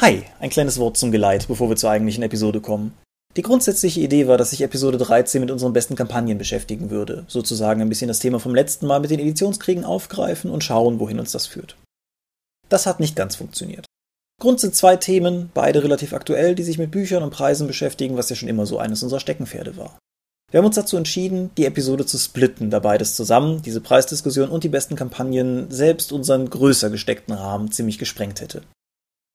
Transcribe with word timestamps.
Hi, 0.00 0.22
ein 0.38 0.48
kleines 0.48 0.78
Wort 0.78 0.96
zum 0.96 1.12
Geleit, 1.12 1.46
bevor 1.46 1.68
wir 1.68 1.76
zur 1.76 1.90
eigentlichen 1.90 2.22
Episode 2.22 2.62
kommen. 2.62 2.96
Die 3.36 3.42
grundsätzliche 3.42 4.00
Idee 4.00 4.28
war, 4.28 4.38
dass 4.38 4.48
sich 4.48 4.62
Episode 4.62 4.96
13 4.96 5.42
mit 5.42 5.50
unseren 5.50 5.74
besten 5.74 5.94
Kampagnen 5.94 6.38
beschäftigen 6.38 6.88
würde, 6.88 7.26
sozusagen 7.28 7.82
ein 7.82 7.90
bisschen 7.90 8.08
das 8.08 8.18
Thema 8.18 8.40
vom 8.40 8.54
letzten 8.54 8.86
Mal 8.86 9.00
mit 9.00 9.10
den 9.10 9.20
Editionskriegen 9.20 9.84
aufgreifen 9.84 10.50
und 10.50 10.64
schauen, 10.64 11.00
wohin 11.00 11.20
uns 11.20 11.32
das 11.32 11.46
führt. 11.46 11.76
Das 12.70 12.86
hat 12.86 12.98
nicht 12.98 13.14
ganz 13.14 13.36
funktioniert. 13.36 13.84
Grund 14.40 14.58
sind 14.58 14.74
zwei 14.74 14.96
Themen, 14.96 15.50
beide 15.52 15.84
relativ 15.84 16.14
aktuell, 16.14 16.54
die 16.54 16.62
sich 16.62 16.78
mit 16.78 16.90
Büchern 16.90 17.22
und 17.22 17.28
Preisen 17.28 17.66
beschäftigen, 17.66 18.16
was 18.16 18.30
ja 18.30 18.36
schon 18.36 18.48
immer 18.48 18.64
so 18.64 18.78
eines 18.78 19.02
unserer 19.02 19.20
Steckenpferde 19.20 19.76
war. 19.76 19.98
Wir 20.50 20.58
haben 20.58 20.66
uns 20.66 20.76
dazu 20.76 20.96
entschieden, 20.96 21.50
die 21.58 21.66
Episode 21.66 22.06
zu 22.06 22.16
splitten, 22.16 22.70
da 22.70 22.78
beides 22.78 23.16
zusammen, 23.16 23.60
diese 23.60 23.82
Preisdiskussion 23.82 24.48
und 24.48 24.64
die 24.64 24.70
besten 24.70 24.96
Kampagnen, 24.96 25.70
selbst 25.70 26.10
unseren 26.10 26.48
größer 26.48 26.88
gesteckten 26.88 27.34
Rahmen 27.34 27.70
ziemlich 27.70 27.98
gesprengt 27.98 28.40
hätte. 28.40 28.62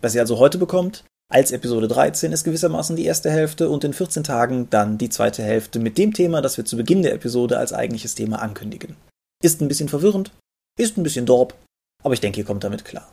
Was 0.01 0.15
ihr 0.15 0.21
also 0.21 0.37
heute 0.39 0.57
bekommt, 0.57 1.03
als 1.31 1.51
Episode 1.51 1.87
13 1.87 2.31
ist 2.31 2.43
gewissermaßen 2.43 2.95
die 2.95 3.05
erste 3.05 3.31
Hälfte 3.31 3.69
und 3.69 3.83
in 3.83 3.93
14 3.93 4.23
Tagen 4.23 4.69
dann 4.69 4.97
die 4.97 5.09
zweite 5.09 5.41
Hälfte 5.43 5.79
mit 5.79 5.97
dem 5.97 6.13
Thema, 6.13 6.41
das 6.41 6.57
wir 6.57 6.65
zu 6.65 6.77
Beginn 6.77 7.01
der 7.01 7.13
Episode 7.13 7.57
als 7.57 7.73
eigentliches 7.73 8.13
Thema 8.13 8.41
ankündigen. 8.41 8.95
Ist 9.43 9.61
ein 9.61 9.67
bisschen 9.67 9.89
verwirrend, 9.89 10.31
ist 10.77 10.97
ein 10.97 11.03
bisschen 11.03 11.25
dorp, 11.25 11.55
aber 12.03 12.13
ich 12.13 12.21
denke, 12.21 12.39
ihr 12.39 12.45
kommt 12.45 12.63
damit 12.63 12.85
klar. 12.85 13.11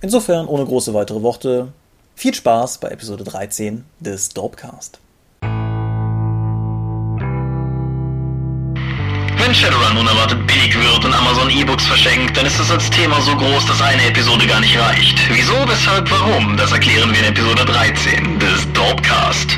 Insofern, 0.00 0.46
ohne 0.46 0.64
große 0.64 0.94
weitere 0.94 1.22
Worte, 1.22 1.72
viel 2.14 2.34
Spaß 2.34 2.78
bei 2.78 2.88
Episode 2.90 3.24
13 3.24 3.84
des 3.98 4.28
Dorpcast. 4.28 5.00
Wenn 9.48 9.54
Shadowrun 9.54 9.96
unerwartet 9.96 10.46
billig 10.46 10.78
wird 10.78 11.06
und 11.06 11.14
Amazon 11.14 11.48
E-Books 11.48 11.86
verschenkt, 11.86 12.36
dann 12.36 12.44
ist 12.44 12.60
es 12.60 12.70
als 12.70 12.90
Thema 12.90 13.18
so 13.22 13.34
groß, 13.34 13.64
dass 13.64 13.80
eine 13.80 14.04
Episode 14.04 14.46
gar 14.46 14.60
nicht 14.60 14.78
reicht. 14.78 15.18
Wieso, 15.30 15.54
weshalb, 15.66 16.10
warum? 16.10 16.54
Das 16.58 16.70
erklären 16.70 17.10
wir 17.10 17.20
in 17.20 17.24
Episode 17.24 17.64
13 17.64 18.38
des 18.38 18.70
Dorpcast. 18.74 19.56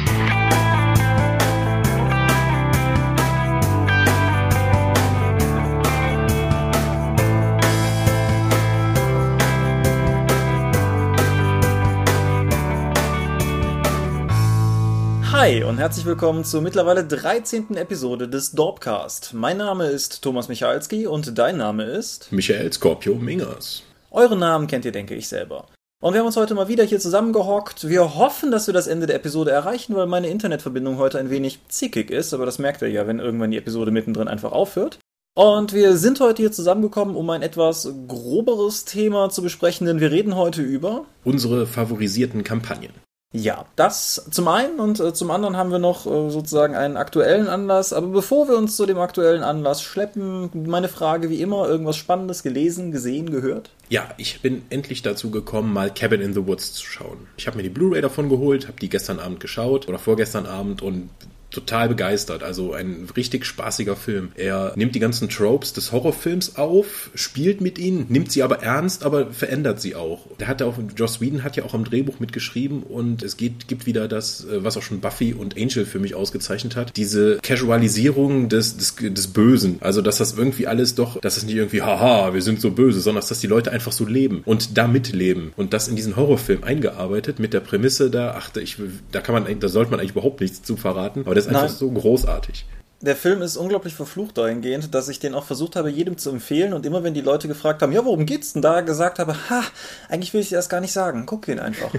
Hi 15.41 15.65
und 15.65 15.79
herzlich 15.79 16.05
willkommen 16.05 16.45
zur 16.45 16.61
mittlerweile 16.61 17.03
13. 17.03 17.75
Episode 17.75 18.29
des 18.29 18.53
Dorpcast. 18.53 19.33
Mein 19.33 19.57
Name 19.57 19.87
ist 19.87 20.21
Thomas 20.21 20.49
Michalski 20.49 21.07
und 21.07 21.39
dein 21.39 21.57
Name 21.57 21.85
ist 21.85 22.31
Michael 22.31 22.71
Scorpio 22.71 23.15
Mingers. 23.15 23.83
Euren 24.11 24.39
Namen 24.39 24.67
kennt 24.67 24.85
ihr, 24.85 24.93
denke 24.93 25.15
ich, 25.15 25.29
selber. 25.29 25.65
Und 26.03 26.13
wir 26.13 26.21
haben 26.21 26.27
uns 26.27 26.37
heute 26.37 26.55
mal 26.55 26.69
wieder 26.69 26.85
hier 26.85 27.01
zusammengehockt. 27.01 27.89
Wir 27.89 28.17
hoffen, 28.17 28.51
dass 28.51 28.67
wir 28.67 28.75
das 28.75 28.87
Ende 28.87 29.07
der 29.07 29.17
Episode 29.17 29.51
erreichen, 29.51 29.97
weil 29.97 30.07
meine 30.07 30.29
Internetverbindung 30.29 30.99
heute 30.99 31.19
ein 31.19 31.31
wenig 31.31 31.61
zickig 31.69 32.11
ist, 32.11 32.35
aber 32.35 32.45
das 32.45 32.59
merkt 32.59 32.83
ihr 32.83 32.91
ja, 32.91 33.07
wenn 33.07 33.19
irgendwann 33.19 33.51
die 33.51 33.57
Episode 33.57 33.93
mittendrin 33.93 34.29
einfach 34.29 34.53
aufhört. 34.53 34.99
Und 35.35 35.73
wir 35.73 35.97
sind 35.97 36.21
heute 36.21 36.43
hier 36.43 36.53
zusammengekommen, 36.53 37.17
um 37.17 37.31
ein 37.31 37.41
etwas 37.41 37.91
groberes 38.07 38.85
Thema 38.85 39.31
zu 39.31 39.41
besprechen, 39.41 39.87
denn 39.87 40.01
wir 40.01 40.11
reden 40.11 40.37
heute 40.37 40.61
über 40.61 41.07
Unsere 41.25 41.67
favorisierten 41.67 42.45
Kampagnen. 42.45 42.93
Ja, 43.33 43.67
das 43.77 44.27
zum 44.33 44.49
einen 44.49 44.81
und 44.81 44.99
äh, 44.99 45.15
zum 45.15 45.31
anderen 45.31 45.57
haben 45.57 45.71
wir 45.71 45.79
noch 45.79 46.05
äh, 46.05 46.31
sozusagen 46.31 46.75
einen 46.75 46.97
aktuellen 46.97 47.47
Anlass. 47.47 47.93
Aber 47.93 48.09
bevor 48.09 48.49
wir 48.49 48.57
uns 48.57 48.77
zu 48.77 48.87
dem 48.87 48.99
aktuellen 48.99 49.45
Anlass 49.45 49.83
schleppen, 49.83 50.51
meine 50.67 50.89
Frage 50.89 51.31
wie 51.31 51.41
immer, 51.41 51.69
irgendwas 51.69 51.97
Spannendes 51.97 52.43
gelesen, 52.43 52.91
gesehen, 52.91 53.31
gehört? 53.31 53.71
Ja, 53.89 54.09
ich 54.17 54.43
bin 54.43 54.63
endlich 54.71 55.03
dazu 55.03 55.31
gekommen, 55.31 55.73
mal 55.73 55.95
Cabin 55.95 56.21
in 56.21 56.35
the 56.35 56.45
Woods 56.45 56.73
zu 56.73 56.85
schauen. 56.85 57.29
Ich 57.37 57.47
habe 57.47 57.57
mir 57.57 57.63
die 57.63 57.69
Blu-ray 57.69 58.01
davon 58.01 58.29
geholt, 58.29 58.67
habe 58.67 58.81
die 58.81 58.89
gestern 58.89 59.21
Abend 59.21 59.39
geschaut 59.39 59.89
oder 59.89 60.01
vorgestern 60.01 60.47
Abend 60.47 60.83
und 60.83 61.09
total 61.51 61.89
begeistert. 61.89 62.43
Also 62.43 62.73
ein 62.73 63.09
richtig 63.17 63.45
spaßiger 63.45 63.97
Film. 63.97 64.33
Er 64.37 64.73
nimmt 64.77 64.95
die 64.95 65.01
ganzen 65.01 65.29
Tropes 65.29 65.73
des 65.73 65.93
Horrorfilms 65.93 66.57
auf, 66.57 67.11
spielt 67.15 67.61
mit 67.61 67.79
ihnen, 67.79 68.07
nimmt 68.09 68.33
sie 68.33 68.43
aber 68.43 68.63
ernst, 68.63 69.05
aber 69.05 69.33
verändert 69.33 69.81
sie 69.81 69.95
auch. 69.95 70.27
Der 70.39 70.49
hat 70.49 70.63
auch, 70.63 70.79
Joss 70.97 71.21
Whedon 71.21 71.43
hat 71.43 71.57
ja 71.57 71.65
auch 71.65 71.75
am 71.75 71.85
Drehbuch 71.85 72.21
mitgeschrieben 72.21 72.83
und 72.83 73.23
es 73.23 73.37
geht, 73.37 73.69
gibt 73.69 73.87
wieder 73.87 74.09
das, 74.09 74.45
äh, 74.45 74.63
was 74.63 74.77
auch 74.77 74.83
schon 74.83 75.01
Buffy 75.01 75.35
und 75.35 75.57
Angel 75.57 75.85
für 75.85 75.99
mich 75.99 76.15
ausgezeichnet 76.15 76.77
hat, 76.77 76.97
diese 76.97 77.39
Casualisierung 77.43 78.49
des, 78.49 78.77
des, 78.77 78.97
des 78.97 79.27
Bösen. 79.29 79.79
Also, 79.81 80.03
dass 80.03 80.19
das 80.19 80.37
irgendwie 80.37 80.67
alles 80.67 80.95
doch, 80.95 81.21
dass 81.21 81.37
es 81.37 81.45
nicht 81.45 81.57
irgendwie, 81.57 81.83
haha, 81.83 82.33
wir 82.35 82.43
sind 82.43 82.61
so 82.61 82.71
böse, 82.71 83.01
sondern 83.01 83.25
dass 83.27 83.41
die 83.41 83.47
Leute 83.47 83.73
einfach 83.73 83.93
so 83.93 84.07
leben 84.07 84.43
und 84.45 84.77
damit 84.79 85.13
leben. 85.13 85.53
Und 85.57 85.73
das 85.73 85.89
in 85.89 85.97
diesen 85.97 86.17
Horrorfilm 86.17 86.65
eingearbeitet 86.65 87.39
mit 87.39 87.53
der 87.53 87.61
Prämisse 87.61 88.11
da, 88.11 88.33
achte 88.33 88.61
ich, 88.61 88.77
da 89.13 89.21
kann 89.21 89.35
man, 89.35 89.61
da 89.61 89.69
sollte 89.69 89.91
man 89.91 90.01
eigentlich 90.01 90.13
überhaupt 90.13 90.41
nichts 90.41 90.63
zu 90.63 90.77
verraten. 90.77 91.23
Aber 91.25 91.35
ist 91.41 91.49
einfach 91.49 91.63
Nein. 91.63 91.77
so 91.77 91.91
großartig. 91.91 92.67
Der 93.03 93.17
Film 93.17 93.41
ist 93.41 93.57
unglaublich 93.57 93.95
verflucht 93.95 94.37
dahingehend, 94.37 94.95
dass 94.95 95.09
ich 95.09 95.19
den 95.19 95.35
auch 95.35 95.45
versucht 95.45 95.75
habe, 95.77 95.91
jedem 95.91 96.19
zu 96.19 96.31
empfehlen 96.31 96.75
und 96.75 96.85
immer 96.85 97.03
wenn 97.03 97.15
die 97.15 97.23
Leute 97.23 97.49
gefragt 97.49 97.81
haben, 97.81 97.93
ja, 97.93 98.05
worum 98.05 98.27
geht's 98.27 98.53
denn 98.53 98.61
da, 98.61 98.83
gesagt 98.83 99.19
habe, 99.19 99.35
ha, 99.49 99.63
eigentlich 100.11 100.35
will 100.35 100.43
ich 100.43 100.51
dir 100.51 100.57
das 100.57 100.69
gar 100.69 100.83
nicht 100.83 100.93
sagen, 100.93 101.25
guck 101.25 101.49
ihn 101.49 101.59
einfach. 101.59 101.91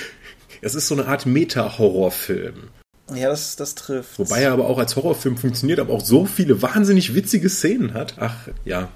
es 0.60 0.74
ist 0.74 0.88
so 0.88 0.94
eine 0.94 1.06
Art 1.06 1.24
Meta-Horrorfilm. 1.24 2.70
Ja, 3.14 3.28
das, 3.28 3.56
das 3.56 3.76
trifft. 3.76 4.18
Wobei 4.18 4.42
er 4.42 4.52
aber 4.52 4.68
auch 4.68 4.78
als 4.78 4.96
Horrorfilm 4.96 5.36
funktioniert, 5.36 5.78
aber 5.78 5.92
auch 5.94 6.04
so 6.04 6.26
viele 6.26 6.62
wahnsinnig 6.62 7.14
witzige 7.14 7.48
Szenen 7.48 7.94
hat. 7.94 8.14
Ach, 8.18 8.48
ja, 8.64 8.88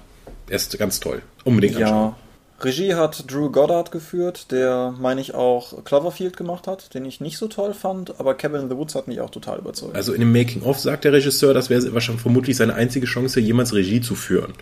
er 0.49 0.55
ist 0.55 0.77
ganz 0.77 0.99
toll. 0.99 1.21
Unbedingt 1.43 1.77
anschauen. 1.77 2.11
Ja, 2.11 2.17
Regie 2.61 2.95
hat 2.95 3.31
Drew 3.31 3.49
Goddard 3.49 3.91
geführt, 3.91 4.51
der, 4.51 4.93
meine 4.99 5.19
ich, 5.19 5.33
auch 5.33 5.83
Cloverfield 5.83 6.37
gemacht 6.37 6.67
hat, 6.67 6.93
den 6.93 7.03
ich 7.05 7.19
nicht 7.19 7.37
so 7.37 7.47
toll 7.47 7.73
fand, 7.73 8.19
aber 8.19 8.33
Cabin 8.33 8.61
in 8.61 8.69
the 8.69 8.77
Woods 8.77 8.95
hat 8.95 9.07
mich 9.07 9.19
auch 9.19 9.29
total 9.29 9.59
überzeugt. 9.59 9.95
Also 9.95 10.13
in 10.13 10.21
dem 10.21 10.31
Making-of 10.31 10.79
sagt 10.79 11.03
der 11.03 11.13
Regisseur, 11.13 11.53
das 11.53 11.69
wäre 11.69 11.93
wahrscheinlich 11.93 12.21
vermutlich 12.21 12.55
seine 12.55 12.75
einzige 12.75 13.05
Chance, 13.05 13.39
jemals 13.39 13.73
Regie 13.73 14.01
zu 14.01 14.15
führen. 14.15 14.53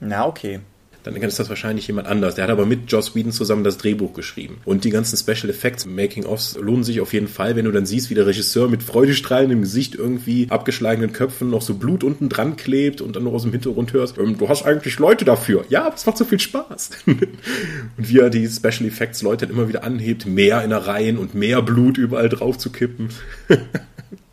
Na, 0.00 0.26
okay 0.26 0.60
dann 1.04 1.14
ist 1.16 1.38
das 1.38 1.48
wahrscheinlich 1.48 1.86
jemand 1.86 2.08
anders. 2.08 2.34
Der 2.34 2.44
hat 2.44 2.50
aber 2.50 2.66
mit 2.66 2.90
Joss 2.90 3.14
Whedon 3.14 3.30
zusammen 3.30 3.62
das 3.62 3.78
Drehbuch 3.78 4.14
geschrieben. 4.14 4.58
Und 4.64 4.84
die 4.84 4.90
ganzen 4.90 5.16
Special 5.16 5.50
Effects, 5.50 5.86
Making-ofs 5.86 6.56
lohnen 6.58 6.82
sich 6.82 7.00
auf 7.00 7.12
jeden 7.12 7.28
Fall, 7.28 7.56
wenn 7.56 7.66
du 7.66 7.72
dann 7.72 7.86
siehst, 7.86 8.10
wie 8.10 8.14
der 8.14 8.26
Regisseur 8.26 8.68
mit 8.68 8.82
freudestrahlendem 8.82 9.60
Gesicht 9.60 9.94
irgendwie 9.94 10.46
abgeschlagenen 10.50 11.12
Köpfen 11.12 11.50
noch 11.50 11.62
so 11.62 11.74
Blut 11.74 12.02
unten 12.04 12.28
dran 12.28 12.56
klebt 12.56 13.00
und 13.00 13.16
dann 13.16 13.24
noch 13.24 13.32
aus 13.32 13.42
dem 13.42 13.52
Hintergrund 13.52 13.92
hörst, 13.92 14.18
ähm, 14.18 14.38
du 14.38 14.48
hast 14.48 14.64
eigentlich 14.64 14.98
Leute 14.98 15.24
dafür. 15.24 15.64
Ja, 15.68 15.86
aber 15.86 15.94
es 15.94 16.06
macht 16.06 16.16
so 16.16 16.24
viel 16.24 16.40
Spaß. 16.40 16.90
und 17.06 17.28
wie 17.96 18.18
er 18.18 18.30
die 18.30 18.48
Special 18.48 18.86
Effects 18.86 19.22
Leute 19.22 19.46
dann 19.46 19.56
immer 19.56 19.68
wieder 19.68 19.84
anhebt, 19.84 20.26
mehr 20.26 20.64
in 20.64 20.70
der 20.70 20.86
Reihen 20.86 21.18
und 21.18 21.34
mehr 21.34 21.62
Blut 21.62 21.98
überall 21.98 22.28
drauf 22.28 22.58
zu 22.58 22.70
kippen. 22.70 23.10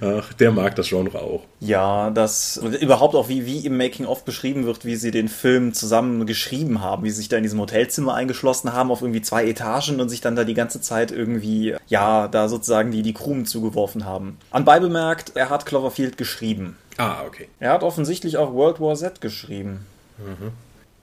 Ach, 0.00 0.32
der 0.34 0.52
mag 0.52 0.74
das 0.76 0.88
Genre 0.88 1.20
auch. 1.20 1.42
Ja, 1.60 2.10
das 2.10 2.56
überhaupt 2.80 3.14
auch 3.14 3.28
wie, 3.28 3.46
wie 3.46 3.66
im 3.66 3.76
Making-of 3.76 4.24
beschrieben 4.24 4.64
wird, 4.64 4.84
wie 4.84 4.96
sie 4.96 5.10
den 5.10 5.28
Film 5.28 5.74
zusammen 5.74 6.26
geschrieben 6.26 6.80
haben, 6.80 7.04
wie 7.04 7.10
sie 7.10 7.16
sich 7.16 7.28
da 7.28 7.36
in 7.36 7.42
diesem 7.42 7.60
Hotelzimmer 7.60 8.14
eingeschlossen 8.14 8.72
haben 8.72 8.90
auf 8.90 9.02
irgendwie 9.02 9.22
zwei 9.22 9.46
Etagen 9.46 10.00
und 10.00 10.08
sich 10.08 10.20
dann 10.20 10.36
da 10.36 10.44
die 10.44 10.54
ganze 10.54 10.80
Zeit 10.80 11.10
irgendwie, 11.10 11.76
ja, 11.88 12.28
da 12.28 12.48
sozusagen 12.48 12.90
die, 12.90 13.02
die 13.02 13.14
Krumen 13.14 13.46
zugeworfen 13.46 14.04
haben. 14.04 14.38
Anbei 14.50 14.80
bemerkt, 14.80 15.32
er 15.34 15.50
hat 15.50 15.66
Cloverfield 15.66 16.16
geschrieben. 16.16 16.76
Ah, 16.96 17.22
okay. 17.26 17.48
Er 17.60 17.72
hat 17.72 17.82
offensichtlich 17.82 18.36
auch 18.36 18.52
World 18.52 18.80
War 18.80 18.94
Z 18.94 19.20
geschrieben. 19.20 19.86
Mhm. 20.18 20.52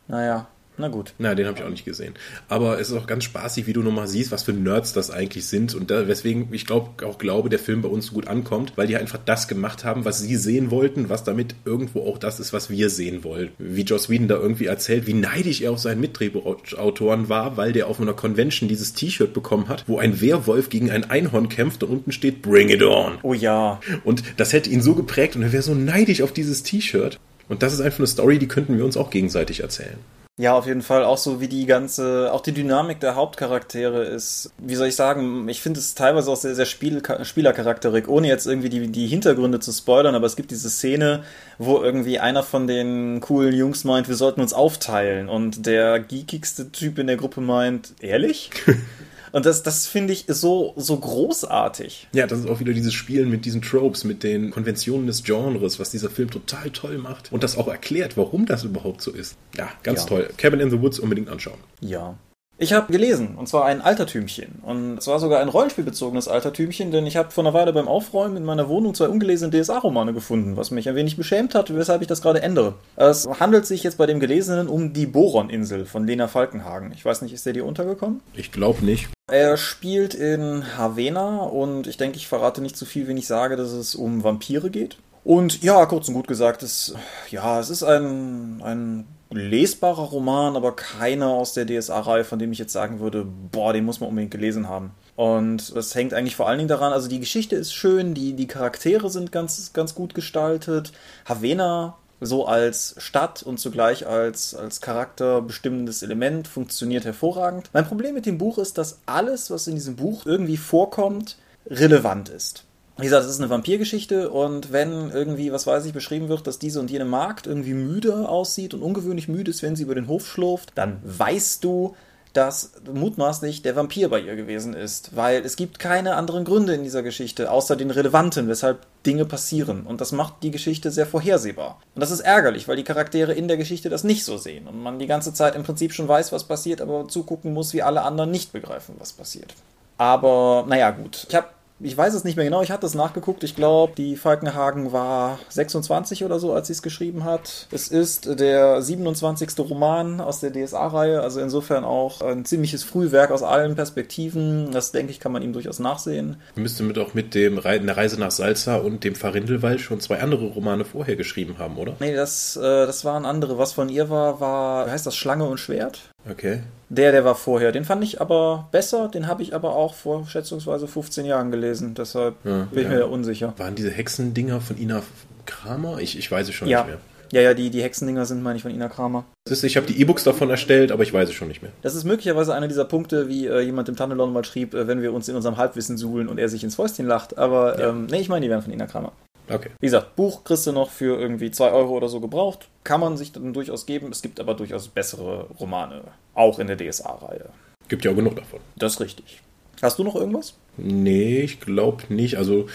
Naja, 0.07 0.47
na 0.77 0.89
gut. 0.89 1.13
Na, 1.17 1.33
den 1.33 1.47
habe 1.47 1.57
ich 1.57 1.63
auch 1.63 1.69
nicht 1.69 1.85
gesehen. 1.85 2.13
Aber 2.49 2.79
es 2.79 2.89
ist 2.89 2.97
auch 2.97 3.07
ganz 3.07 3.23
spaßig, 3.23 3.65
wie 3.65 3.73
du 3.73 3.81
nochmal 3.81 4.07
siehst, 4.07 4.31
was 4.31 4.43
für 4.43 4.53
Nerds 4.53 4.93
das 4.93 5.09
eigentlich 5.09 5.45
sind. 5.47 5.73
Und 5.73 5.89
da, 5.89 6.07
weswegen 6.07 6.49
ich 6.51 6.65
glaube, 6.65 7.05
auch 7.05 7.17
glaube, 7.17 7.49
der 7.49 7.59
Film 7.59 7.81
bei 7.81 7.89
uns 7.89 8.07
so 8.07 8.13
gut 8.13 8.27
ankommt, 8.27 8.73
weil 8.75 8.87
die 8.87 8.95
einfach 8.95 9.19
das 9.25 9.47
gemacht 9.47 9.83
haben, 9.83 10.05
was 10.05 10.19
sie 10.19 10.35
sehen 10.35 10.69
wollten, 10.69 11.09
was 11.09 11.23
damit 11.23 11.55
irgendwo 11.65 12.07
auch 12.07 12.17
das 12.17 12.39
ist, 12.39 12.53
was 12.53 12.69
wir 12.69 12.89
sehen 12.89 13.23
wollen. 13.23 13.49
Wie 13.57 13.81
Joss 13.81 14.09
Whedon 14.09 14.27
da 14.27 14.35
irgendwie 14.35 14.65
erzählt, 14.65 15.07
wie 15.07 15.13
neidisch 15.13 15.61
er 15.61 15.71
auf 15.71 15.79
seinen 15.79 16.01
Mitdrehbuchautoren 16.01 17.29
war, 17.29 17.57
weil 17.57 17.73
der 17.73 17.87
auf 17.87 17.99
einer 17.99 18.13
Convention 18.13 18.69
dieses 18.69 18.93
T-Shirt 18.93 19.33
bekommen 19.33 19.69
hat, 19.69 19.83
wo 19.87 19.97
ein 19.97 20.21
Werwolf 20.21 20.69
gegen 20.69 20.91
ein 20.91 21.09
Einhorn 21.09 21.49
kämpft 21.49 21.83
und 21.83 21.89
unten 21.89 22.11
steht 22.11 22.41
Bring 22.41 22.69
it 22.69 22.83
on. 22.83 23.17
Oh 23.23 23.33
ja. 23.33 23.79
Und 24.03 24.23
das 24.37 24.53
hätte 24.53 24.69
ihn 24.69 24.81
so 24.81 24.93
geprägt 24.93 25.35
und 25.35 25.41
er 25.41 25.51
wäre 25.51 25.63
so 25.63 25.73
neidisch 25.73 26.21
auf 26.21 26.31
dieses 26.31 26.63
T-Shirt. 26.63 27.19
Und 27.49 27.63
das 27.63 27.73
ist 27.73 27.81
einfach 27.81 27.99
eine 27.99 28.07
Story, 28.07 28.39
die 28.39 28.47
könnten 28.47 28.77
wir 28.77 28.85
uns 28.85 28.97
auch 28.97 29.09
gegenseitig 29.09 29.61
erzählen. 29.61 29.97
Ja, 30.39 30.53
auf 30.53 30.67
jeden 30.67 30.83
Fall. 30.83 31.03
Auch 31.03 31.17
so 31.17 31.41
wie 31.41 31.47
die 31.47 31.65
ganze, 31.65 32.31
auch 32.31 32.41
die 32.41 32.51
Dynamik 32.51 32.99
der 32.99 33.15
Hauptcharaktere 33.15 34.03
ist, 34.03 34.51
wie 34.59 34.75
soll 34.75 34.87
ich 34.87 34.95
sagen, 34.95 35.49
ich 35.49 35.61
finde 35.63 35.79
es 35.79 35.95
teilweise 35.95 36.29
auch 36.29 36.35
sehr, 36.35 36.53
sehr 36.53 36.67
Spiel, 36.67 37.01
Spielercharakterig, 37.23 38.07
ohne 38.07 38.27
jetzt 38.27 38.45
irgendwie 38.45 38.69
die, 38.69 38.87
die 38.91 39.07
Hintergründe 39.07 39.59
zu 39.59 39.71
spoilern, 39.71 40.13
aber 40.13 40.27
es 40.27 40.35
gibt 40.35 40.51
diese 40.51 40.69
Szene, 40.69 41.23
wo 41.57 41.81
irgendwie 41.81 42.19
einer 42.19 42.43
von 42.43 42.67
den 42.67 43.19
coolen 43.19 43.55
Jungs 43.55 43.83
meint, 43.83 44.09
wir 44.09 44.15
sollten 44.15 44.41
uns 44.41 44.53
aufteilen 44.53 45.27
und 45.27 45.65
der 45.65 45.99
geekigste 45.99 46.71
Typ 46.71 46.99
in 46.99 47.07
der 47.07 47.17
Gruppe 47.17 47.41
meint, 47.41 47.95
ehrlich? 48.01 48.51
Und 49.31 49.45
das, 49.45 49.63
das 49.63 49.87
finde 49.87 50.13
ich 50.13 50.25
so, 50.27 50.73
so 50.75 50.97
großartig. 50.97 52.07
Ja, 52.13 52.27
das 52.27 52.39
ist 52.39 52.49
auch 52.49 52.59
wieder 52.59 52.73
dieses 52.73 52.93
Spielen 52.93 53.29
mit 53.29 53.45
diesen 53.45 53.61
Tropes, 53.61 54.03
mit 54.03 54.23
den 54.23 54.51
Konventionen 54.51 55.07
des 55.07 55.23
Genres, 55.23 55.79
was 55.79 55.89
dieser 55.89 56.09
Film 56.09 56.29
total 56.29 56.69
toll 56.71 56.97
macht 56.97 57.31
und 57.31 57.43
das 57.43 57.57
auch 57.57 57.67
erklärt, 57.67 58.17
warum 58.17 58.45
das 58.45 58.63
überhaupt 58.63 59.01
so 59.01 59.11
ist. 59.11 59.37
Ja, 59.57 59.69
ganz 59.83 60.01
ja. 60.01 60.07
toll. 60.07 60.29
Cabin 60.37 60.59
in 60.59 60.69
the 60.69 60.81
Woods 60.81 60.99
unbedingt 60.99 61.29
anschauen. 61.29 61.57
Ja. 61.81 62.17
Ich 62.59 62.73
habe 62.73 62.91
gelesen, 62.91 63.35
und 63.35 63.47
zwar 63.47 63.65
ein 63.65 63.81
Altertümchen. 63.81 64.59
Und 64.63 64.97
es 64.97 65.05
war 65.05 65.19
sogar 65.19 65.41
ein 65.41 65.49
rollenspielbezogenes 65.49 66.27
Altertümchen, 66.27 66.89
denn 66.89 67.05
ich 67.05 67.15
habe 67.15 67.29
vor 67.29 67.43
einer 67.43 67.53
Weile 67.53 67.71
beim 67.71 67.87
Aufräumen 67.87 68.35
in 68.35 68.45
meiner 68.45 68.67
Wohnung 68.67 68.95
zwei 68.95 69.09
ungelesene 69.09 69.51
DSA-Romane 69.51 70.11
gefunden, 70.11 70.57
was 70.57 70.71
mich 70.71 70.89
ein 70.89 70.95
wenig 70.95 71.17
beschämt 71.17 71.53
hat, 71.53 71.75
weshalb 71.75 72.01
ich 72.01 72.07
das 72.07 72.23
gerade 72.23 72.41
ändere. 72.41 72.73
Es 72.95 73.27
handelt 73.39 73.67
sich 73.67 73.83
jetzt 73.83 73.99
bei 73.99 74.07
dem 74.07 74.19
Gelesenen 74.19 74.67
um 74.67 74.91
die 74.91 75.05
Boron-Insel 75.05 75.85
von 75.85 76.07
Lena 76.07 76.27
Falkenhagen. 76.27 76.91
Ich 76.93 77.05
weiß 77.05 77.21
nicht, 77.21 77.31
ist 77.31 77.45
der 77.45 77.53
dir 77.53 77.65
untergekommen? 77.65 78.21
Ich 78.33 78.51
glaube 78.51 78.83
nicht. 78.83 79.07
Er 79.29 79.57
spielt 79.57 80.15
in 80.15 80.63
Havena 80.77 81.41
und 81.41 81.85
ich 81.85 81.97
denke, 81.97 82.17
ich 82.17 82.27
verrate 82.27 82.61
nicht 82.61 82.75
zu 82.75 82.85
viel, 82.85 83.07
wenn 83.07 83.17
ich 83.17 83.27
sage, 83.27 83.55
dass 83.55 83.71
es 83.71 83.93
um 83.93 84.23
Vampire 84.23 84.71
geht. 84.71 84.97
Und 85.23 85.61
ja, 85.61 85.85
kurz 85.85 86.07
und 86.07 86.15
gut 86.15 86.27
gesagt, 86.27 86.63
es, 86.63 86.95
ja, 87.29 87.59
es 87.59 87.69
ist 87.69 87.83
ein, 87.83 88.61
ein 88.63 89.05
lesbarer 89.31 90.03
Roman, 90.03 90.55
aber 90.55 90.75
keiner 90.75 91.27
aus 91.27 91.53
der 91.53 91.65
DSA-Reihe, 91.65 92.23
von 92.23 92.39
dem 92.39 92.51
ich 92.51 92.59
jetzt 92.59 92.73
sagen 92.73 92.99
würde, 92.99 93.25
boah, 93.25 93.73
den 93.73 93.85
muss 93.85 93.99
man 93.99 94.09
unbedingt 94.09 94.31
gelesen 94.31 94.69
haben. 94.69 94.91
Und 95.15 95.75
das 95.75 95.93
hängt 95.95 96.13
eigentlich 96.13 96.35
vor 96.35 96.47
allen 96.47 96.59
Dingen 96.59 96.69
daran, 96.69 96.93
also 96.93 97.07
die 97.07 97.19
Geschichte 97.19 97.55
ist 97.55 97.73
schön, 97.73 98.13
die, 98.13 98.33
die 98.33 98.47
Charaktere 98.47 99.09
sind 99.09 99.31
ganz, 99.31 99.73
ganz 99.73 99.95
gut 99.95 100.13
gestaltet. 100.13 100.91
Havena 101.25 101.97
so 102.19 102.45
als 102.45 102.95
Stadt 102.97 103.43
und 103.43 103.59
zugleich 103.59 104.07
als, 104.07 104.55
als 104.55 104.81
charakterbestimmendes 104.81 106.01
Element 106.03 106.47
funktioniert 106.47 107.05
hervorragend. 107.05 107.69
Mein 107.73 107.85
Problem 107.85 108.15
mit 108.15 108.25
dem 108.25 108.37
Buch 108.37 108.57
ist, 108.57 108.77
dass 108.77 108.99
alles, 109.05 109.51
was 109.51 109.67
in 109.67 109.75
diesem 109.75 109.95
Buch 109.95 110.25
irgendwie 110.25 110.57
vorkommt, 110.57 111.37
relevant 111.69 112.29
ist 112.29 112.66
wie 112.97 113.03
gesagt, 113.03 113.25
es 113.25 113.31
ist 113.31 113.39
eine 113.39 113.49
Vampirgeschichte 113.49 114.29
und 114.29 114.71
wenn 114.71 115.11
irgendwie, 115.11 115.51
was 115.51 115.67
weiß 115.67 115.85
ich, 115.85 115.93
beschrieben 115.93 116.29
wird, 116.29 116.47
dass 116.47 116.59
diese 116.59 116.79
und 116.79 116.89
jene 116.89 117.05
Magd 117.05 117.47
irgendwie 117.47 117.73
müde 117.73 118.27
aussieht 118.27 118.73
und 118.73 118.81
ungewöhnlich 118.81 119.27
müde 119.27 119.51
ist, 119.51 119.63
wenn 119.63 119.75
sie 119.75 119.83
über 119.83 119.95
den 119.95 120.07
Hof 120.07 120.27
schlurft, 120.27 120.71
dann 120.75 120.99
weißt 121.03 121.63
du, 121.63 121.95
dass 122.37 122.73
mutmaßlich 122.91 123.63
der 123.63 123.75
Vampir 123.75 124.09
bei 124.09 124.19
ihr 124.19 124.35
gewesen 124.35 124.75
ist, 124.75 125.15
weil 125.15 125.43
es 125.43 125.55
gibt 125.55 125.79
keine 125.79 126.15
anderen 126.15 126.45
Gründe 126.45 126.75
in 126.75 126.83
dieser 126.83 127.01
Geschichte, 127.01 127.49
außer 127.51 127.75
den 127.75 127.89
relevanten, 127.89 128.47
weshalb 128.47 128.85
Dinge 129.07 129.25
passieren. 129.25 129.87
Und 129.87 130.01
das 130.01 130.11
macht 130.11 130.43
die 130.43 130.51
Geschichte 130.51 130.91
sehr 130.91 131.07
vorhersehbar. 131.07 131.79
Und 131.95 132.01
das 132.01 132.11
ist 132.11 132.19
ärgerlich, 132.19 132.67
weil 132.67 132.75
die 132.75 132.83
Charaktere 132.83 133.33
in 133.33 133.47
der 133.47 133.57
Geschichte 133.57 133.89
das 133.89 134.03
nicht 134.03 134.23
so 134.23 134.37
sehen 134.37 134.67
und 134.67 134.81
man 134.81 134.99
die 134.99 135.07
ganze 135.07 135.33
Zeit 135.33 135.55
im 135.55 135.63
Prinzip 135.63 135.93
schon 135.93 136.07
weiß, 136.07 136.31
was 136.31 136.43
passiert, 136.43 136.79
aber 136.79 137.07
zugucken 137.07 137.53
muss, 137.53 137.73
wie 137.73 137.81
alle 137.81 138.03
anderen 138.03 138.29
nicht 138.29 138.53
begreifen, 138.53 138.95
was 138.99 139.13
passiert. 139.13 139.55
Aber 139.97 140.63
naja, 140.67 140.91
gut. 140.91 141.25
Ich 141.27 141.35
habe 141.35 141.47
ich 141.79 141.95
weiß 141.95 142.13
es 142.13 142.23
nicht 142.23 142.35
mehr 142.35 142.45
genau, 142.45 142.61
ich 142.61 142.71
hatte 142.71 142.85
es 142.85 142.95
nachgeguckt. 142.95 143.43
Ich 143.43 143.55
glaube, 143.55 143.93
die 143.95 144.15
Falkenhagen 144.15 144.91
war 144.91 145.39
26 145.49 146.23
oder 146.25 146.39
so, 146.39 146.53
als 146.53 146.67
sie 146.67 146.73
es 146.73 146.81
geschrieben 146.81 147.23
hat. 147.23 147.67
Es 147.71 147.87
ist 147.87 148.39
der 148.39 148.81
27. 148.81 149.49
Roman 149.59 150.19
aus 150.19 150.39
der 150.39 150.51
DSA-Reihe, 150.51 151.21
also 151.21 151.39
insofern 151.39 151.83
auch 151.83 152.21
ein 152.21 152.45
ziemliches 152.45 152.83
Frühwerk 152.83 153.31
aus 153.31 153.43
allen 153.43 153.75
Perspektiven. 153.75 154.71
Das 154.71 154.91
denke 154.91 155.11
ich, 155.11 155.19
kann 155.19 155.31
man 155.31 155.43
ihm 155.43 155.53
durchaus 155.53 155.79
nachsehen. 155.79 156.37
Müsste 156.55 156.83
mit 156.83 156.97
auch 156.97 157.13
mit 157.13 157.35
dem 157.35 157.57
Re 157.57 157.79
der 157.79 157.95
Reise 157.95 158.19
nach 158.19 158.31
Salza 158.31 158.77
und 158.77 159.03
dem 159.03 159.15
Farindelwald 159.15 159.79
schon 159.79 159.99
zwei 159.99 160.19
andere 160.19 160.47
Romane 160.47 160.83
vorher 160.83 161.15
geschrieben 161.15 161.57
haben, 161.59 161.77
oder? 161.77 161.95
Nee, 161.99 162.15
das, 162.15 162.55
äh, 162.57 162.61
das 162.61 163.05
waren 163.05 163.25
andere. 163.25 163.57
Was 163.57 163.73
von 163.73 163.89
ihr 163.89 164.09
war, 164.09 164.39
war, 164.39 164.89
heißt 164.89 165.05
das, 165.05 165.15
Schlange 165.15 165.45
und 165.45 165.59
Schwert? 165.59 166.09
Okay. 166.29 166.61
Der, 166.89 167.11
der 167.11 167.25
war 167.25 167.35
vorher. 167.35 167.71
Den 167.71 167.85
fand 167.85 168.03
ich 168.03 168.21
aber 168.21 168.69
besser. 168.71 169.09
Den 169.09 169.27
habe 169.27 169.43
ich 169.43 169.53
aber 169.53 169.75
auch 169.75 169.93
vor 169.93 170.25
schätzungsweise 170.25 170.87
15 170.87 171.25
Jahren 171.25 171.51
gelesen. 171.51 171.95
Deshalb 171.95 172.35
ja, 172.45 172.67
bin 172.71 172.83
ich 172.83 172.89
mir 172.89 172.99
ja 172.99 173.05
unsicher. 173.05 173.53
Waren 173.57 173.75
diese 173.75 173.91
Hexendinger 173.91 174.61
von 174.61 174.77
Ina 174.77 175.01
Kramer? 175.45 175.99
Ich, 175.99 176.17
ich 176.17 176.31
weiß 176.31 176.47
es 176.47 176.55
schon 176.55 176.67
ja. 176.67 176.79
nicht 176.79 176.87
mehr. 176.87 176.99
Ja, 177.31 177.41
ja, 177.41 177.53
die, 177.53 177.69
die 177.69 177.83
Hexendinger 177.83 178.25
sind, 178.25 178.41
meine 178.41 178.55
ich, 178.55 178.63
von 178.63 178.71
Ina 178.71 178.87
Kramer. 178.87 179.25
Ich 179.49 179.75
habe 179.75 179.85
die 179.85 179.99
E-Books 179.99 180.23
davon 180.23 180.49
erstellt, 180.49 180.91
aber 180.91 181.03
ich 181.03 181.11
weiß 181.11 181.27
es 181.27 181.35
schon 181.35 181.49
nicht 181.49 181.61
mehr. 181.61 181.71
Das 181.81 181.95
ist 181.95 182.05
möglicherweise 182.05 182.53
einer 182.53 182.67
dieser 182.67 182.85
Punkte, 182.85 183.27
wie 183.27 183.47
äh, 183.47 183.59
jemand 183.59 183.89
im 183.89 183.95
Tunnelon 183.95 184.31
mal 184.31 184.45
schrieb, 184.45 184.73
äh, 184.73 184.87
wenn 184.87 185.01
wir 185.01 185.13
uns 185.13 185.27
in 185.27 185.35
unserem 185.35 185.57
Halbwissen 185.57 185.97
suhlen 185.97 186.29
und 186.29 186.37
er 186.37 186.47
sich 186.47 186.63
ins 186.63 186.75
Fäustchen 186.75 187.05
lacht. 187.05 187.37
Aber 187.37 187.79
ja. 187.79 187.89
ähm, 187.89 188.07
nee, 188.09 188.19
ich 188.21 188.29
meine, 188.29 188.45
die 188.45 188.49
wären 188.49 188.61
von 188.61 188.71
Ina 188.71 188.87
Kramer. 188.87 189.11
Okay. 189.49 189.69
Wie 189.79 189.87
gesagt, 189.87 190.15
Buch 190.15 190.43
kriegst 190.43 190.67
du 190.67 190.71
noch 190.71 190.89
für 190.89 191.19
irgendwie 191.19 191.51
2 191.51 191.71
Euro 191.71 191.95
oder 191.95 192.09
so 192.09 192.19
gebraucht. 192.19 192.67
Kann 192.83 192.99
man 192.99 193.17
sich 193.17 193.31
dann 193.31 193.53
durchaus 193.53 193.85
geben. 193.85 194.09
Es 194.11 194.21
gibt 194.21 194.39
aber 194.39 194.53
durchaus 194.53 194.87
bessere 194.87 195.47
Romane. 195.59 196.01
Auch 196.33 196.59
in 196.59 196.67
der 196.67 196.77
DSA-Reihe. 196.77 197.49
Gibt 197.87 198.05
ja 198.05 198.11
auch 198.11 198.15
genug 198.15 198.35
davon. 198.35 198.59
Das 198.75 198.93
ist 198.93 198.99
richtig. 198.99 199.41
Hast 199.81 199.99
du 199.99 200.03
noch 200.03 200.15
irgendwas? 200.15 200.55
Nee, 200.77 201.39
ich 201.41 201.59
glaube 201.59 202.03
nicht. 202.09 202.37
Also, 202.37 202.67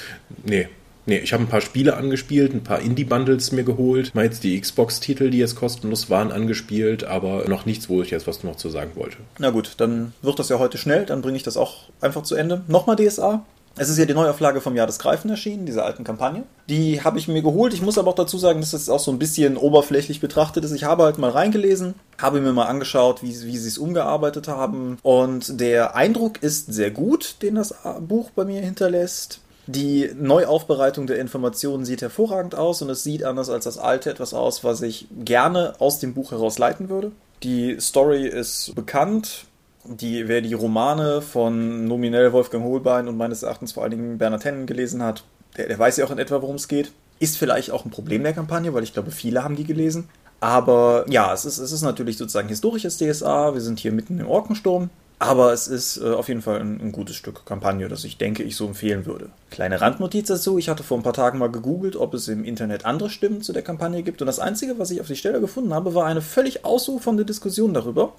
nee. 0.44 0.68
Nee, 1.04 1.18
ich 1.18 1.32
habe 1.32 1.42
ein 1.42 1.48
paar 1.48 1.60
Spiele 1.60 1.96
angespielt, 1.96 2.54
ein 2.54 2.62
paar 2.62 2.78
Indie-Bundles 2.78 3.50
mir 3.50 3.64
geholt, 3.64 4.14
mal 4.14 4.24
jetzt 4.24 4.44
die 4.44 4.60
Xbox-Titel, 4.60 5.30
die 5.30 5.38
jetzt 5.38 5.56
kostenlos 5.56 6.10
waren, 6.10 6.30
angespielt, 6.30 7.02
aber 7.02 7.48
noch 7.48 7.66
nichts, 7.66 7.88
wo 7.88 8.02
ich 8.02 8.10
jetzt 8.10 8.28
was 8.28 8.44
noch 8.44 8.54
zu 8.54 8.70
sagen 8.70 8.92
wollte. 8.94 9.16
Na 9.38 9.50
gut, 9.50 9.74
dann 9.78 10.12
wird 10.22 10.38
das 10.38 10.48
ja 10.48 10.60
heute 10.60 10.78
schnell, 10.78 11.04
dann 11.04 11.20
bringe 11.20 11.36
ich 11.36 11.42
das 11.42 11.56
auch 11.56 11.88
einfach 12.00 12.22
zu 12.22 12.36
Ende. 12.36 12.62
Nochmal 12.68 12.94
DSA. 12.94 13.44
Es 13.76 13.88
ist 13.88 13.98
ja 13.98 14.04
die 14.04 14.14
Neuauflage 14.14 14.60
vom 14.60 14.76
Jahr 14.76 14.86
des 14.86 14.98
Greifen 14.98 15.30
erschienen, 15.30 15.66
diese 15.66 15.82
alten 15.82 16.04
Kampagne. 16.04 16.44
Die 16.68 17.02
habe 17.02 17.18
ich 17.18 17.28
mir 17.28 17.42
geholt. 17.42 17.72
Ich 17.72 17.82
muss 17.82 17.98
aber 17.98 18.10
auch 18.10 18.14
dazu 18.14 18.38
sagen, 18.38 18.60
dass 18.60 18.72
das 18.72 18.88
auch 18.88 19.00
so 19.00 19.10
ein 19.10 19.18
bisschen 19.18 19.56
oberflächlich 19.56 20.20
betrachtet 20.20 20.64
ist. 20.64 20.72
Ich 20.72 20.84
habe 20.84 21.04
halt 21.04 21.18
mal 21.18 21.30
reingelesen, 21.30 21.94
habe 22.20 22.40
mir 22.40 22.52
mal 22.52 22.66
angeschaut, 22.66 23.22
wie, 23.22 23.28
wie 23.28 23.56
sie 23.56 23.68
es 23.68 23.78
umgearbeitet 23.78 24.48
haben. 24.48 24.98
Und 25.02 25.60
der 25.60 25.96
Eindruck 25.96 26.42
ist 26.42 26.72
sehr 26.72 26.90
gut, 26.90 27.36
den 27.42 27.54
das 27.54 27.74
Buch 28.00 28.30
bei 28.30 28.44
mir 28.44 28.60
hinterlässt. 28.60 29.40
Die 29.66 30.10
Neuaufbereitung 30.18 31.06
der 31.06 31.18
Informationen 31.18 31.84
sieht 31.84 32.02
hervorragend 32.02 32.54
aus 32.54 32.82
und 32.82 32.90
es 32.90 33.04
sieht 33.04 33.24
anders 33.24 33.48
als 33.48 33.64
das 33.64 33.78
alte 33.78 34.10
etwas 34.10 34.34
aus, 34.34 34.64
was 34.64 34.82
ich 34.82 35.06
gerne 35.24 35.74
aus 35.78 36.00
dem 36.00 36.14
Buch 36.14 36.32
heraus 36.32 36.58
leiten 36.58 36.88
würde. 36.88 37.12
Die 37.42 37.78
Story 37.80 38.26
ist 38.26 38.74
bekannt, 38.74 39.46
die, 39.84 40.28
wer 40.28 40.40
die 40.40 40.54
Romane 40.54 41.22
von 41.22 41.86
nominell 41.86 42.32
Wolfgang 42.32 42.64
Hohlbein 42.64 43.08
und 43.08 43.16
meines 43.16 43.42
Erachtens 43.42 43.72
vor 43.72 43.82
allen 43.82 43.92
Dingen 43.92 44.18
Bernhard 44.18 44.44
Hennen 44.44 44.66
gelesen 44.66 45.02
hat, 45.02 45.24
der, 45.56 45.68
der 45.68 45.78
weiß 45.78 45.96
ja 45.96 46.04
auch 46.04 46.10
in 46.10 46.18
etwa, 46.18 46.42
worum 46.42 46.56
es 46.56 46.68
geht. 46.68 46.92
Ist 47.18 47.36
vielleicht 47.36 47.70
auch 47.70 47.84
ein 47.84 47.90
Problem 47.90 48.22
der 48.22 48.32
Kampagne, 48.32 48.74
weil 48.74 48.82
ich 48.82 48.92
glaube, 48.92 49.10
viele 49.10 49.44
haben 49.44 49.56
die 49.56 49.64
gelesen. 49.64 50.08
Aber 50.40 51.04
ja, 51.08 51.32
es 51.32 51.44
ist, 51.44 51.58
es 51.58 51.70
ist 51.70 51.82
natürlich 51.82 52.16
sozusagen 52.16 52.48
historisches 52.48 52.98
DSA. 52.98 53.54
Wir 53.54 53.60
sind 53.60 53.78
hier 53.78 53.92
mitten 53.92 54.18
im 54.18 54.26
Orkensturm. 54.26 54.90
Aber 55.20 55.52
es 55.52 55.68
ist 55.68 55.98
äh, 55.98 56.10
auf 56.10 56.26
jeden 56.26 56.42
Fall 56.42 56.58
ein, 56.58 56.80
ein, 56.80 56.90
gutes 56.90 57.14
Stück 57.14 57.46
Kampagne, 57.46 57.86
das 57.88 58.02
ich 58.02 58.18
denke, 58.18 58.42
ich 58.42 58.56
so 58.56 58.66
empfehlen 58.66 59.06
würde. 59.06 59.30
Kleine 59.52 59.80
Randnotiz 59.80 60.26
dazu: 60.26 60.58
Ich 60.58 60.68
hatte 60.68 60.82
vor 60.82 60.98
ein 60.98 61.04
paar 61.04 61.12
Tagen 61.12 61.38
mal 61.38 61.48
gegoogelt, 61.48 61.94
ob 61.94 62.12
es 62.14 62.26
im 62.26 62.42
Internet 62.42 62.84
andere 62.86 63.08
Stimmen 63.08 63.40
zu 63.40 63.52
der 63.52 63.62
Kampagne 63.62 64.02
gibt. 64.02 64.20
Und 64.20 64.26
das 64.26 64.40
Einzige, 64.40 64.80
was 64.80 64.90
ich 64.90 65.00
auf 65.00 65.06
die 65.06 65.14
Stelle 65.14 65.40
gefunden 65.40 65.74
habe, 65.74 65.94
war 65.94 66.06
eine 66.06 66.22
völlig 66.22 66.64
ausufernde 66.64 67.24
Diskussion 67.24 67.72
darüber, 67.72 68.14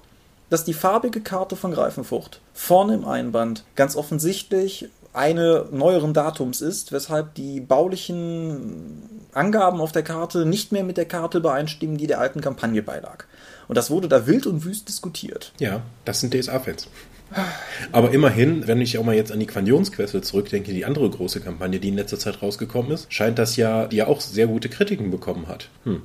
dass 0.54 0.64
die 0.64 0.72
farbige 0.72 1.20
Karte 1.20 1.56
von 1.56 1.72
Greifenfurcht 1.72 2.40
vorne 2.52 2.94
im 2.94 3.04
Einband 3.04 3.64
ganz 3.74 3.96
offensichtlich 3.96 4.88
eine 5.12 5.66
neueren 5.72 6.14
Datums 6.14 6.60
ist, 6.60 6.92
weshalb 6.92 7.34
die 7.34 7.58
baulichen 7.58 9.26
Angaben 9.32 9.80
auf 9.80 9.90
der 9.90 10.04
Karte 10.04 10.46
nicht 10.46 10.70
mehr 10.70 10.84
mit 10.84 10.96
der 10.96 11.06
Karte 11.06 11.38
übereinstimmen, 11.38 11.96
die 11.96 12.06
der 12.06 12.20
alten 12.20 12.40
Kampagne 12.40 12.84
beilag. 12.84 13.24
Und 13.66 13.76
das 13.76 13.90
wurde 13.90 14.06
da 14.06 14.28
wild 14.28 14.46
und 14.46 14.64
wüst 14.64 14.86
diskutiert. 14.88 15.52
Ja, 15.58 15.82
das 16.04 16.20
sind 16.20 16.34
DSA-Fans. 16.34 16.86
Aber 17.90 18.12
immerhin, 18.12 18.68
wenn 18.68 18.80
ich 18.80 18.96
auch 18.96 19.04
mal 19.04 19.16
jetzt 19.16 19.32
an 19.32 19.40
die 19.40 19.46
Quantionsqueste 19.46 20.22
zurückdenke, 20.22 20.72
die 20.72 20.84
andere 20.84 21.10
große 21.10 21.40
Kampagne, 21.40 21.80
die 21.80 21.88
in 21.88 21.96
letzter 21.96 22.20
Zeit 22.20 22.42
rausgekommen 22.42 22.92
ist, 22.92 23.12
scheint 23.12 23.40
das 23.40 23.56
ja, 23.56 23.86
die 23.86 23.96
ja 23.96 24.06
auch 24.06 24.20
sehr 24.20 24.46
gute 24.46 24.68
Kritiken 24.68 25.10
bekommen 25.10 25.48
hat. 25.48 25.68
Hm. 25.82 26.02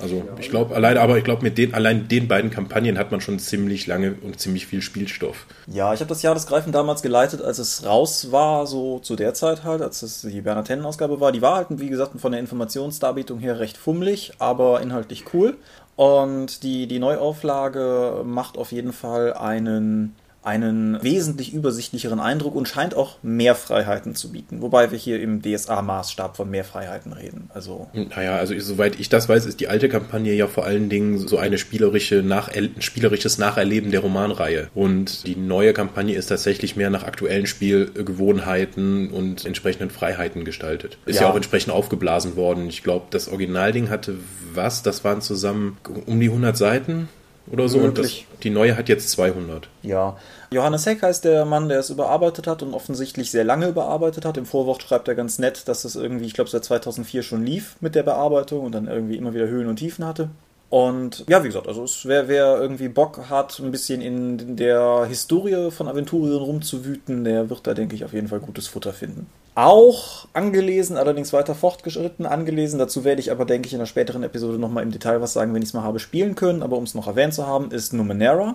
Also 0.00 0.22
ich 0.40 0.50
glaube 0.50 0.74
alleine, 0.74 1.00
aber 1.00 1.18
ich 1.18 1.24
glaube 1.24 1.42
mit 1.42 1.58
den 1.58 1.74
allein 1.74 2.08
den 2.08 2.28
beiden 2.28 2.50
Kampagnen 2.50 2.98
hat 2.98 3.10
man 3.10 3.20
schon 3.20 3.38
ziemlich 3.38 3.86
lange 3.86 4.14
und 4.22 4.38
ziemlich 4.40 4.66
viel 4.66 4.82
Spielstoff. 4.82 5.46
Ja, 5.66 5.94
ich 5.94 6.00
habe 6.00 6.08
das 6.08 6.22
Jahr 6.22 6.34
des 6.34 6.46
Greifen 6.46 6.72
damals 6.72 7.02
geleitet, 7.02 7.42
als 7.42 7.58
es 7.58 7.84
raus 7.84 8.32
war, 8.32 8.66
so 8.66 8.98
zu 8.98 9.16
der 9.16 9.34
Zeit 9.34 9.64
halt, 9.64 9.82
als 9.82 10.02
es 10.02 10.22
die 10.22 10.40
Bernhard 10.40 10.68
Hennen 10.68 10.84
Ausgabe 10.84 11.20
war. 11.20 11.32
Die 11.32 11.42
war 11.42 11.56
halt, 11.56 11.68
wie 11.70 11.88
gesagt, 11.88 12.18
von 12.20 12.32
der 12.32 12.40
Informationsdarbietung 12.40 13.38
her 13.38 13.58
recht 13.58 13.76
fummelig, 13.76 14.32
aber 14.38 14.80
inhaltlich 14.80 15.24
cool. 15.32 15.56
Und 15.96 16.62
die, 16.62 16.86
die 16.86 16.98
Neuauflage 16.98 18.22
macht 18.24 18.56
auf 18.56 18.72
jeden 18.72 18.92
Fall 18.92 19.34
einen 19.34 20.14
einen 20.42 21.02
wesentlich 21.02 21.52
übersichtlicheren 21.52 22.18
Eindruck 22.18 22.54
und 22.56 22.66
scheint 22.66 22.96
auch 22.96 23.16
mehr 23.22 23.54
Freiheiten 23.54 24.14
zu 24.14 24.32
bieten. 24.32 24.60
Wobei 24.60 24.90
wir 24.90 24.98
hier 24.98 25.20
im 25.20 25.40
DSA-Maßstab 25.40 26.36
von 26.36 26.50
mehr 26.50 26.64
Freiheiten 26.64 27.12
reden. 27.12 27.48
Also 27.54 27.88
naja, 27.94 28.36
also 28.36 28.58
soweit 28.58 28.98
ich 28.98 29.08
das 29.08 29.28
weiß, 29.28 29.46
ist 29.46 29.60
die 29.60 29.68
alte 29.68 29.88
Kampagne 29.88 30.34
ja 30.34 30.48
vor 30.48 30.64
allen 30.64 30.88
Dingen 30.88 31.26
so 31.28 31.38
eine 31.38 31.58
spielerische 31.58 32.22
Nach 32.22 32.48
ein 32.48 32.74
spielerisches 32.80 33.38
Nacherleben 33.38 33.92
der 33.92 34.00
Romanreihe. 34.00 34.68
Und 34.74 35.26
die 35.26 35.36
neue 35.36 35.72
Kampagne 35.72 36.16
ist 36.16 36.26
tatsächlich 36.26 36.74
mehr 36.74 36.90
nach 36.90 37.04
aktuellen 37.04 37.46
Spielgewohnheiten 37.46 39.10
und 39.10 39.44
entsprechenden 39.44 39.90
Freiheiten 39.90 40.44
gestaltet. 40.44 40.98
Ist 41.06 41.16
ja, 41.16 41.22
ja 41.22 41.30
auch 41.30 41.36
entsprechend 41.36 41.72
aufgeblasen 41.72 42.34
worden. 42.34 42.68
Ich 42.68 42.82
glaube, 42.82 43.06
das 43.10 43.28
Originalding 43.28 43.90
hatte 43.90 44.16
was? 44.54 44.82
Das 44.82 45.04
waren 45.04 45.20
zusammen 45.20 45.78
um 46.06 46.18
die 46.18 46.28
100 46.28 46.56
Seiten 46.56 47.08
oder 47.50 47.68
so. 47.68 47.78
Und 47.78 47.98
das, 47.98 48.12
die 48.42 48.50
neue 48.50 48.76
hat 48.76 48.88
jetzt 48.88 49.10
200. 49.10 49.68
Ja. 49.82 50.16
Johannes 50.52 50.86
Heck 50.86 51.02
heißt 51.02 51.24
der 51.24 51.44
Mann, 51.44 51.68
der 51.68 51.80
es 51.80 51.90
überarbeitet 51.90 52.46
hat 52.46 52.62
und 52.62 52.74
offensichtlich 52.74 53.30
sehr 53.30 53.44
lange 53.44 53.68
überarbeitet 53.68 54.24
hat. 54.24 54.36
Im 54.36 54.46
Vorwort 54.46 54.82
schreibt 54.82 55.08
er 55.08 55.14
ganz 55.14 55.38
nett, 55.38 55.66
dass 55.68 55.84
es 55.84 55.96
irgendwie, 55.96 56.26
ich 56.26 56.34
glaube, 56.34 56.50
seit 56.50 56.64
2004 56.64 57.22
schon 57.22 57.44
lief 57.44 57.76
mit 57.80 57.94
der 57.94 58.02
Bearbeitung 58.02 58.64
und 58.64 58.72
dann 58.72 58.86
irgendwie 58.86 59.16
immer 59.16 59.34
wieder 59.34 59.48
Höhen 59.48 59.68
und 59.68 59.76
Tiefen 59.76 60.06
hatte. 60.06 60.30
Und 60.72 61.26
ja, 61.28 61.44
wie 61.44 61.48
gesagt, 61.48 61.68
also 61.68 61.84
es, 61.84 62.06
wer, 62.06 62.28
wer 62.28 62.58
irgendwie 62.58 62.88
Bock 62.88 63.28
hat, 63.28 63.58
ein 63.58 63.70
bisschen 63.70 64.00
in 64.00 64.56
der 64.56 65.04
Historie 65.06 65.70
von 65.70 65.86
Aventurien 65.86 66.38
rumzuwüten, 66.38 67.24
der 67.24 67.50
wird 67.50 67.66
da, 67.66 67.74
denke 67.74 67.94
ich, 67.94 68.06
auf 68.06 68.14
jeden 68.14 68.28
Fall 68.28 68.40
gutes 68.40 68.68
Futter 68.68 68.94
finden. 68.94 69.26
Auch 69.54 70.28
angelesen, 70.32 70.96
allerdings 70.96 71.34
weiter 71.34 71.54
fortgeschritten 71.54 72.24
angelesen. 72.24 72.78
Dazu 72.78 73.04
werde 73.04 73.20
ich 73.20 73.30
aber, 73.30 73.44
denke 73.44 73.66
ich, 73.66 73.74
in 73.74 73.80
einer 73.80 73.86
späteren 73.86 74.22
Episode 74.22 74.58
nochmal 74.58 74.82
im 74.82 74.92
Detail 74.92 75.20
was 75.20 75.34
sagen, 75.34 75.52
wenn 75.52 75.60
ich 75.60 75.68
es 75.68 75.74
mal 75.74 75.82
habe 75.82 75.98
spielen 75.98 76.36
können. 76.36 76.62
Aber 76.62 76.78
um 76.78 76.84
es 76.84 76.94
noch 76.94 77.06
erwähnt 77.06 77.34
zu 77.34 77.46
haben, 77.46 77.70
ist 77.70 77.92
Numenera, 77.92 78.54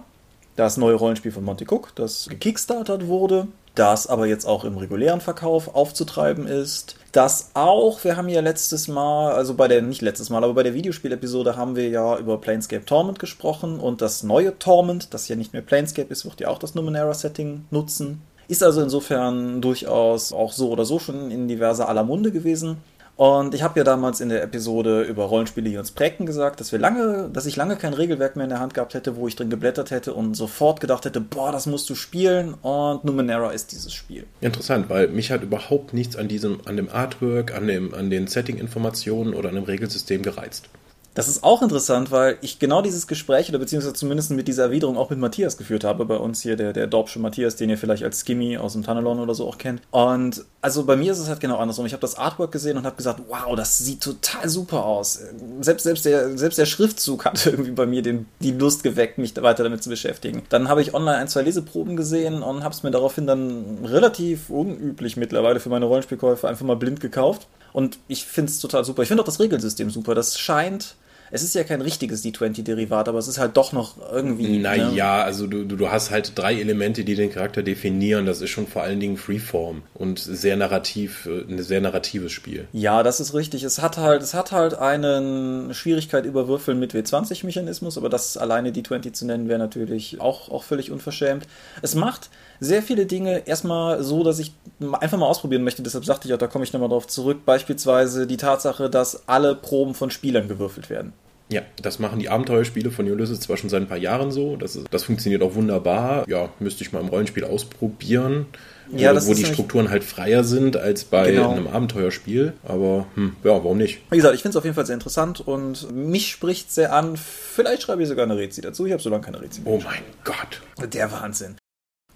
das 0.55 0.77
neue 0.77 0.95
Rollenspiel 0.95 1.31
von 1.31 1.43
Monty 1.45 1.67
Cook, 1.69 1.91
das 1.93 2.29
gekickstartert 2.29 3.05
wurde 3.05 3.47
das 3.77 4.07
aber 4.07 4.25
jetzt 4.25 4.45
auch 4.45 4.63
im 4.63 4.77
regulären 4.77 5.21
Verkauf 5.21 5.75
aufzutreiben 5.75 6.47
ist. 6.47 6.95
Das 7.11 7.51
auch, 7.53 8.03
wir 8.03 8.17
haben 8.17 8.29
ja 8.29 8.41
letztes 8.41 8.87
Mal, 8.87 9.33
also 9.33 9.53
bei 9.53 9.67
der, 9.67 9.81
nicht 9.81 10.01
letztes 10.01 10.29
Mal, 10.29 10.43
aber 10.43 10.53
bei 10.53 10.63
der 10.63 10.73
Videospielepisode 10.73 11.55
haben 11.55 11.75
wir 11.75 11.89
ja 11.89 12.17
über 12.17 12.39
Planescape 12.39 12.85
Torment 12.85 13.19
gesprochen 13.19 13.79
und 13.79 14.01
das 14.01 14.23
neue 14.23 14.57
Torment, 14.59 15.13
das 15.13 15.27
ja 15.27 15.35
nicht 15.35 15.53
mehr 15.53 15.61
Planescape 15.61 16.11
ist, 16.11 16.25
wird 16.25 16.39
ja 16.39 16.49
auch 16.49 16.59
das 16.59 16.75
Numenera-Setting 16.75 17.65
nutzen. 17.71 18.21
Ist 18.47 18.63
also 18.63 18.81
insofern 18.81 19.61
durchaus 19.61 20.31
auch 20.31 20.53
so 20.53 20.69
oder 20.69 20.85
so 20.85 20.99
schon 20.99 21.31
in 21.31 21.47
diverser 21.47 21.89
aller 21.89 22.03
Munde 22.03 22.31
gewesen. 22.31 22.77
Und 23.17 23.55
ich 23.55 23.63
habe 23.63 23.79
ja 23.79 23.83
damals 23.83 24.21
in 24.21 24.29
der 24.29 24.43
Episode 24.43 25.01
über 25.01 25.25
Rollenspiele, 25.25 25.71
die 25.71 25.77
uns 25.77 25.89
prägten, 25.89 26.27
gesagt, 26.27 26.59
dass 26.59 26.71
wir 26.71 26.77
lange, 26.77 27.29
dass 27.33 27.47
ich 27.47 27.55
lange 27.55 27.75
kein 27.75 27.95
Regelwerk 27.95 28.35
mehr 28.35 28.43
in 28.43 28.51
der 28.51 28.59
Hand 28.59 28.75
gehabt 28.75 28.93
hätte, 28.93 29.15
wo 29.15 29.27
ich 29.27 29.35
drin 29.35 29.49
geblättert 29.49 29.89
hätte 29.89 30.13
und 30.13 30.35
sofort 30.35 30.79
gedacht 30.79 31.03
hätte, 31.03 31.19
boah, 31.19 31.51
das 31.51 31.65
musst 31.65 31.89
du 31.89 31.95
spielen 31.95 32.53
und 32.61 33.03
Numenera 33.03 33.49
ist 33.51 33.71
dieses 33.71 33.91
Spiel. 33.91 34.27
Interessant, 34.39 34.87
weil 34.89 35.07
mich 35.07 35.31
hat 35.31 35.41
überhaupt 35.41 35.95
nichts 35.95 36.15
an 36.15 36.27
diesem, 36.27 36.59
an 36.65 36.77
dem 36.77 36.89
Artwork, 36.91 37.55
an 37.55 37.65
dem, 37.65 37.95
an 37.95 38.11
den 38.11 38.27
Setting-Informationen 38.27 39.33
oder 39.33 39.49
an 39.49 39.55
dem 39.55 39.63
Regelsystem 39.63 40.21
gereizt. 40.21 40.69
Das 41.17 41.27
ist 41.27 41.43
auch 41.43 41.63
interessant, 41.63 42.11
weil 42.11 42.37
ich 42.41 42.59
genau 42.59 42.83
dieses 42.83 43.07
Gespräch 43.07 43.49
oder 43.49 43.57
beziehungsweise 43.57 43.95
zumindest 43.95 44.29
mit 44.29 44.47
dieser 44.47 44.65
Erwiderung 44.65 44.97
auch 44.97 45.09
mit 45.09 45.17
Matthias 45.17 45.57
geführt 45.57 45.83
habe, 45.83 46.05
bei 46.05 46.15
uns 46.15 46.43
hier, 46.43 46.55
der, 46.55 46.73
der 46.73 46.85
Dorpsche 46.85 47.17
Matthias, 47.17 47.55
den 47.55 47.71
ihr 47.71 47.77
vielleicht 47.79 48.03
als 48.03 48.19
Skimmy 48.19 48.59
aus 48.59 48.73
dem 48.73 48.83
Tunnelon 48.83 49.19
oder 49.19 49.33
so 49.33 49.47
auch 49.47 49.57
kennt. 49.57 49.81
Und 49.89 50.45
also 50.61 50.85
bei 50.85 50.95
mir 50.95 51.11
ist 51.11 51.17
es 51.17 51.27
halt 51.27 51.39
genau 51.39 51.57
andersrum. 51.57 51.87
Ich 51.87 51.93
habe 51.93 52.01
das 52.01 52.19
Artwork 52.19 52.51
gesehen 52.51 52.77
und 52.77 52.85
habe 52.85 52.97
gesagt, 52.97 53.19
wow, 53.29 53.55
das 53.55 53.79
sieht 53.79 54.01
total 54.01 54.47
super 54.47 54.85
aus. 54.85 55.19
Selbst, 55.59 55.85
selbst, 55.85 56.05
der, 56.05 56.37
selbst 56.37 56.59
der 56.59 56.67
Schriftzug 56.67 57.25
hat 57.25 57.43
irgendwie 57.47 57.71
bei 57.71 57.87
mir 57.87 58.03
den, 58.03 58.27
die 58.39 58.51
Lust 58.51 58.83
geweckt, 58.83 59.17
mich 59.17 59.35
weiter 59.41 59.63
damit 59.63 59.81
zu 59.81 59.89
beschäftigen. 59.89 60.43
Dann 60.49 60.69
habe 60.69 60.83
ich 60.83 60.93
online 60.93 61.17
ein, 61.17 61.27
zwei 61.27 61.41
Leseproben 61.41 61.97
gesehen 61.97 62.43
und 62.43 62.63
habe 62.63 62.75
es 62.75 62.83
mir 62.83 62.91
daraufhin 62.91 63.25
dann 63.25 63.79
relativ 63.85 64.51
unüblich 64.51 65.17
mittlerweile 65.17 65.59
für 65.59 65.69
meine 65.69 65.85
Rollenspielkäufe 65.85 66.47
einfach 66.47 66.63
mal 66.63 66.75
blind 66.75 66.99
gekauft. 66.99 67.47
Und 67.73 67.97
ich 68.07 68.23
finde 68.23 68.51
es 68.51 68.59
total 68.59 68.85
super. 68.85 69.01
Ich 69.01 69.07
finde 69.07 69.23
auch 69.23 69.27
das 69.27 69.39
Regelsystem 69.39 69.89
super. 69.89 70.13
Das 70.13 70.37
scheint 70.37 70.95
es 71.31 71.43
ist 71.43 71.55
ja 71.55 71.63
kein 71.63 71.81
richtiges 71.81 72.23
D20-Derivat, 72.23 73.09
aber 73.09 73.19
es 73.19 73.27
ist 73.27 73.37
halt 73.37 73.57
doch 73.57 73.73
noch 73.73 73.95
irgendwie. 74.11 74.57
Naja, 74.59 75.17
ne? 75.17 75.23
also 75.23 75.47
du, 75.47 75.63
du, 75.63 75.89
hast 75.89 76.11
halt 76.11 76.37
drei 76.37 76.59
Elemente, 76.59 77.03
die 77.03 77.15
den 77.15 77.31
Charakter 77.31 77.63
definieren. 77.63 78.25
Das 78.25 78.41
ist 78.41 78.49
schon 78.49 78.67
vor 78.67 78.83
allen 78.83 78.99
Dingen 78.99 79.17
Freeform 79.17 79.83
und 79.93 80.19
sehr 80.19 80.57
narrativ, 80.57 81.25
äh, 81.25 81.51
ein 81.51 81.61
sehr 81.61 81.81
narratives 81.81 82.31
Spiel. 82.31 82.67
Ja, 82.73 83.03
das 83.03 83.19
ist 83.19 83.33
richtig. 83.33 83.63
Es 83.63 83.81
hat 83.81 83.97
halt, 83.97 84.21
es 84.21 84.33
hat 84.33 84.51
halt 84.51 84.75
einen 84.75 85.73
Schwierigkeit 85.73 86.25
über 86.25 86.47
Würfeln 86.47 86.79
mit 86.79 86.93
W20-Mechanismus, 86.93 87.97
aber 87.97 88.09
das 88.09 88.37
alleine 88.37 88.71
D20 88.71 89.13
zu 89.13 89.25
nennen, 89.25 89.49
wäre 89.49 89.59
natürlich 89.59 90.21
auch, 90.21 90.49
auch 90.49 90.63
völlig 90.63 90.91
unverschämt. 90.91 91.47
Es 91.81 91.95
macht 91.95 92.29
sehr 92.59 92.81
viele 92.81 93.05
Dinge 93.05 93.47
erstmal 93.47 94.03
so, 94.03 94.23
dass 94.23 94.39
ich 94.39 94.53
einfach 94.99 95.17
mal 95.17 95.27
ausprobieren 95.27 95.63
möchte. 95.63 95.83
Deshalb 95.83 96.05
sagte 96.05 96.27
ich 96.27 96.33
auch, 96.33 96.39
da 96.39 96.47
komme 96.47 96.63
ich 96.63 96.73
nochmal 96.73 96.89
drauf 96.89 97.07
zurück. 97.07 97.45
Beispielsweise 97.45 98.27
die 98.27 98.37
Tatsache, 98.37 98.89
dass 98.89 99.27
alle 99.27 99.55
Proben 99.55 99.93
von 99.93 100.11
Spielern 100.11 100.47
gewürfelt 100.47 100.89
werden. 100.89 101.13
Ja, 101.49 101.61
das 101.81 101.99
machen 101.99 102.19
die 102.19 102.29
Abenteuerspiele 102.29 102.91
von 102.91 103.09
Ulysses 103.09 103.39
zwar 103.39 103.57
schon 103.57 103.69
seit 103.69 103.81
ein 103.81 103.87
paar 103.87 103.97
Jahren 103.97 104.31
so. 104.31 104.57
Das, 104.57 104.75
ist, 104.75 104.87
das 104.91 105.03
funktioniert 105.03 105.41
auch 105.41 105.55
wunderbar. 105.55 106.27
Ja, 106.27 106.49
müsste 106.59 106.83
ich 106.83 106.91
mal 106.91 106.99
im 106.99 107.07
Rollenspiel 107.07 107.45
ausprobieren. 107.45 108.47
Ja, 108.91 109.15
wo, 109.15 109.27
wo 109.27 109.33
die 109.33 109.45
Strukturen 109.45 109.89
halt 109.89 110.03
freier 110.03 110.43
sind 110.43 110.77
als 110.77 111.03
bei 111.03 111.31
genau. 111.31 111.51
einem 111.51 111.67
Abenteuerspiel. 111.67 112.53
Aber 112.63 113.05
hm, 113.15 113.35
ja, 113.43 113.51
warum 113.51 113.77
nicht? 113.77 113.99
Wie 114.09 114.17
gesagt, 114.17 114.35
ich 114.35 114.41
finde 114.41 114.51
es 114.51 114.57
auf 114.57 114.63
jeden 114.63 114.75
Fall 114.75 114.85
sehr 114.85 114.95
interessant 114.95 115.45
und 115.45 115.93
mich 115.93 116.31
spricht 116.31 116.71
sehr 116.71 116.93
an. 116.93 117.17
Vielleicht 117.17 117.83
schreibe 117.83 118.01
ich 118.03 118.09
sogar 118.09 118.25
eine 118.25 118.37
Rezi 118.37 118.61
dazu. 118.61 118.85
Ich 118.85 118.91
habe 118.91 119.01
so 119.01 119.09
lange 119.09 119.23
keine 119.23 119.41
Rezi 119.41 119.61
mehr. 119.61 119.73
Oh 119.73 119.81
mein 119.83 120.03
Gott. 120.23 120.91
Der 120.93 121.11
Wahnsinn. 121.11 121.57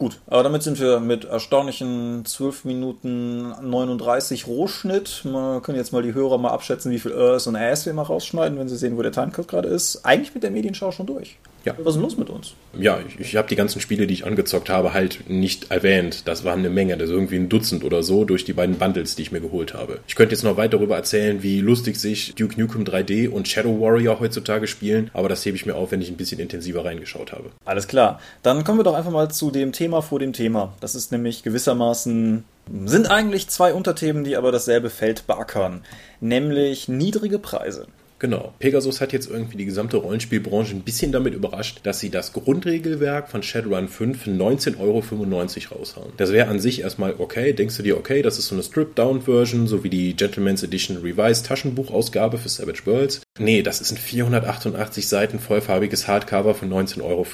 Gut, 0.01 0.20
aber 0.25 0.41
damit 0.41 0.63
sind 0.63 0.79
wir 0.79 1.00
mit 1.00 1.25
erstaunlichen 1.25 2.25
12 2.25 2.65
Minuten 2.65 3.50
39 3.50 4.48
Rohschnitt. 4.48 5.22
Wir 5.24 5.62
können 5.62 5.77
jetzt 5.77 5.93
mal 5.93 6.01
die 6.01 6.15
Hörer 6.15 6.39
mal 6.39 6.50
abschätzen, 6.50 6.91
wie 6.91 6.98
viel 6.98 7.12
Örs 7.12 7.46
und 7.46 7.55
Ass 7.55 7.86
wir 7.86 7.93
mal 7.93 8.01
rausschneiden, 8.01 8.58
wenn 8.58 8.67
sie 8.67 8.77
sehen, 8.77 8.98
wo 8.98 9.03
der 9.03 9.12
Timecode 9.12 9.48
gerade 9.48 9.70
ist. 9.70 10.03
Eigentlich 10.03 10.34
mit 10.34 10.41
der 10.41 10.50
Medienschau 10.50 10.89
schon 10.91 11.05
durch. 11.05 11.38
Ja. 11.63 11.75
Was 11.77 11.88
ist 11.88 11.94
denn 11.96 12.01
los 12.01 12.18
mit 12.18 12.30
uns? 12.30 12.53
Ja, 12.77 13.00
ich, 13.08 13.20
ich 13.20 13.36
habe 13.36 13.48
die 13.48 13.56
ganzen 13.56 13.82
Spiele, 13.82 14.08
die 14.08 14.13
ich 14.13 14.25
angezockt 14.25 14.70
habe, 14.70 14.94
halt 14.94 15.30
nicht 15.30 15.72
erwähnt. 15.72 16.27
Das 16.27 16.44
waren 16.44 16.60
eine 16.60 16.70
Menge, 16.70 16.98
das 16.98 17.10
ist 17.10 17.13
irgendwie 17.13 17.36
ein 17.36 17.50
Dutzend 17.50 17.84
oder 17.84 18.01
so 18.03 18.25
durch 18.25 18.46
die 18.46 18.53
beiden 18.53 18.77
Bundles, 18.77 19.15
die 19.15 19.22
ich 19.22 19.32
mir 19.32 19.41
geholt 19.41 19.74
habe. 19.74 20.00
Ich 20.08 20.15
könnte 20.15 20.34
jetzt 20.34 20.44
noch 20.44 20.58
weiter 20.58 20.77
darüber 20.77 20.96
erzählen, 20.96 21.44
wie 21.44 21.60
lustig 21.60 21.98
sich 21.98 22.34
Duke 22.36 22.60
Nukem 22.60 22.84
3D 22.84 23.30
und 23.30 23.48
Shadow 23.48 23.80
Warrior 23.80 24.20
heutzutage 24.20 24.68
spielen, 24.68 25.12
aber 25.13 25.30
das 25.30 25.46
hebe 25.46 25.56
ich 25.56 25.65
mir 25.65 25.75
auf, 25.75 25.91
wenn 25.91 26.01
ich 26.01 26.10
ein 26.10 26.18
bisschen 26.18 26.39
intensiver 26.39 26.86
reingeschaut 26.86 27.32
habe. 27.32 27.51
Alles 27.65 27.88
klar. 27.88 28.20
Dann 28.41 28.63
kommen 28.63 28.80
wir 28.80 28.84
doch 28.84 28.96
einfach 28.96 29.12
mal 29.12 29.30
zu 29.30 29.51
dem 29.51 29.72
Thema 29.72 30.01
vor 30.01 30.20
dem 30.20 30.34
Thema. 30.34 30.74
Das 30.80 30.96
ist 30.96 31.12
nämlich 31.12 31.44
gewissermaßen 31.44 32.44
sind 32.86 33.10
eigentlich 33.10 33.50
zwei 33.50 33.74
Unterthemen, 33.74 34.24
die 34.24 34.38
aber 34.38 34.51
dasselbe 34.51 34.89
Feld 34.89 35.27
beackern, 35.27 35.84
nämlich 36.20 36.88
niedrige 36.88 37.39
Preise. 37.39 37.88
Genau. 38.22 38.54
Pegasus 38.60 39.01
hat 39.01 39.13
jetzt 39.13 39.32
irgendwie 39.32 39.58
die 39.58 39.66
gesamte 39.66 39.98
Rollenspielbranche 39.98 40.75
ein 40.75 40.82
bisschen 40.82 41.12
damit 41.12 41.34
überrascht, 41.34 41.80
dass 41.82 42.00
sie 42.00 42.12
das 42.12 42.34
Grundregelwerk 42.34 43.30
von 43.30 43.42
Shadowrun 43.42 43.88
5 43.88 44.22
für 44.22 44.30
19,95 44.30 44.80
Euro 44.80 45.80
raushauen. 45.80 46.13
Das 46.18 46.32
wäre 46.32 46.48
an 46.48 46.60
sich 46.60 46.82
erstmal 46.82 47.16
okay. 47.18 47.54
Denkst 47.54 47.78
du 47.78 47.82
dir, 47.82 47.98
okay, 47.98 48.22
das 48.22 48.38
ist 48.38 48.46
so 48.46 48.54
eine 48.54 48.63
Stripped-Down-Version, 48.63 49.66
so 49.66 49.84
wie 49.84 49.90
die 49.90 50.16
Gentleman's 50.16 50.62
Edition 50.62 50.98
Revised 50.98 51.48
Taschenbuchausgabe 51.48 52.38
für 52.38 52.48
Savage 52.48 52.86
Worlds? 52.86 53.22
Nee, 53.40 53.63
das 53.63 53.82
ist 53.82 53.92
ein 53.92 53.98
488 53.98 55.08
Seiten 55.08 55.40
vollfarbiges 55.40 56.08
Hardcover 56.08 56.54
für 56.54 56.68
19,95 56.68 57.01
Euro. 57.01 57.25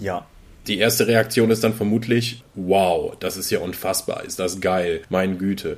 Ja, 0.00 0.26
die 0.66 0.78
erste 0.78 1.06
Reaktion 1.06 1.52
ist 1.52 1.62
dann 1.62 1.74
vermutlich, 1.74 2.42
wow, 2.56 3.14
das 3.20 3.36
ist 3.36 3.50
ja 3.50 3.60
unfassbar, 3.60 4.24
ist 4.24 4.40
das 4.40 4.60
geil, 4.60 5.02
mein 5.10 5.38
Güte. 5.38 5.76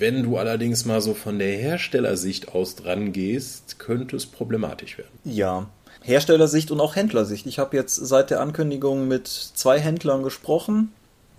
Wenn 0.00 0.22
du 0.22 0.38
allerdings 0.38 0.86
mal 0.86 1.02
so 1.02 1.12
von 1.12 1.38
der 1.38 1.58
Herstellersicht 1.58 2.54
aus 2.54 2.74
dran 2.74 3.12
gehst, 3.12 3.78
könnte 3.78 4.16
es 4.16 4.24
problematisch 4.24 4.96
werden. 4.96 5.10
Ja, 5.24 5.68
Herstellersicht 6.02 6.70
und 6.70 6.80
auch 6.80 6.96
Händlersicht. 6.96 7.46
Ich 7.46 7.58
habe 7.58 7.76
jetzt 7.76 7.96
seit 7.96 8.30
der 8.30 8.40
Ankündigung 8.40 9.08
mit 9.08 9.28
zwei 9.28 9.78
Händlern 9.78 10.22
gesprochen 10.22 10.90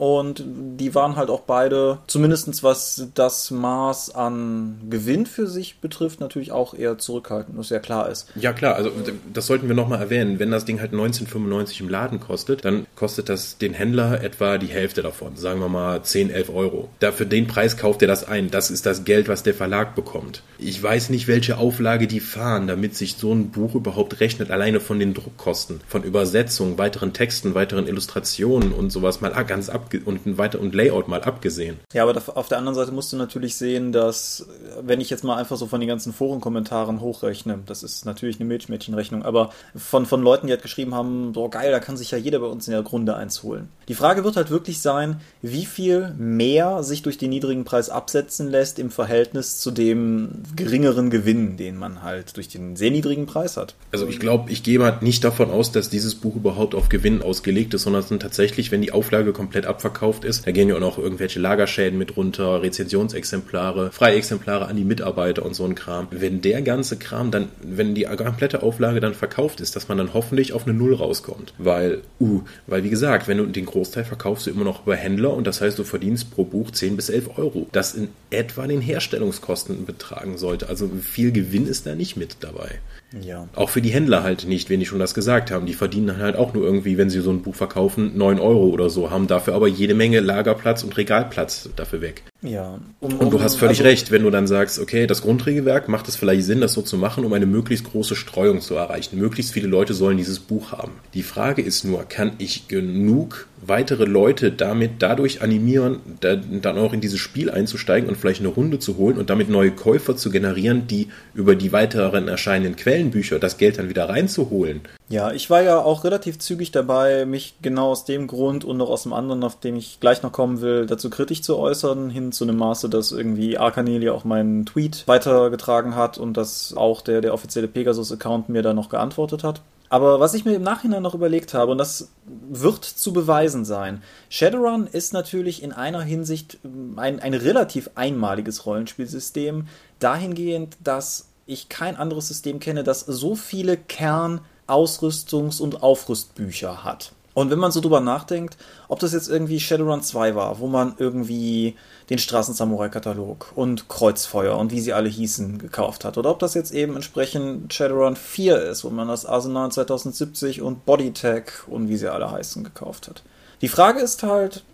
und 0.02 0.44
die 0.48 0.96
waren 0.96 1.16
halt 1.16 1.30
auch 1.30 1.42
beide, 1.42 2.00
zumindest 2.08 2.64
was 2.64 3.10
das 3.14 3.52
Maß 3.52 4.16
an 4.16 4.80
Gewinn 4.90 5.28
für 5.28 5.46
sich 5.46 5.80
betrifft, 5.80 6.20
natürlich 6.20 6.52
auch 6.52 6.74
eher 6.74 6.98
zurückhaltend, 6.98 7.56
was 7.56 7.70
ja 7.70 7.78
klar 7.78 8.10
ist. 8.10 8.28
Ja 8.34 8.52
klar, 8.52 8.74
also 8.74 8.90
das 9.32 9.46
sollten 9.46 9.68
wir 9.68 9.76
nochmal 9.76 10.00
erwähnen. 10.00 10.40
Wenn 10.40 10.50
das 10.50 10.66
Ding 10.66 10.80
halt 10.80 10.92
1995 10.92 11.82
im 11.82 11.90
Laden 11.90 12.20
kostet, 12.20 12.66
dann 12.66 12.88
kostet 12.96 13.30
das 13.30 13.60
den 13.60 13.76
Händler 13.76 14.24
etwa 14.24 14.58
die 14.58 14.66
Hälfte 14.66 15.04
davon, 15.04 15.36
sagen 15.36 15.60
wir 15.60 15.70
mal 15.70 16.02
10, 16.02 16.32
11 16.32 16.50
Euro. 16.50 16.90
Da 17.00 17.12
für 17.12 17.28
den 17.28 17.46
Preis 17.46 17.78
kauft 17.78 18.02
er 18.02 18.08
das 18.08 18.28
ein. 18.28 18.50
Das 18.50 18.72
ist 18.72 18.88
das 18.88 19.04
Geld, 19.04 19.28
was 19.28 19.44
der 19.44 19.54
Verlag 19.54 19.94
bekommt. 19.94 20.42
Ich 20.64 20.82
weiß 20.82 21.10
nicht, 21.10 21.28
welche 21.28 21.58
Auflage 21.58 22.06
die 22.06 22.20
fahren, 22.20 22.68
damit 22.68 22.96
sich 22.96 23.16
so 23.16 23.34
ein 23.34 23.50
Buch 23.50 23.74
überhaupt 23.74 24.20
rechnet, 24.20 24.52
alleine 24.52 24.80
von 24.80 25.00
den 25.00 25.16
Druckkosten, 25.16 25.82
von 25.88 26.04
Übersetzung, 26.04 26.78
weiteren 26.78 27.14
Texten, 27.14 27.56
weiteren 27.56 27.88
Illustrationen 27.88 28.72
und 28.72 28.92
sowas 28.92 29.22
mal 29.22 29.32
ganz 29.44 29.70
ab 29.70 29.90
und 30.06 30.38
weiter 30.38 30.60
und 30.60 30.76
Layout 30.76 31.08
mal 31.08 31.24
abgesehen. 31.24 31.80
Ja, 31.94 32.04
aber 32.04 32.22
auf 32.36 32.48
der 32.48 32.60
anderen 32.60 32.76
Seite 32.76 32.92
musst 32.92 33.12
du 33.12 33.18
natürlich 33.18 33.56
sehen, 33.56 33.92
dass 33.92 34.46
wenn 34.84 35.02
ich 35.02 35.10
jetzt 35.10 35.24
mal 35.24 35.36
einfach 35.38 35.58
so 35.58 35.66
von 35.66 35.80
den 35.80 35.90
ganzen 35.90 36.14
Forenkommentaren 36.14 37.02
hochrechne, 37.02 37.58
das 37.66 37.82
ist 37.82 38.06
natürlich 38.06 38.40
eine 38.40 38.46
Milchmädchenrechnung, 38.46 39.24
aber 39.24 39.50
von, 39.76 40.06
von 40.06 40.22
Leuten, 40.22 40.46
die 40.46 40.54
halt 40.54 40.62
geschrieben 40.62 40.94
haben, 40.94 41.34
so 41.34 41.50
geil, 41.50 41.72
da 41.72 41.80
kann 41.80 41.98
sich 41.98 42.12
ja 42.12 42.20
jeder 42.20 42.38
bei 42.38 42.46
uns 42.46 42.68
in 42.68 42.74
der 42.74 42.84
Grunde 42.84 43.16
eins 43.16 43.42
holen. 43.42 43.70
Die 43.88 43.96
Frage 43.96 44.24
wird 44.24 44.36
halt 44.36 44.52
wirklich 44.52 44.80
sein, 44.80 45.22
wie 45.42 45.66
viel 45.66 46.14
mehr 46.20 46.84
sich 46.84 47.02
durch 47.02 47.18
den 47.18 47.32
niedrigen 47.32 47.66
Preis 47.66 47.90
absetzen 47.90 48.48
lässt 48.48 48.78
im 48.78 48.92
Verhältnis 48.92 49.58
zu 49.58 49.72
dem 49.72 50.44
geringeren 50.56 51.10
Gewinn, 51.10 51.58
den 51.58 51.78
man 51.78 52.02
halt 52.02 52.38
durch 52.38 52.48
den 52.48 52.76
sehr 52.76 52.92
niedrigen 52.92 53.26
Preis 53.26 53.58
hat. 53.58 53.76
Also 53.92 54.08
ich 54.08 54.20
glaube, 54.20 54.52
ich 54.52 54.64
gehe 54.64 54.80
mal 54.80 54.98
nicht 55.02 55.24
davon 55.24 55.50
aus, 55.50 55.72
dass 55.72 55.90
dieses 55.90 56.16
Buch 56.16 56.36
überhaupt 56.36 56.76
auf 56.76 56.90
Gewinn 56.90 57.22
ausgelegt 57.22 57.74
ist, 57.74 57.84
sondern 57.84 58.20
tatsächlich, 58.20 58.72
wenn 58.72 58.82
die 58.82 58.92
Auflage 58.92 59.34
komplett 59.34 59.66
ab 59.66 59.82
abverkauft 59.82 60.26
ist. 60.26 60.46
Da 60.46 60.52
gehen 60.52 60.70
ja 60.70 60.76
auch 60.76 60.80
noch 60.80 60.98
irgendwelche 60.98 61.40
Lagerschäden 61.40 61.98
mit 61.98 62.16
runter, 62.16 62.62
Rezensionsexemplare, 62.62 63.92
freie 63.92 64.16
Exemplare 64.16 64.68
an 64.68 64.76
die 64.76 64.84
Mitarbeiter 64.84 65.44
und 65.44 65.56
so 65.56 65.66
ein 65.66 65.76
Kram. 65.76 66.08
Wenn 66.12 66.42
der 66.42 66.62
ganze 66.62 66.98
Kram 66.98 67.32
dann, 67.32 67.50
wenn 67.64 67.96
die 67.96 68.04
komplette 68.04 68.62
Auflage 68.62 69.00
dann 69.00 69.14
verkauft 69.14 69.60
ist, 69.62 69.76
dass 69.76 69.88
man 69.88 69.98
dann 69.98 70.14
hoffentlich 70.14 70.54
auf 70.54 70.68
eine 70.68 70.74
Null 70.74 70.94
rauskommt. 70.94 71.54
Weil, 71.58 72.02
uh, 72.20 72.42
weil 72.68 72.84
wie 72.84 72.90
gesagt, 72.90 73.28
wenn 73.28 73.38
du 73.38 73.46
den 73.46 73.66
Großteil 73.66 74.06
verkaufst 74.06 74.46
du 74.46 74.52
immer 74.52 74.64
noch 74.64 74.84
über 74.84 74.96
Händler 74.96 75.34
und 75.34 75.48
das 75.48 75.62
heißt, 75.62 75.80
du 75.80 75.84
verdienst 75.84 76.32
pro 76.32 76.44
Buch 76.44 76.72
10 76.72 76.96
bis 76.96 77.10
11 77.10 77.38
Euro. 77.38 77.68
Das 77.72 77.96
in 77.96 78.10
etwa 78.30 78.68
den 78.68 78.82
Herstellungskosten 78.82 79.86
betragen 79.86 80.38
sollte. 80.42 80.68
Also 80.68 80.90
viel 81.02 81.32
Gewinn 81.32 81.66
ist 81.66 81.86
da 81.86 81.96
nicht 81.96 82.18
mit 82.18 82.38
dabei. 82.42 82.80
Ja. 83.22 83.48
Auch 83.56 83.70
für 83.70 83.82
die 83.82 83.90
Händler 83.90 84.24
halt 84.24 84.46
nicht, 84.46 84.70
wenn 84.70 84.82
die 84.82 84.86
schon 84.86 85.00
das 85.00 85.14
gesagt 85.14 85.52
haben. 85.52 85.66
Die 85.66 85.74
verdienen 85.74 86.18
halt 86.18 86.36
auch 86.36 86.54
nur 86.54 86.66
irgendwie, 86.66 86.98
wenn 86.98 87.10
sie 87.10 87.22
so 87.22 87.32
ein 87.32 87.42
Buch 87.42 87.56
verkaufen, 87.56 88.18
9 88.18 88.40
Euro 88.40 88.68
oder 88.68 88.90
so, 88.90 89.10
haben 89.10 89.28
dafür 89.28 89.54
aber 89.54 89.68
jede 89.68 89.94
Menge 89.94 90.20
Lagerplatz 90.20 90.84
und 90.84 90.98
Regalplatz 90.98 91.70
dafür 91.76 92.02
weg. 92.02 92.24
Ja. 92.42 92.80
Um, 93.00 93.20
und 93.20 93.32
du 93.32 93.42
hast 93.42 93.56
völlig 93.56 93.80
also, 93.80 93.90
recht, 93.90 94.12
wenn 94.12 94.24
du 94.24 94.32
dann 94.32 94.48
sagst, 94.48 94.80
okay, 94.80 95.06
das 95.06 95.22
Grundregelwerk 95.22 95.88
macht 95.88 96.08
es 96.08 96.16
vielleicht 96.16 96.44
Sinn, 96.44 96.60
das 96.62 96.74
so 96.74 96.82
zu 96.82 96.98
machen, 96.98 97.24
um 97.24 97.34
eine 97.34 97.46
möglichst 97.46 97.86
große 97.86 98.16
Streuung 98.16 98.62
zu 98.62 98.76
erreichen. 98.76 99.20
Möglichst 99.20 99.54
viele 99.54 99.68
Leute 99.68 99.94
sollen 99.94 100.18
dieses 100.18 100.40
Buch 100.40 100.72
haben. 100.72 100.94
Die 101.14 101.24
Frage 101.24 101.62
ist 101.62 101.84
nur, 101.84 102.04
kann 102.04 102.34
ich 102.40 102.68
genug 102.68 103.48
weitere 103.66 104.06
Leute 104.06 104.52
damit 104.52 104.94
dadurch 105.00 105.42
animieren, 105.42 106.00
da, 106.20 106.36
dann 106.36 106.78
auch 106.80 106.94
in 106.94 107.02
dieses 107.02 107.20
Spiel 107.20 107.52
einzusteigen 107.52 108.10
und 108.10 108.16
vielleicht 108.16 108.40
eine 108.40 108.50
Runde 108.50 108.80
zu 108.80 108.98
holen 108.98 109.18
und 109.18 109.30
damit 109.30 109.50
neue 109.50 109.72
Käufer 109.72 110.16
zu 110.16 110.32
generieren, 110.32 110.88
die 110.88 111.10
über 111.36 111.56
die 111.56 111.72
weiteren 111.72 112.28
erscheinenden 112.28 112.76
Quellenbücher 112.76 113.38
das 113.38 113.60
Geld 113.60 113.78
dann 113.78 113.90
wieder 113.90 114.10
reinzuholen. 114.10 114.82
Ja, 115.12 115.34
ich 115.34 115.50
war 115.50 115.62
ja 115.62 115.80
auch 115.80 116.06
relativ 116.06 116.40
zügig 116.40 116.72
dabei, 116.72 117.26
mich 117.26 117.56
genau 117.62 117.92
aus 117.92 118.06
dem 118.06 118.28
Grund 118.28 118.64
und 118.64 118.78
noch 118.78 118.90
aus 118.90 119.04
dem 119.04 119.12
anderen, 119.12 119.44
auf 119.44 119.60
dem 119.60 119.76
ich 119.76 120.00
gleich 120.00 120.24
noch 120.24 120.32
kommen 120.32 120.62
will, 120.62 120.86
dazu 120.86 121.10
kritisch 121.10 121.42
zu 121.42 121.58
äußern, 121.58 122.10
hin 122.10 122.32
zu 122.32 122.46
einem 122.46 122.56
Maße, 122.56 122.88
dass 122.88 123.12
irgendwie 123.12 123.58
Arcaneli 123.58 124.10
auch 124.10 124.24
meinen 124.24 124.66
Tweet 124.66 125.04
weitergetragen 125.08 125.96
hat 125.96 126.18
und 126.18 126.38
dass 126.38 126.74
auch 126.78 127.02
der, 127.02 127.20
der 127.20 127.34
offizielle 127.34 127.68
Pegasus-Account 127.68 128.48
mir 128.48 128.62
da 128.62 128.74
noch 128.74 128.88
geantwortet 128.88 129.44
hat. 129.44 129.62
Aber 129.90 130.22
was 130.22 130.34
ich 130.34 130.46
mir 130.46 130.54
im 130.54 130.64
Nachhinein 130.64 131.04
noch 131.04 131.16
überlegt 131.16 131.54
habe, 131.54 131.74
und 131.74 131.78
das 131.78 132.14
wird 132.50 132.86
zu 132.86 133.12
beweisen 133.12 133.66
sein, 133.66 134.02
Shadowrun 134.30 134.88
ist 134.88 135.12
natürlich 135.12 135.62
in 135.62 135.74
einer 135.74 136.02
Hinsicht 136.02 136.60
ähm, 136.64 136.94
ein, 136.96 137.20
ein 137.20 137.34
relativ 137.34 137.90
einmaliges 137.96 138.66
Rollenspielsystem, 138.66 139.68
dahingehend, 140.00 140.78
dass 140.82 141.28
ich 141.46 141.68
kein 141.68 141.98
anderes 141.98 142.30
System 142.30 142.62
kenne, 142.62 142.86
das 142.86 143.02
so 143.02 143.36
viele 143.36 143.76
Kern- 143.76 144.40
Ausrüstungs- 144.68 145.62
und 145.62 145.84
Aufrüstbücher 145.84 146.84
hat. 146.84 147.14
Und 147.34 147.50
wenn 147.50 147.60
man 147.60 147.72
so 147.72 147.80
drüber 147.80 148.02
nachdenkt, 148.02 148.58
ob 148.90 149.00
das 149.00 149.14
jetzt 149.14 149.30
irgendwie 149.30 149.60
Shadowrun 149.60 150.04
2 150.04 150.36
war, 150.36 150.60
wo 150.60 150.68
man 150.68 150.96
irgendwie 150.98 151.76
den 152.10 152.18
Straßensamurai-Katalog 152.18 153.54
und 153.56 153.88
Kreuzfeuer 153.88 154.58
und 154.58 154.72
wie 154.72 154.82
sie 154.82 154.92
alle 154.92 155.08
hießen 155.08 155.58
gekauft 155.58 156.04
hat, 156.04 156.18
oder 156.18 156.30
ob 156.30 156.40
das 156.40 156.56
jetzt 156.56 156.74
eben 156.74 156.96
entsprechend 156.96 157.74
Shadowrun 157.74 158.18
4 158.18 158.62
ist, 158.64 158.84
wo 158.84 158.90
man 158.90 159.08
das 159.08 159.26
Arsenal 159.26 159.72
2070 159.72 160.62
und 160.62 160.86
Bodytech 160.86 161.68
und 161.68 161.88
wie 161.88 161.98
sie 161.98 162.12
alle 162.12 162.32
heißen 162.32 162.66
gekauft 162.66 163.08
hat. 163.08 163.24
Die 163.62 163.70
Frage 163.70 164.02
ist 164.02 164.24
halt, 164.24 164.66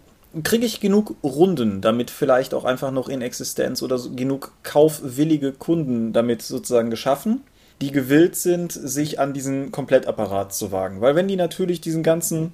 kriege 0.44 0.65
ich 0.65 0.79
genug 0.79 1.15
Runden 1.24 1.82
damit 1.82 2.10
vielleicht 2.10 2.56
auch 2.56 2.65
einfach 2.65 2.91
noch 2.91 3.08
in 3.08 3.22
Existenz 3.22 3.84
oder 3.84 4.00
genug 4.15 4.51
kaufwillige 4.63 5.51
Kunden 5.51 6.12
damit 6.12 6.41
sozusagen 6.41 6.89
geschaffen? 6.89 7.44
Die 7.81 7.91
gewillt 7.91 8.36
sind, 8.36 8.72
sich 8.72 9.19
an 9.19 9.34
diesen 9.34 9.72
Komplettapparat 9.72 10.53
zu 10.53 10.72
wagen. 10.72 11.01
Weil 11.01 11.15
wenn 11.15 11.27
die 11.27 11.36
natürlich 11.36 11.81
diesen 11.81 12.03
ganzen, 12.03 12.53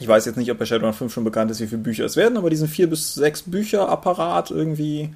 ich 0.00 0.08
weiß 0.08 0.24
jetzt 0.24 0.36
nicht, 0.36 0.50
ob 0.50 0.58
bei 0.58 0.64
Shadowrun 0.64 0.94
5 0.94 1.12
schon 1.12 1.24
bekannt 1.24 1.50
ist, 1.50 1.60
wie 1.60 1.66
viele 1.66 1.82
Bücher 1.82 2.04
es 2.04 2.16
werden, 2.16 2.38
aber 2.38 2.50
diesen 2.50 2.68
vier 2.68 2.88
bis 2.88 3.14
sechs 3.14 3.42
Bücher 3.42 3.88
Apparat 3.88 4.50
irgendwie, 4.50 5.14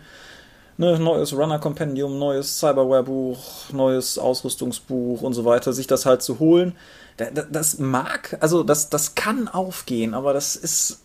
ne, 0.76 0.98
neues 0.98 1.34
Runner 1.34 1.58
Compendium, 1.58 2.18
neues 2.18 2.58
Cyberware 2.58 3.04
Buch, 3.04 3.70
neues 3.72 4.18
Ausrüstungsbuch 4.18 5.22
und 5.22 5.32
so 5.32 5.44
weiter, 5.44 5.72
sich 5.72 5.86
das 5.86 6.04
halt 6.04 6.22
zu 6.22 6.38
holen, 6.38 6.74
das 7.16 7.78
mag, 7.78 8.36
also 8.40 8.62
das, 8.62 8.90
das 8.90 9.14
kann 9.14 9.48
aufgehen, 9.48 10.14
aber 10.14 10.32
das 10.32 10.56
ist. 10.56 11.00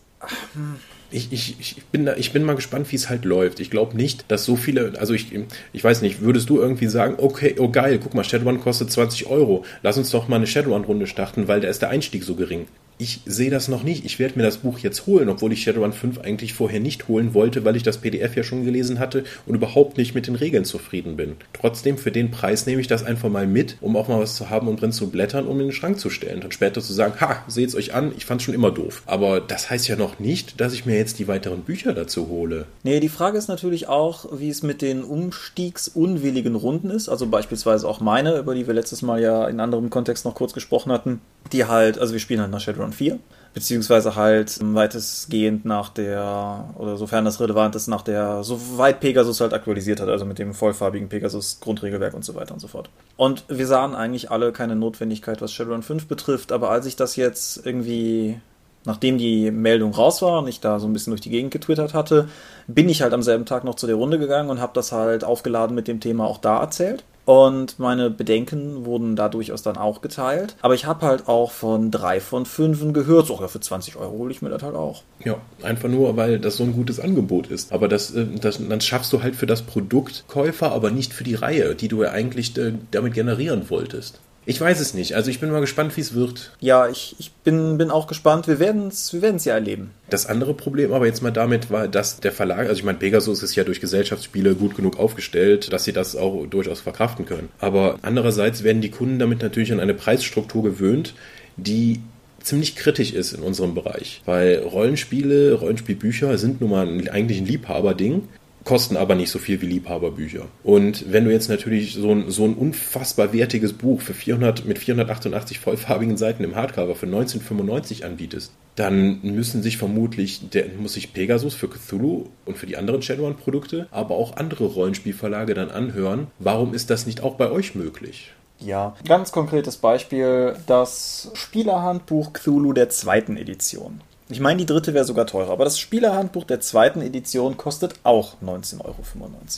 Hm 0.54 0.76
ich, 1.10 1.32
ich, 1.32 1.56
ich, 1.58 1.84
bin 1.86 2.04
da, 2.04 2.16
ich 2.16 2.32
bin 2.32 2.44
mal 2.44 2.56
gespannt, 2.56 2.90
wie 2.92 2.96
es 2.96 3.08
halt 3.08 3.24
läuft. 3.24 3.60
Ich 3.60 3.70
glaube 3.70 3.96
nicht, 3.96 4.30
dass 4.30 4.44
so 4.44 4.56
viele, 4.56 4.92
also 4.98 5.14
ich, 5.14 5.28
ich 5.72 5.84
weiß 5.84 6.02
nicht, 6.02 6.20
würdest 6.20 6.50
du 6.50 6.58
irgendwie 6.58 6.86
sagen, 6.86 7.14
okay, 7.18 7.54
oh 7.58 7.70
geil, 7.70 7.98
guck 8.02 8.14
mal, 8.14 8.24
Shadowrun 8.24 8.60
kostet 8.60 8.90
20 8.90 9.26
Euro, 9.26 9.64
lass 9.82 9.96
uns 9.96 10.10
doch 10.10 10.28
mal 10.28 10.36
eine 10.36 10.46
Shadowrun-Runde 10.46 11.06
starten, 11.06 11.48
weil 11.48 11.60
da 11.60 11.68
ist 11.68 11.82
der 11.82 11.90
Einstieg 11.90 12.24
so 12.24 12.34
gering 12.34 12.66
ich 12.98 13.20
sehe 13.24 13.50
das 13.50 13.68
noch 13.68 13.84
nicht. 13.84 14.04
Ich 14.04 14.18
werde 14.18 14.36
mir 14.36 14.44
das 14.44 14.58
Buch 14.58 14.80
jetzt 14.80 15.06
holen, 15.06 15.28
obwohl 15.28 15.52
ich 15.52 15.62
Shadowrun 15.62 15.92
5 15.92 16.18
eigentlich 16.18 16.52
vorher 16.52 16.80
nicht 16.80 17.08
holen 17.08 17.32
wollte, 17.32 17.64
weil 17.64 17.76
ich 17.76 17.84
das 17.84 17.98
PDF 17.98 18.36
ja 18.36 18.42
schon 18.42 18.64
gelesen 18.64 18.98
hatte 18.98 19.24
und 19.46 19.54
überhaupt 19.54 19.96
nicht 19.96 20.14
mit 20.14 20.26
den 20.26 20.34
Regeln 20.34 20.64
zufrieden 20.64 21.16
bin. 21.16 21.36
Trotzdem, 21.52 21.96
für 21.96 22.10
den 22.10 22.30
Preis 22.30 22.66
nehme 22.66 22.80
ich 22.80 22.88
das 22.88 23.04
einfach 23.04 23.28
mal 23.28 23.46
mit, 23.46 23.76
um 23.80 23.96
auch 23.96 24.08
mal 24.08 24.20
was 24.20 24.34
zu 24.34 24.50
haben 24.50 24.66
und 24.66 24.80
drin 24.80 24.92
zu 24.92 25.10
blättern, 25.10 25.46
um 25.46 25.60
in 25.60 25.68
den 25.68 25.72
Schrank 25.72 26.00
zu 26.00 26.10
stellen 26.10 26.42
und 26.42 26.52
später 26.52 26.80
zu 26.80 26.92
sagen, 26.92 27.20
ha, 27.20 27.44
seht's 27.46 27.76
euch 27.76 27.94
an, 27.94 28.12
ich 28.16 28.26
fand's 28.26 28.44
schon 28.44 28.54
immer 28.54 28.72
doof. 28.72 29.02
Aber 29.06 29.40
das 29.40 29.70
heißt 29.70 29.86
ja 29.86 29.96
noch 29.96 30.18
nicht, 30.18 30.60
dass 30.60 30.72
ich 30.72 30.84
mir 30.84 30.96
jetzt 30.96 31.20
die 31.20 31.28
weiteren 31.28 31.62
Bücher 31.62 31.92
dazu 31.92 32.28
hole. 32.28 32.66
Nee, 32.82 32.98
die 32.98 33.08
Frage 33.08 33.38
ist 33.38 33.48
natürlich 33.48 33.88
auch, 33.88 34.26
wie 34.38 34.50
es 34.50 34.62
mit 34.64 34.82
den 34.82 35.04
umstiegsunwilligen 35.04 36.56
Runden 36.56 36.90
ist, 36.90 37.08
also 37.08 37.26
beispielsweise 37.26 37.86
auch 37.86 38.00
meine, 38.00 38.38
über 38.38 38.54
die 38.56 38.66
wir 38.66 38.74
letztes 38.74 39.02
Mal 39.02 39.22
ja 39.22 39.46
in 39.46 39.60
anderem 39.60 39.88
Kontext 39.88 40.24
noch 40.24 40.34
kurz 40.34 40.52
gesprochen 40.52 40.90
hatten, 40.90 41.20
die 41.52 41.66
halt, 41.66 41.98
also 41.98 42.12
wir 42.12 42.20
spielen 42.20 42.40
halt 42.40 42.50
nach 42.50 42.60
Shadowrun 42.60 42.78
Shadowrun 42.78 42.92
4, 42.92 43.18
beziehungsweise 43.54 44.14
halt 44.14 44.58
weitestgehend 44.62 45.64
nach 45.64 45.88
der, 45.88 46.74
oder 46.78 46.96
sofern 46.96 47.24
das 47.24 47.40
relevant 47.40 47.74
ist, 47.74 47.88
nach 47.88 48.02
der, 48.02 48.44
soweit 48.44 49.00
Pegasus 49.00 49.40
halt 49.40 49.52
aktualisiert 49.52 50.00
hat, 50.00 50.08
also 50.08 50.24
mit 50.24 50.38
dem 50.38 50.54
vollfarbigen 50.54 51.08
Pegasus 51.08 51.58
Grundregelwerk 51.60 52.14
und 52.14 52.24
so 52.24 52.34
weiter 52.34 52.54
und 52.54 52.60
so 52.60 52.68
fort. 52.68 52.90
Und 53.16 53.44
wir 53.48 53.66
sahen 53.66 53.94
eigentlich 53.94 54.30
alle 54.30 54.52
keine 54.52 54.76
Notwendigkeit, 54.76 55.42
was 55.42 55.52
Shadowrun 55.52 55.82
5 55.82 56.06
betrifft, 56.06 56.52
aber 56.52 56.70
als 56.70 56.86
ich 56.86 56.96
das 56.96 57.16
jetzt 57.16 57.64
irgendwie 57.64 58.40
nachdem 58.84 59.18
die 59.18 59.50
Meldung 59.50 59.92
raus 59.92 60.22
war 60.22 60.38
und 60.38 60.48
ich 60.48 60.60
da 60.60 60.78
so 60.78 60.86
ein 60.86 60.92
bisschen 60.94 61.10
durch 61.10 61.20
die 61.20 61.28
Gegend 61.28 61.50
getwittert 61.50 61.92
hatte, 61.92 62.28
bin 62.68 62.88
ich 62.88 63.02
halt 63.02 63.12
am 63.12 63.22
selben 63.22 63.44
Tag 63.44 63.64
noch 63.64 63.74
zu 63.74 63.86
der 63.86 63.96
Runde 63.96 64.18
gegangen 64.18 64.48
und 64.48 64.60
habe 64.60 64.72
das 64.72 64.92
halt 64.92 65.24
aufgeladen 65.24 65.74
mit 65.74 65.88
dem 65.88 66.00
Thema 66.00 66.24
auch 66.24 66.38
da 66.38 66.60
erzählt. 66.60 67.04
Und 67.28 67.78
meine 67.78 68.08
Bedenken 68.08 68.86
wurden 68.86 69.14
da 69.14 69.28
durchaus 69.28 69.60
dann 69.60 69.76
auch 69.76 70.00
geteilt. 70.00 70.56
Aber 70.62 70.72
ich 70.72 70.86
habe 70.86 71.04
halt 71.04 71.28
auch 71.28 71.50
von 71.50 71.90
drei 71.90 72.20
von 72.20 72.46
fünf 72.46 72.80
gehört, 72.94 73.26
so, 73.26 73.38
ja, 73.38 73.48
für 73.48 73.60
20 73.60 73.96
Euro 73.96 74.12
hole 74.12 74.30
ich 74.32 74.40
mir 74.40 74.48
das 74.48 74.62
halt 74.62 74.74
auch. 74.74 75.02
Ja, 75.22 75.36
einfach 75.62 75.90
nur, 75.90 76.16
weil 76.16 76.38
das 76.38 76.56
so 76.56 76.64
ein 76.64 76.72
gutes 76.72 76.98
Angebot 76.98 77.48
ist. 77.48 77.70
Aber 77.70 77.86
das, 77.86 78.14
äh, 78.14 78.24
das, 78.40 78.66
dann 78.66 78.80
schaffst 78.80 79.12
du 79.12 79.22
halt 79.22 79.36
für 79.36 79.44
das 79.44 79.60
Produkt 79.60 80.24
Käufer, 80.26 80.72
aber 80.72 80.90
nicht 80.90 81.12
für 81.12 81.22
die 81.22 81.34
Reihe, 81.34 81.74
die 81.74 81.88
du 81.88 82.02
ja 82.02 82.12
eigentlich 82.12 82.56
äh, 82.56 82.72
damit 82.92 83.12
generieren 83.12 83.68
wolltest. 83.68 84.20
Ich 84.48 84.58
weiß 84.58 84.80
es 84.80 84.94
nicht. 84.94 85.14
Also 85.14 85.30
ich 85.30 85.40
bin 85.40 85.50
mal 85.50 85.60
gespannt, 85.60 85.94
wie 85.98 86.00
es 86.00 86.14
wird. 86.14 86.52
Ja, 86.58 86.88
ich, 86.88 87.14
ich 87.18 87.32
bin, 87.32 87.76
bin 87.76 87.90
auch 87.90 88.06
gespannt. 88.06 88.48
Wir 88.48 88.58
werden 88.58 88.88
es 88.88 89.12
wir 89.12 89.36
ja 89.44 89.52
erleben. 89.52 89.90
Das 90.08 90.24
andere 90.24 90.54
Problem 90.54 90.94
aber 90.94 91.04
jetzt 91.04 91.22
mal 91.22 91.30
damit 91.30 91.70
war, 91.70 91.86
dass 91.86 92.18
der 92.18 92.32
Verlag, 92.32 92.60
also 92.60 92.72
ich 92.72 92.82
meine, 92.82 92.96
Pegasus 92.96 93.42
ist 93.42 93.54
ja 93.56 93.64
durch 93.64 93.78
Gesellschaftsspiele 93.82 94.54
gut 94.54 94.74
genug 94.74 94.98
aufgestellt, 94.98 95.70
dass 95.70 95.84
sie 95.84 95.92
das 95.92 96.16
auch 96.16 96.46
durchaus 96.46 96.80
verkraften 96.80 97.26
können. 97.26 97.50
Aber 97.58 97.98
andererseits 98.00 98.64
werden 98.64 98.80
die 98.80 98.90
Kunden 98.90 99.18
damit 99.18 99.42
natürlich 99.42 99.70
an 99.70 99.80
eine 99.80 99.92
Preisstruktur 99.92 100.62
gewöhnt, 100.62 101.12
die 101.58 102.00
ziemlich 102.40 102.74
kritisch 102.74 103.12
ist 103.12 103.34
in 103.34 103.42
unserem 103.42 103.74
Bereich. 103.74 104.22
Weil 104.24 104.60
Rollenspiele, 104.60 105.52
Rollenspielbücher 105.52 106.38
sind 106.38 106.62
nun 106.62 106.70
mal 106.70 106.88
eigentlich 107.10 107.38
ein 107.38 107.46
Liebhaberding 107.46 108.22
kosten 108.68 108.98
aber 108.98 109.14
nicht 109.14 109.30
so 109.30 109.38
viel 109.38 109.62
wie 109.62 109.66
Liebhaberbücher. 109.66 110.44
Und 110.62 111.10
wenn 111.10 111.24
du 111.24 111.32
jetzt 111.32 111.48
natürlich 111.48 111.94
so 111.94 112.12
ein, 112.12 112.30
so 112.30 112.44
ein 112.44 112.52
unfassbar 112.52 113.32
wertiges 113.32 113.72
Buch 113.72 114.02
für 114.02 114.12
400, 114.12 114.66
mit 114.66 114.78
488 114.78 115.58
vollfarbigen 115.58 116.18
Seiten 116.18 116.44
im 116.44 116.54
Hardcover 116.54 116.94
für 116.94 117.06
1995 117.06 118.04
anbietest, 118.04 118.52
dann 118.76 119.20
müssen 119.22 119.62
sich 119.62 119.78
vermutlich, 119.78 120.50
der, 120.50 120.66
muss 120.78 120.92
sich 120.92 121.14
Pegasus 121.14 121.54
für 121.54 121.68
Cthulhu 121.68 122.26
und 122.44 122.58
für 122.58 122.66
die 122.66 122.76
anderen 122.76 123.00
Shadowrun-Produkte, 123.00 123.88
aber 123.90 124.16
auch 124.16 124.36
andere 124.36 124.66
Rollenspielverlage 124.66 125.54
dann 125.54 125.70
anhören, 125.70 126.26
warum 126.38 126.74
ist 126.74 126.90
das 126.90 127.06
nicht 127.06 127.22
auch 127.22 127.36
bei 127.36 127.50
euch 127.50 127.74
möglich? 127.74 128.34
Ja, 128.60 128.96
ganz 129.06 129.32
konkretes 129.32 129.78
Beispiel, 129.78 130.56
das 130.66 131.30
Spielerhandbuch 131.32 132.34
Cthulhu 132.34 132.74
der 132.74 132.90
zweiten 132.90 133.38
Edition. 133.38 134.02
Ich 134.30 134.40
meine, 134.40 134.58
die 134.58 134.66
dritte 134.66 134.92
wäre 134.92 135.06
sogar 135.06 135.26
teurer, 135.26 135.52
aber 135.52 135.64
das 135.64 135.78
Spielerhandbuch 135.78 136.44
der 136.44 136.60
zweiten 136.60 137.00
Edition 137.00 137.56
kostet 137.56 137.94
auch 138.02 138.34
19,95 138.44 138.84
Euro 138.84 138.96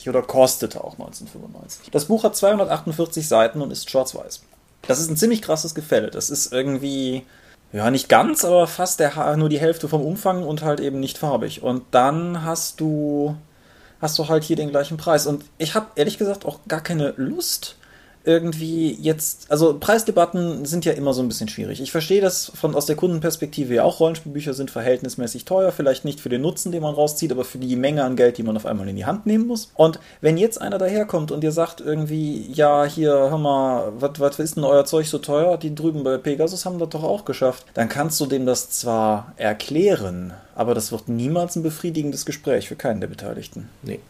oder 0.06 0.22
kostete 0.22 0.84
auch 0.84 0.96
19,95 0.96 1.90
Das 1.90 2.04
Buch 2.04 2.22
hat 2.22 2.36
248 2.36 3.26
Seiten 3.26 3.62
und 3.62 3.72
ist 3.72 3.90
schwarz-weiß. 3.90 4.42
Das 4.86 5.00
ist 5.00 5.10
ein 5.10 5.16
ziemlich 5.16 5.42
krasses 5.42 5.74
Gefälle. 5.74 6.10
Das 6.10 6.30
ist 6.30 6.52
irgendwie, 6.52 7.24
ja, 7.72 7.90
nicht 7.90 8.08
ganz, 8.08 8.44
aber 8.44 8.68
fast 8.68 9.00
der, 9.00 9.36
nur 9.36 9.48
die 9.48 9.58
Hälfte 9.58 9.88
vom 9.88 10.02
Umfang 10.02 10.44
und 10.44 10.62
halt 10.62 10.78
eben 10.78 11.00
nicht 11.00 11.18
farbig. 11.18 11.62
Und 11.62 11.82
dann 11.90 12.44
hast 12.44 12.80
du, 12.80 13.34
hast 14.00 14.18
du 14.20 14.28
halt 14.28 14.44
hier 14.44 14.56
den 14.56 14.70
gleichen 14.70 14.96
Preis. 14.96 15.26
Und 15.26 15.44
ich 15.58 15.74
habe 15.74 15.86
ehrlich 15.96 16.16
gesagt 16.16 16.46
auch 16.46 16.60
gar 16.68 16.80
keine 16.80 17.14
Lust, 17.16 17.76
irgendwie 18.24 18.92
jetzt, 19.00 19.50
also 19.50 19.78
Preisdebatten 19.78 20.64
sind 20.66 20.84
ja 20.84 20.92
immer 20.92 21.14
so 21.14 21.22
ein 21.22 21.28
bisschen 21.28 21.48
schwierig. 21.48 21.80
Ich 21.80 21.90
verstehe 21.90 22.20
das 22.20 22.52
von 22.54 22.74
aus 22.74 22.86
der 22.86 22.96
Kundenperspektive 22.96 23.74
ja 23.74 23.84
auch. 23.84 24.00
Rollenspielbücher 24.00 24.52
sind 24.52 24.70
verhältnismäßig 24.70 25.44
teuer, 25.44 25.72
vielleicht 25.72 26.04
nicht 26.04 26.20
für 26.20 26.28
den 26.28 26.42
Nutzen, 26.42 26.70
den 26.70 26.82
man 26.82 26.94
rauszieht, 26.94 27.32
aber 27.32 27.44
für 27.44 27.58
die 27.58 27.76
Menge 27.76 28.04
an 28.04 28.16
Geld, 28.16 28.36
die 28.38 28.42
man 28.42 28.56
auf 28.56 28.66
einmal 28.66 28.88
in 28.88 28.96
die 28.96 29.06
Hand 29.06 29.26
nehmen 29.26 29.46
muss. 29.46 29.72
Und 29.74 30.00
wenn 30.20 30.36
jetzt 30.36 30.60
einer 30.60 30.78
daherkommt 30.78 31.32
und 31.32 31.42
dir 31.42 31.52
sagt 31.52 31.80
irgendwie, 31.80 32.50
ja, 32.52 32.84
hier, 32.84 33.12
hör 33.12 33.38
mal, 33.38 33.92
was 33.98 34.38
ist 34.38 34.56
denn 34.56 34.64
euer 34.64 34.84
Zeug 34.84 35.06
so 35.06 35.18
teuer? 35.18 35.56
Die 35.56 35.74
drüben 35.74 36.04
bei 36.04 36.18
Pegasus 36.18 36.66
haben 36.66 36.78
das 36.78 36.90
doch 36.90 37.04
auch 37.04 37.24
geschafft. 37.24 37.66
Dann 37.74 37.88
kannst 37.88 38.20
du 38.20 38.26
dem 38.26 38.44
das 38.44 38.70
zwar 38.70 39.32
erklären, 39.36 40.34
aber 40.54 40.74
das 40.74 40.92
wird 40.92 41.08
niemals 41.08 41.56
ein 41.56 41.62
befriedigendes 41.62 42.26
Gespräch 42.26 42.68
für 42.68 42.76
keinen 42.76 43.00
der 43.00 43.08
Beteiligten. 43.08 43.70
Nee. 43.82 44.00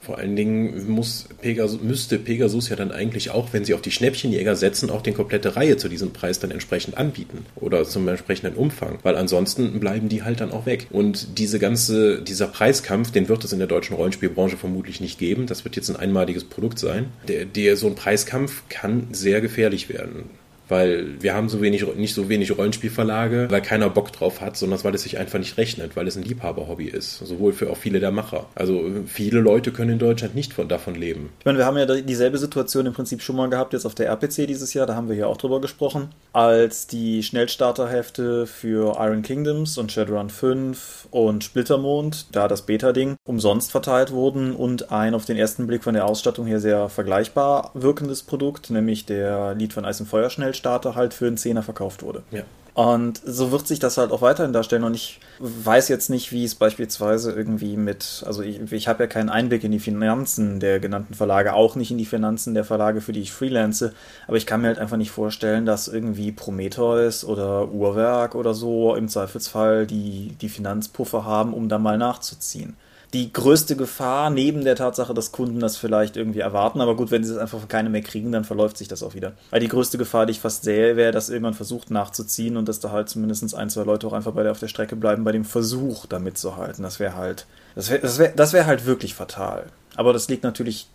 Vor 0.00 0.16
allen 0.16 0.34
Dingen 0.34 0.88
muss 0.88 1.26
Pegasus, 1.42 1.82
müsste 1.82 2.18
Pegasus 2.18 2.70
ja 2.70 2.76
dann 2.76 2.90
eigentlich 2.90 3.30
auch, 3.30 3.52
wenn 3.52 3.66
sie 3.66 3.74
auf 3.74 3.82
die 3.82 3.90
Schnäppchenjäger 3.90 4.56
setzen, 4.56 4.88
auch 4.88 5.02
die 5.02 5.12
komplette 5.12 5.56
Reihe 5.56 5.76
zu 5.76 5.90
diesem 5.90 6.12
Preis 6.12 6.38
dann 6.40 6.50
entsprechend 6.50 6.96
anbieten 6.96 7.44
oder 7.56 7.84
zum 7.84 8.08
entsprechenden 8.08 8.54
Umfang, 8.54 8.98
weil 9.02 9.16
ansonsten 9.16 9.78
bleiben 9.78 10.08
die 10.08 10.22
halt 10.22 10.40
dann 10.40 10.52
auch 10.52 10.64
weg. 10.64 10.86
Und 10.90 11.38
diese 11.38 11.58
ganze, 11.58 12.22
dieser 12.22 12.46
Preiskampf, 12.48 13.10
den 13.10 13.28
wird 13.28 13.44
es 13.44 13.52
in 13.52 13.58
der 13.58 13.68
deutschen 13.68 13.94
Rollenspielbranche 13.94 14.56
vermutlich 14.56 15.02
nicht 15.02 15.18
geben. 15.18 15.46
Das 15.46 15.64
wird 15.64 15.76
jetzt 15.76 15.90
ein 15.90 15.96
einmaliges 15.96 16.44
Produkt 16.44 16.78
sein. 16.78 17.06
Der, 17.28 17.44
der 17.44 17.76
so 17.76 17.86
ein 17.86 17.94
Preiskampf 17.94 18.62
kann 18.70 19.08
sehr 19.12 19.42
gefährlich 19.42 19.90
werden 19.90 20.30
weil 20.70 21.20
wir 21.20 21.34
haben 21.34 21.48
so 21.48 21.60
wenig, 21.60 21.84
nicht 21.96 22.14
so 22.14 22.28
wenig 22.28 22.56
Rollenspielverlage, 22.56 23.48
weil 23.50 23.62
keiner 23.62 23.90
Bock 23.90 24.12
drauf 24.12 24.40
hat, 24.40 24.56
sondern 24.56 24.82
weil 24.84 24.94
es 24.94 25.02
sich 25.02 25.18
einfach 25.18 25.38
nicht 25.38 25.58
rechnet, 25.58 25.96
weil 25.96 26.06
es 26.06 26.16
ein 26.16 26.22
Liebhaberhobby 26.22 26.86
ist. 26.86 27.18
Sowohl 27.18 27.52
für 27.52 27.70
auch 27.70 27.76
viele 27.76 28.00
der 28.00 28.10
Macher. 28.10 28.46
Also 28.54 28.84
viele 29.06 29.40
Leute 29.40 29.72
können 29.72 29.92
in 29.92 29.98
Deutschland 29.98 30.34
nicht 30.34 30.52
von, 30.52 30.68
davon 30.68 30.94
leben. 30.94 31.30
Ich 31.40 31.44
meine, 31.44 31.58
wir 31.58 31.66
haben 31.66 31.76
ja 31.76 31.86
dieselbe 31.86 32.38
Situation 32.38 32.86
im 32.86 32.92
Prinzip 32.92 33.22
schon 33.22 33.36
mal 33.36 33.48
gehabt, 33.48 33.72
jetzt 33.72 33.86
auf 33.86 33.94
der 33.94 34.06
RPC 34.08 34.46
dieses 34.46 34.72
Jahr, 34.74 34.86
da 34.86 34.94
haben 34.94 35.08
wir 35.08 35.16
hier 35.16 35.28
auch 35.28 35.36
drüber 35.36 35.60
gesprochen, 35.60 36.08
als 36.32 36.86
die 36.86 37.22
Schnellstarterhefte 37.22 38.46
für 38.46 38.96
Iron 39.00 39.22
Kingdoms 39.22 39.78
und 39.78 39.90
Shadowrun 39.90 40.30
5 40.30 41.08
und 41.10 41.44
Splittermond, 41.44 42.26
da 42.32 42.46
das 42.46 42.62
Beta-Ding, 42.62 43.16
umsonst 43.24 43.72
verteilt 43.72 44.12
wurden 44.12 44.54
und 44.54 44.92
ein 44.92 45.14
auf 45.14 45.24
den 45.24 45.36
ersten 45.36 45.66
Blick 45.66 45.82
von 45.82 45.94
der 45.94 46.06
Ausstattung 46.06 46.46
her 46.46 46.60
sehr 46.60 46.88
vergleichbar 46.88 47.72
wirkendes 47.74 48.22
Produkt, 48.22 48.70
nämlich 48.70 49.06
der 49.06 49.54
Lied 49.54 49.72
von 49.72 49.84
Eis 49.84 50.00
und 50.00 50.06
Feuer 50.06 50.30
Schnell 50.30 50.54
Starter 50.60 50.94
halt 50.94 51.14
für 51.14 51.26
einen 51.26 51.36
Zehner 51.36 51.62
verkauft 51.62 52.02
wurde. 52.02 52.22
Ja. 52.30 52.42
Und 52.74 53.20
so 53.24 53.50
wird 53.50 53.66
sich 53.66 53.78
das 53.78 53.98
halt 53.98 54.12
auch 54.12 54.22
weiterhin 54.22 54.52
darstellen. 54.52 54.84
Und 54.84 54.94
ich 54.94 55.20
weiß 55.40 55.88
jetzt 55.88 56.08
nicht, 56.08 56.32
wie 56.32 56.44
es 56.44 56.54
beispielsweise 56.54 57.32
irgendwie 57.32 57.76
mit, 57.76 58.22
also 58.26 58.42
ich, 58.42 58.72
ich 58.72 58.88
habe 58.88 59.02
ja 59.02 59.06
keinen 59.06 59.28
Einblick 59.28 59.64
in 59.64 59.72
die 59.72 59.80
Finanzen 59.80 60.60
der 60.60 60.78
genannten 60.78 61.14
Verlage, 61.14 61.54
auch 61.54 61.74
nicht 61.74 61.90
in 61.90 61.98
die 61.98 62.06
Finanzen 62.06 62.54
der 62.54 62.64
Verlage, 62.64 63.00
für 63.00 63.12
die 63.12 63.20
ich 63.20 63.32
freelance. 63.32 63.92
Aber 64.28 64.36
ich 64.36 64.46
kann 64.46 64.60
mir 64.60 64.68
halt 64.68 64.78
einfach 64.78 64.96
nicht 64.96 65.10
vorstellen, 65.10 65.66
dass 65.66 65.88
irgendwie 65.88 66.32
Prometheus 66.32 67.24
oder 67.24 67.70
Uhrwerk 67.70 68.34
oder 68.34 68.54
so 68.54 68.94
im 68.94 69.08
Zweifelsfall 69.08 69.86
die, 69.86 70.36
die 70.40 70.48
Finanzpuffer 70.48 71.24
haben, 71.24 71.52
um 71.52 71.68
da 71.68 71.78
mal 71.78 71.98
nachzuziehen 71.98 72.76
die 73.12 73.32
größte 73.32 73.74
Gefahr, 73.74 74.30
neben 74.30 74.64
der 74.64 74.76
Tatsache, 74.76 75.14
dass 75.14 75.32
Kunden 75.32 75.58
das 75.58 75.76
vielleicht 75.76 76.16
irgendwie 76.16 76.40
erwarten. 76.40 76.80
Aber 76.80 76.94
gut, 76.94 77.10
wenn 77.10 77.24
sie 77.24 77.32
es 77.32 77.38
einfach 77.38 77.58
von 77.58 77.68
keinem 77.68 77.92
mehr 77.92 78.02
kriegen, 78.02 78.30
dann 78.30 78.44
verläuft 78.44 78.76
sich 78.76 78.88
das 78.88 79.02
auch 79.02 79.14
wieder. 79.14 79.32
Weil 79.50 79.60
die 79.60 79.68
größte 79.68 79.98
Gefahr, 79.98 80.26
die 80.26 80.32
ich 80.32 80.40
fast 80.40 80.62
sähe, 80.62 80.96
wäre, 80.96 81.10
dass 81.10 81.28
irgendwann 81.28 81.54
versucht 81.54 81.90
nachzuziehen 81.90 82.56
und 82.56 82.68
dass 82.68 82.78
da 82.78 82.90
halt 82.90 83.08
zumindest 83.08 83.54
ein, 83.54 83.70
zwei 83.70 83.82
Leute 83.82 84.06
auch 84.06 84.12
einfach 84.12 84.32
bei 84.32 84.42
der 84.42 84.52
auf 84.52 84.60
der 84.60 84.68
Strecke 84.68 84.96
bleiben, 84.96 85.24
bei 85.24 85.32
dem 85.32 85.44
Versuch, 85.44 86.06
da 86.06 86.18
mitzuhalten. 86.18 86.84
Das 86.84 87.00
wäre 87.00 87.16
halt, 87.16 87.46
das 87.74 87.90
wäre 87.90 88.00
das 88.00 88.18
wär, 88.18 88.28
das 88.28 88.52
wär 88.52 88.66
halt 88.66 88.86
wirklich 88.86 89.14
fatal. 89.14 89.66
Aber 89.96 90.12
das 90.12 90.28
liegt 90.28 90.44
natürlich, 90.44 90.86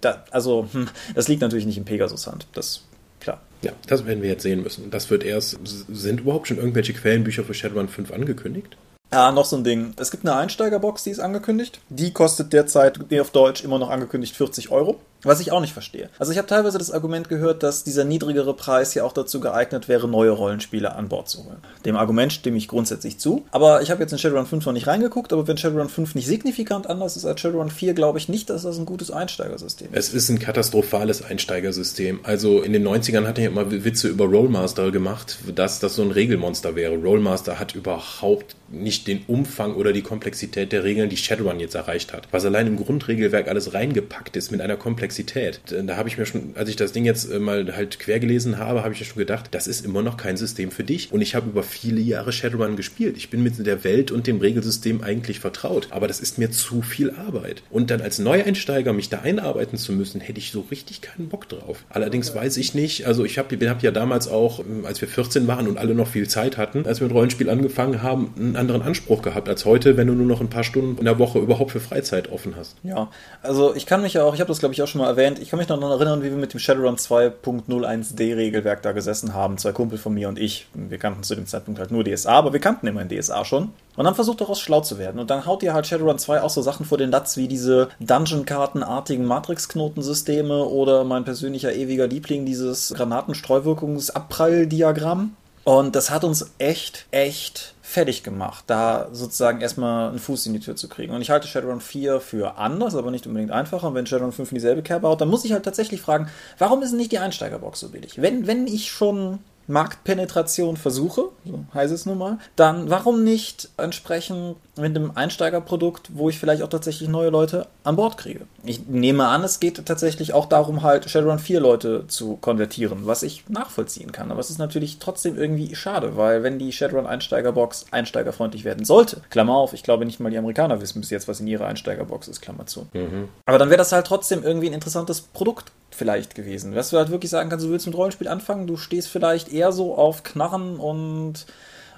da, 0.00 0.24
also, 0.30 0.68
hm, 0.72 0.88
das 1.14 1.28
liegt 1.28 1.42
natürlich 1.42 1.66
nicht 1.66 1.78
in 1.78 1.84
Pegasus 1.84 2.26
Hand. 2.26 2.48
Das, 2.54 2.82
klar. 3.20 3.40
Ja, 3.62 3.72
das 3.86 4.04
werden 4.06 4.22
wir 4.22 4.28
jetzt 4.28 4.42
sehen 4.42 4.62
müssen. 4.62 4.90
Das 4.90 5.08
wird 5.10 5.22
erst, 5.22 5.58
sind 5.64 6.20
überhaupt 6.20 6.48
schon 6.48 6.58
irgendwelche 6.58 6.94
Quellenbücher 6.94 7.44
für 7.44 7.54
Shadowrun 7.54 7.88
5 7.88 8.12
angekündigt? 8.12 8.76
Ja, 9.14 9.30
noch 9.30 9.44
so 9.44 9.54
ein 9.54 9.62
Ding. 9.62 9.94
Es 9.96 10.10
gibt 10.10 10.26
eine 10.26 10.34
Einsteigerbox, 10.34 11.04
die 11.04 11.10
ist 11.10 11.20
angekündigt. 11.20 11.78
Die 11.88 12.12
kostet 12.12 12.52
derzeit, 12.52 12.98
auf 13.20 13.30
Deutsch, 13.30 13.62
immer 13.62 13.78
noch 13.78 13.88
angekündigt 13.88 14.34
40 14.34 14.72
Euro. 14.72 14.98
Was 15.24 15.40
ich 15.40 15.52
auch 15.52 15.60
nicht 15.60 15.72
verstehe. 15.72 16.10
Also 16.18 16.32
ich 16.32 16.38
habe 16.38 16.46
teilweise 16.46 16.78
das 16.78 16.90
Argument 16.90 17.28
gehört, 17.28 17.62
dass 17.62 17.84
dieser 17.84 18.04
niedrigere 18.04 18.54
Preis 18.54 18.94
ja 18.94 19.04
auch 19.04 19.12
dazu 19.12 19.40
geeignet 19.40 19.88
wäre, 19.88 20.06
neue 20.06 20.30
Rollenspiele 20.30 20.94
an 20.94 21.08
Bord 21.08 21.28
zu 21.28 21.44
holen. 21.44 21.58
Dem 21.84 21.96
Argument 21.96 22.32
stimme 22.32 22.58
ich 22.58 22.68
grundsätzlich 22.68 23.18
zu. 23.18 23.44
Aber 23.50 23.82
ich 23.82 23.90
habe 23.90 24.02
jetzt 24.02 24.12
in 24.12 24.18
Shadowrun 24.18 24.46
5 24.46 24.66
noch 24.66 24.72
nicht 24.72 24.86
reingeguckt, 24.86 25.32
aber 25.32 25.48
wenn 25.48 25.56
Shadowrun 25.56 25.88
5 25.88 26.14
nicht 26.14 26.26
signifikant 26.26 26.88
anders 26.88 27.16
ist 27.16 27.24
als 27.24 27.40
Shadowrun 27.40 27.70
4, 27.70 27.94
glaube 27.94 28.18
ich 28.18 28.28
nicht, 28.28 28.50
dass 28.50 28.62
das 28.62 28.78
ein 28.78 28.86
gutes 28.86 29.10
Einsteigersystem 29.10 29.92
ist. 29.92 30.08
Es 30.08 30.14
ist 30.14 30.28
ein 30.28 30.38
katastrophales 30.38 31.24
Einsteigersystem. 31.24 32.20
Also 32.22 32.60
in 32.60 32.72
den 32.72 32.86
90ern 32.86 33.26
hatte 33.26 33.40
ich 33.40 33.46
immer 33.46 33.70
Witze 33.70 34.08
über 34.08 34.26
Rollmaster 34.26 34.90
gemacht, 34.90 35.38
dass 35.54 35.80
das 35.80 35.96
so 35.96 36.02
ein 36.02 36.10
Regelmonster 36.10 36.76
wäre. 36.76 36.96
Rollmaster 36.96 37.58
hat 37.58 37.74
überhaupt 37.74 38.56
nicht 38.70 39.06
den 39.06 39.24
Umfang 39.26 39.74
oder 39.74 39.92
die 39.92 40.02
Komplexität 40.02 40.72
der 40.72 40.84
Regeln, 40.84 41.08
die 41.08 41.16
Shadowrun 41.16 41.60
jetzt 41.60 41.74
erreicht 41.74 42.12
hat. 42.12 42.28
Was 42.30 42.44
allein 42.44 42.66
im 42.66 42.76
Grundregelwerk 42.76 43.48
alles 43.48 43.74
reingepackt 43.74 44.36
ist 44.36 44.50
mit 44.50 44.60
einer 44.60 44.76
Komplexität 44.76 45.13
Komplexität. 45.14 45.60
Da 45.86 45.96
habe 45.96 46.08
ich 46.08 46.18
mir 46.18 46.26
schon, 46.26 46.54
als 46.56 46.68
ich 46.68 46.76
das 46.76 46.92
Ding 46.92 47.04
jetzt 47.04 47.30
äh, 47.30 47.38
mal 47.38 47.76
halt 47.76 47.98
quer 47.98 48.18
gelesen 48.18 48.58
habe, 48.58 48.82
habe 48.82 48.94
ich 48.94 49.00
mir 49.00 49.06
schon 49.06 49.18
gedacht, 49.18 49.48
das 49.52 49.66
ist 49.66 49.84
immer 49.84 50.02
noch 50.02 50.16
kein 50.16 50.36
System 50.36 50.70
für 50.70 50.84
dich. 50.84 51.12
Und 51.12 51.20
ich 51.20 51.34
habe 51.34 51.48
über 51.48 51.62
viele 51.62 52.00
Jahre 52.00 52.32
Shadowrun 52.32 52.76
gespielt. 52.76 53.16
Ich 53.16 53.30
bin 53.30 53.42
mit 53.42 53.64
der 53.64 53.84
Welt 53.84 54.10
und 54.10 54.26
dem 54.26 54.40
Regelsystem 54.40 55.02
eigentlich 55.02 55.40
vertraut. 55.40 55.88
Aber 55.90 56.08
das 56.08 56.20
ist 56.20 56.38
mir 56.38 56.50
zu 56.50 56.82
viel 56.82 57.10
Arbeit. 57.12 57.62
Und 57.70 57.90
dann 57.90 58.00
als 58.00 58.18
Neueinsteiger 58.18 58.92
mich 58.92 59.08
da 59.08 59.20
einarbeiten 59.20 59.78
zu 59.78 59.92
müssen, 59.92 60.20
hätte 60.20 60.38
ich 60.38 60.50
so 60.50 60.64
richtig 60.70 61.00
keinen 61.00 61.28
Bock 61.28 61.48
drauf. 61.48 61.84
Allerdings 61.88 62.34
weiß 62.34 62.56
ich 62.56 62.74
nicht, 62.74 63.06
also 63.06 63.24
ich 63.24 63.38
habe 63.38 63.56
hab 63.68 63.82
ja 63.82 63.90
damals 63.90 64.28
auch, 64.28 64.60
ähm, 64.60 64.84
als 64.84 65.00
wir 65.00 65.08
14 65.08 65.46
waren 65.46 65.68
und 65.68 65.78
alle 65.78 65.94
noch 65.94 66.08
viel 66.08 66.28
Zeit 66.28 66.56
hatten, 66.56 66.86
als 66.86 67.00
wir 67.00 67.06
mit 67.06 67.16
Rollenspiel 67.16 67.48
angefangen 67.48 68.02
haben, 68.02 68.34
einen 68.36 68.56
anderen 68.56 68.82
Anspruch 68.82 69.22
gehabt 69.22 69.48
als 69.48 69.64
heute, 69.64 69.96
wenn 69.96 70.08
du 70.08 70.14
nur 70.14 70.26
noch 70.26 70.40
ein 70.40 70.50
paar 70.50 70.64
Stunden 70.64 70.98
in 70.98 71.04
der 71.04 71.18
Woche 71.18 71.38
überhaupt 71.38 71.70
für 71.70 71.80
Freizeit 71.80 72.30
offen 72.32 72.54
hast. 72.56 72.76
Ja, 72.82 73.10
also 73.42 73.74
ich 73.74 73.86
kann 73.86 74.02
mich 74.02 74.14
ja 74.14 74.24
auch, 74.24 74.34
ich 74.34 74.40
habe 74.40 74.48
das 74.48 74.58
glaube 74.58 74.74
ich 74.74 74.82
auch 74.82 74.88
schon 74.88 75.00
mal 75.00 75.03
mal 75.04 75.10
erwähnt, 75.10 75.38
ich 75.38 75.50
kann 75.50 75.58
mich 75.58 75.68
noch 75.68 75.82
erinnern, 75.82 76.22
wie 76.22 76.30
wir 76.30 76.36
mit 76.36 76.52
dem 76.52 76.60
Shadowrun 76.60 76.96
2.01d 76.96 78.36
Regelwerk 78.36 78.82
da 78.82 78.92
gesessen 78.92 79.34
haben. 79.34 79.58
Zwei 79.58 79.72
Kumpel 79.72 79.98
von 79.98 80.14
mir 80.14 80.28
und 80.28 80.38
ich. 80.38 80.68
Wir 80.74 80.98
kannten 80.98 81.22
zu 81.22 81.34
dem 81.34 81.46
Zeitpunkt 81.46 81.78
halt 81.78 81.90
nur 81.90 82.04
DSA, 82.04 82.32
aber 82.32 82.52
wir 82.52 82.60
kannten 82.60 82.86
immerhin 82.86 83.08
DSA 83.08 83.44
schon. 83.44 83.70
Und 83.96 84.04
dann 84.04 84.14
versucht 84.14 84.40
daraus 84.40 84.60
schlau 84.60 84.80
zu 84.80 84.98
werden. 84.98 85.20
Und 85.20 85.30
dann 85.30 85.46
haut 85.46 85.62
ihr 85.62 85.74
halt 85.74 85.86
Shadowrun 85.86 86.18
2 86.18 86.42
auch 86.42 86.50
so 86.50 86.62
Sachen 86.62 86.86
vor 86.86 86.98
den 86.98 87.10
Latz 87.10 87.36
wie 87.36 87.48
diese 87.48 87.88
Dungeon-Kartenartigen 88.00 89.26
Matrix-Knotensysteme 89.26 90.64
oder 90.64 91.04
mein 91.04 91.24
persönlicher 91.24 91.74
ewiger 91.74 92.06
Liebling, 92.06 92.46
dieses 92.46 92.94
Granatenstreuwirkungsabprall-Diagramm. 92.94 95.36
Und 95.64 95.96
das 95.96 96.10
hat 96.10 96.24
uns 96.24 96.50
echt, 96.58 97.06
echt 97.10 97.74
fertig 97.80 98.22
gemacht, 98.22 98.64
da 98.66 99.08
sozusagen 99.12 99.60
erstmal 99.60 100.10
einen 100.10 100.18
Fuß 100.18 100.46
in 100.46 100.52
die 100.52 100.60
Tür 100.60 100.76
zu 100.76 100.88
kriegen. 100.88 101.14
Und 101.14 101.22
ich 101.22 101.30
halte 101.30 101.48
Shadowrun 101.48 101.80
4 101.80 102.20
für 102.20 102.58
anders, 102.58 102.94
aber 102.94 103.10
nicht 103.10 103.26
unbedingt 103.26 103.50
einfacher. 103.50 103.88
Und 103.88 103.94
wenn 103.94 104.06
Shadowrun 104.06 104.32
5 104.32 104.50
in 104.50 104.56
dieselbe 104.56 104.82
Kerbe 104.82 105.08
haut, 105.08 105.20
dann 105.20 105.28
muss 105.28 105.44
ich 105.44 105.52
halt 105.52 105.64
tatsächlich 105.64 106.02
fragen, 106.02 106.28
warum 106.58 106.82
ist 106.82 106.92
nicht 106.92 107.12
die 107.12 107.18
Einsteigerbox 107.18 107.80
so 107.80 107.88
billig? 107.88 108.20
Wenn, 108.20 108.46
wenn 108.46 108.66
ich 108.66 108.90
schon 108.90 109.38
Marktpenetration 109.66 110.76
versuche, 110.76 111.30
so 111.44 111.64
heißt 111.72 111.92
es 111.92 112.06
nun 112.06 112.18
mal, 112.18 112.38
dann 112.56 112.90
warum 112.90 113.24
nicht 113.24 113.68
entsprechend 113.76 114.56
mit 114.76 114.96
einem 114.96 115.12
Einsteigerprodukt, 115.14 116.10
wo 116.14 116.28
ich 116.28 116.38
vielleicht 116.38 116.62
auch 116.62 116.68
tatsächlich 116.68 117.08
neue 117.08 117.30
Leute 117.30 117.66
an 117.84 117.96
Bord 117.96 118.16
kriege? 118.16 118.46
Ich 118.64 118.86
nehme 118.86 119.26
an, 119.26 119.44
es 119.44 119.60
geht 119.60 119.84
tatsächlich 119.86 120.32
auch 120.32 120.46
darum, 120.46 120.82
halt 120.82 121.08
Shadowrun 121.08 121.38
4 121.38 121.60
Leute 121.60 122.06
zu 122.08 122.36
konvertieren, 122.36 123.06
was 123.06 123.22
ich 123.22 123.44
nachvollziehen 123.48 124.12
kann. 124.12 124.30
Aber 124.30 124.40
es 124.40 124.50
ist 124.50 124.58
natürlich 124.58 124.98
trotzdem 124.98 125.36
irgendwie 125.36 125.74
schade, 125.74 126.16
weil 126.16 126.42
wenn 126.42 126.58
die 126.58 126.72
Shadowrun 126.72 127.06
Einsteigerbox 127.06 127.86
einsteigerfreundlich 127.90 128.64
werden 128.64 128.84
sollte, 128.84 129.22
Klammer 129.30 129.54
auf, 129.54 129.72
ich 129.72 129.82
glaube 129.82 130.04
nicht 130.04 130.20
mal 130.20 130.30
die 130.30 130.38
Amerikaner 130.38 130.80
wissen 130.80 131.00
bis 131.00 131.10
jetzt, 131.10 131.28
was 131.28 131.40
in 131.40 131.46
ihrer 131.46 131.66
Einsteigerbox 131.66 132.28
ist, 132.28 132.40
Klammer 132.40 132.66
zu. 132.66 132.86
Mhm. 132.92 133.28
Aber 133.46 133.58
dann 133.58 133.70
wäre 133.70 133.78
das 133.78 133.92
halt 133.92 134.06
trotzdem 134.06 134.42
irgendwie 134.42 134.68
ein 134.68 134.74
interessantes 134.74 135.20
Produkt 135.20 135.72
vielleicht 135.94 136.34
gewesen. 136.34 136.74
Dass 136.74 136.90
du 136.90 136.98
halt 136.98 137.10
wirklich 137.10 137.30
sagen 137.30 137.50
kannst, 137.50 137.64
du 137.64 137.70
willst 137.70 137.86
mit 137.86 137.96
Rollenspiel 137.96 138.28
anfangen, 138.28 138.66
du 138.66 138.76
stehst 138.76 139.08
vielleicht 139.08 139.52
eher 139.52 139.72
so 139.72 139.96
auf 139.96 140.22
Knarren 140.22 140.76
und 140.76 141.46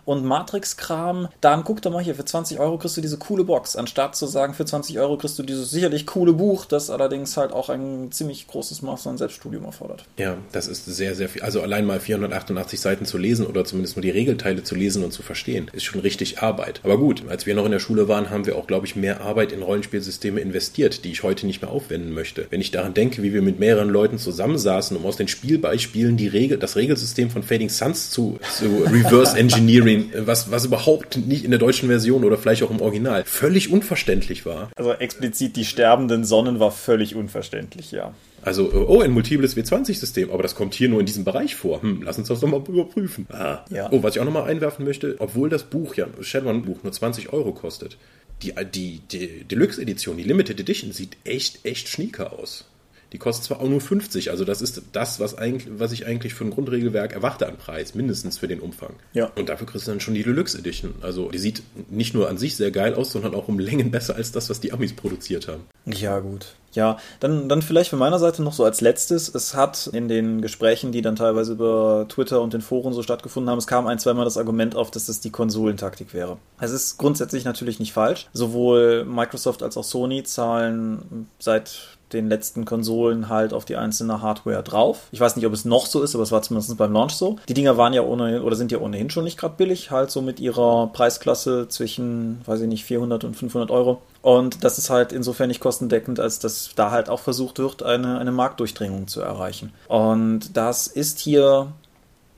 und 0.07 0.25
Matrix-Kram, 0.25 1.29
dann 1.43 1.65
guck 1.65 1.83
doch 1.83 1.93
mal 1.93 2.03
hier, 2.03 2.15
für 2.15 2.25
20 2.25 2.59
Euro 2.59 2.79
kriegst 2.79 2.97
du 2.97 3.03
diese 3.03 3.19
coole 3.19 3.45
Box, 3.45 3.77
anstatt 3.77 4.17
zu 4.17 4.27
sagen, 4.27 4.55
für 4.55 4.65
20 4.65 4.99
Euro 4.99 5.19
kriegst 5.19 5.39
du 5.39 5.43
dieses 5.43 5.71
sicherlich 5.71 6.07
coole 6.07 6.33
Buch, 6.33 6.65
das 6.65 6.89
allerdings 6.89 7.37
halt 7.37 7.53
auch 7.53 7.69
ein 7.69 8.11
ziemlich 8.13 8.47
großes 8.47 8.83
Maß 8.83 9.07
an 9.09 9.19
Selbststudium 9.19 9.65
erfordert. 9.65 10.07
Ja, 10.17 10.39
das 10.53 10.69
ist 10.69 10.87
sehr, 10.87 11.15
sehr 11.15 11.29
viel. 11.29 11.43
Also 11.43 11.61
allein 11.61 11.85
mal 11.85 12.01
488 12.01 12.81
Seiten 12.81 13.05
zu 13.05 13.19
lesen 13.19 13.47
oder 13.47 13.65
zumindest 13.65 13.97
nur 13.97 14.03
die 14.03 14.11
Regelteile 14.11 14.63
zu 14.63 14.77
lesen 14.77 15.05
und 15.05 15.13
zu 15.13 15.23
verstehen, 15.23 15.71
ist 15.73 15.85
schon 15.85 16.01
richtig 16.01 16.39
Arbeit. 16.39 16.81
Aber 16.85 16.99
gut, 16.99 17.25
als 17.29 17.47
wir 17.47 17.55
noch 17.55 17.67
in 17.67 17.73
der 17.73 17.81
Schule 17.81 18.09
waren, 18.09 18.31
haben 18.31 18.47
wir 18.47 18.57
auch, 18.57 18.69
glaube 18.69 18.87
ich, 18.87 18.95
mehr 18.95 19.21
Arbeit 19.21 19.51
in 19.51 19.63
Rollenspielsysteme 19.63 20.41
investiert, 20.41 21.05
die 21.05 21.11
ich 21.11 21.25
heute 21.25 21.47
nicht 21.47 21.63
mehr 21.63 21.73
aufwenden 21.73 22.13
möchte. 22.13 22.47
Wenn 22.51 22.61
ich 22.61 22.71
daran 22.71 22.95
denke, 22.95 23.25
wie 23.25 23.35
wir 23.35 23.43
mit 23.43 23.59
mehreren 23.59 23.89
Leuten 23.89 24.19
zusammensaßen, 24.19 24.97
um 24.97 25.05
aus 25.05 25.17
den 25.17 25.27
Spielbeispielen 25.27 26.17
die 26.17 26.29
Regel, 26.29 26.59
das 26.59 26.77
Regelsystem 26.77 27.31
von 27.31 27.43
Fading 27.43 27.71
Suns 27.71 28.11
zu, 28.11 28.39
zu 28.57 28.85
reverse 28.87 29.37
engineering 29.37 29.96
den, 29.97 30.27
was, 30.27 30.51
was 30.51 30.65
überhaupt 30.65 31.17
nicht 31.17 31.45
in 31.45 31.51
der 31.51 31.59
deutschen 31.59 31.89
Version 31.89 32.25
oder 32.25 32.39
vielleicht 32.39 32.63
auch 32.63 32.71
im 32.71 32.81
Original 32.81 33.25
völlig 33.25 33.71
unverständlich 33.71 34.47
war. 34.47 34.71
Also 34.77 34.93
explizit 34.93 35.57
die 35.57 35.65
sterbenden 35.65 36.25
Sonnen 36.25 36.61
war 36.61 36.71
völlig 36.71 37.15
unverständlich, 37.15 37.93
ja. 37.93 38.15
Also, 38.43 38.71
äh, 38.73 38.77
oh, 38.77 39.01
ein 39.01 39.11
multiples 39.11 39.57
W20-System, 39.57 40.31
aber 40.31 40.43
das 40.43 40.55
kommt 40.55 40.75
hier 40.75 40.89
nur 40.89 41.01
in 41.01 41.07
diesem 41.07 41.25
Bereich 41.25 41.57
vor. 41.57 41.83
Hm, 41.83 42.03
lass 42.03 42.19
uns 42.19 42.29
das 42.29 42.41
doch 42.41 42.49
mal 42.49 42.63
überprüfen. 42.67 43.27
Ah. 43.31 43.65
Ja. 43.71 43.89
Oh, 43.91 44.03
was 44.03 44.15
ich 44.15 44.21
auch 44.21 44.25
nochmal 44.25 44.49
einwerfen 44.49 44.85
möchte, 44.85 45.17
obwohl 45.19 45.49
das 45.49 45.65
Buch 45.65 45.97
ja, 45.97 46.07
Shadowrun-Buch 46.21 46.85
nur 46.85 46.93
20 46.93 47.33
Euro 47.33 47.53
kostet, 47.53 47.97
die, 48.43 48.53
die, 48.73 49.01
die 49.11 49.45
Deluxe-Edition, 49.45 50.17
die 50.17 50.23
Limited 50.23 50.61
Edition, 50.61 50.93
sieht 50.93 51.17
echt, 51.25 51.65
echt 51.65 51.89
schnieker 51.89 52.39
aus. 52.39 52.67
Die 53.13 53.19
kostet 53.19 53.45
zwar 53.45 53.61
auch 53.61 53.69
nur 53.69 53.81
50, 53.81 54.31
also 54.31 54.45
das 54.45 54.61
ist 54.61 54.83
das, 54.93 55.21
was, 55.21 55.39
eigentlich, 55.39 55.69
was 55.79 55.93
ich 55.93 56.07
eigentlich 56.07 56.35
für 56.35 56.45
ein 56.45 56.51
Grundregelwerk 56.51 57.13
erwarte 57.13 57.47
an 57.47 57.57
Preis, 57.57 57.95
mindestens 57.95 58.39
für 58.39 58.49
den 58.49 58.61
Umfang. 58.61 58.95
Ja. 59.13 59.31
Und 59.37 59.49
dafür 59.49 59.67
kriegst 59.67 59.87
du 59.87 59.93
dann 59.93 60.01
schon 60.01 60.15
die 60.15 60.23
Deluxe 60.23 60.59
Edition. 60.59 60.95
Also 61.03 61.31
die 61.31 61.39
sieht 61.39 61.63
nicht 61.89 62.15
nur 62.15 62.29
an 62.29 62.39
sich 62.39 62.57
sehr 62.57 62.71
geil 62.71 62.95
aus, 62.95 63.13
sondern 63.13 63.35
auch 63.35 63.49
um 63.49 63.59
Längen 63.59 63.91
besser 63.91 64.17
als 64.17 64.33
das, 64.33 64.51
was 64.51 64.61
die 64.61 64.73
Amis 64.73 64.95
produziert 64.95 65.49
haben. 65.49 65.63
Ja, 65.87 66.19
gut. 66.19 66.55
Ja, 66.77 66.99
dann, 67.21 67.49
dann 67.49 67.63
vielleicht 67.63 67.89
von 67.89 67.99
meiner 67.99 68.19
Seite 68.19 68.43
noch 68.43 68.53
so 68.53 68.63
als 68.65 68.83
letztes. 68.83 69.35
Es 69.35 69.55
hat 69.55 69.89
in 69.93 70.09
den 70.09 70.43
Gesprächen, 70.43 70.93
die 70.93 71.01
dann 71.01 71.17
teilweise 71.17 71.53
über 71.53 72.05
Twitter 72.09 72.43
und 72.43 72.53
den 72.53 72.61
Foren 72.61 72.93
so 72.93 73.03
stattgefunden 73.03 73.51
haben, 73.51 73.59
es 73.59 73.67
kam 73.67 73.87
ein, 73.87 73.99
zweimal 73.99 74.27
das 74.27 74.37
Argument 74.37 74.77
auf, 74.77 74.91
dass 74.91 75.07
das 75.07 75.21
die 75.21 75.31
Konsolentaktik 75.31 76.13
wäre. 76.13 76.37
Es 76.61 76.73
ist 76.73 76.99
grundsätzlich 76.99 77.47
natürlich 77.47 77.81
nicht 77.81 77.95
falsch. 77.95 78.29
Sowohl 78.35 79.07
Microsoft 79.07 79.63
als 79.63 79.79
auch 79.79 79.85
Sony 79.85 80.23
zahlen 80.25 81.29
seit 81.39 81.96
den 82.13 82.29
letzten 82.29 82.65
Konsolen 82.65 83.29
halt 83.29 83.53
auf 83.53 83.65
die 83.65 83.77
einzelne 83.77 84.23
Hardware 84.23 84.63
drauf. 84.63 85.09
Ich 85.11 85.21
weiß 85.21 85.37
nicht, 85.37 85.47
ob 85.47 85.53
es 85.53 85.65
noch 85.65 85.87
so 85.87 86.03
ist, 86.03 86.15
aber 86.15 86.23
es 86.23 86.33
war 86.33 86.43
zumindest 86.43 86.77
beim 86.77 86.93
Launch 86.93 87.13
so. 87.13 87.37
Die 87.49 87.55
Dinger 87.55 87.77
waren 87.77 87.93
ja 87.93 88.03
ohnehin 88.03 88.43
oder 88.43 88.57
sind 88.57 88.73
ja 88.73 88.79
ohnehin 88.79 89.11
schon 89.11 89.25
nicht 89.25 89.39
gerade 89.39 89.55
billig, 89.57 89.91
halt 89.91 90.11
so 90.11 90.23
mit 90.23 90.41
ihrer 90.41 90.89
Preisklasse 90.93 91.69
zwischen, 91.69 92.41
weiß 92.47 92.61
ich 92.61 92.69
nicht, 92.69 92.85
400 92.85 93.25
und 93.25 93.37
500 93.37 93.71
Euro. 93.71 94.03
Und 94.23 94.65
das 94.65 94.79
ist 94.79 94.91
halt 94.91 95.13
insofern 95.13 95.49
nicht 95.49 95.61
kostendeckend, 95.61 96.21
als 96.21 96.39
dass 96.39 96.71
da 96.75 96.91
halt 96.91 97.09
auch 97.09 97.21
versucht 97.21 97.59
wird, 97.59 97.83
eine, 97.83 98.19
eine 98.19 98.33
Marktdurchdringung 98.33 99.09
zu 99.09 99.21
erreichen. 99.21 99.73
Und 99.89 100.57
das 100.57 100.87
ist 100.87 101.19
hier 101.19 101.73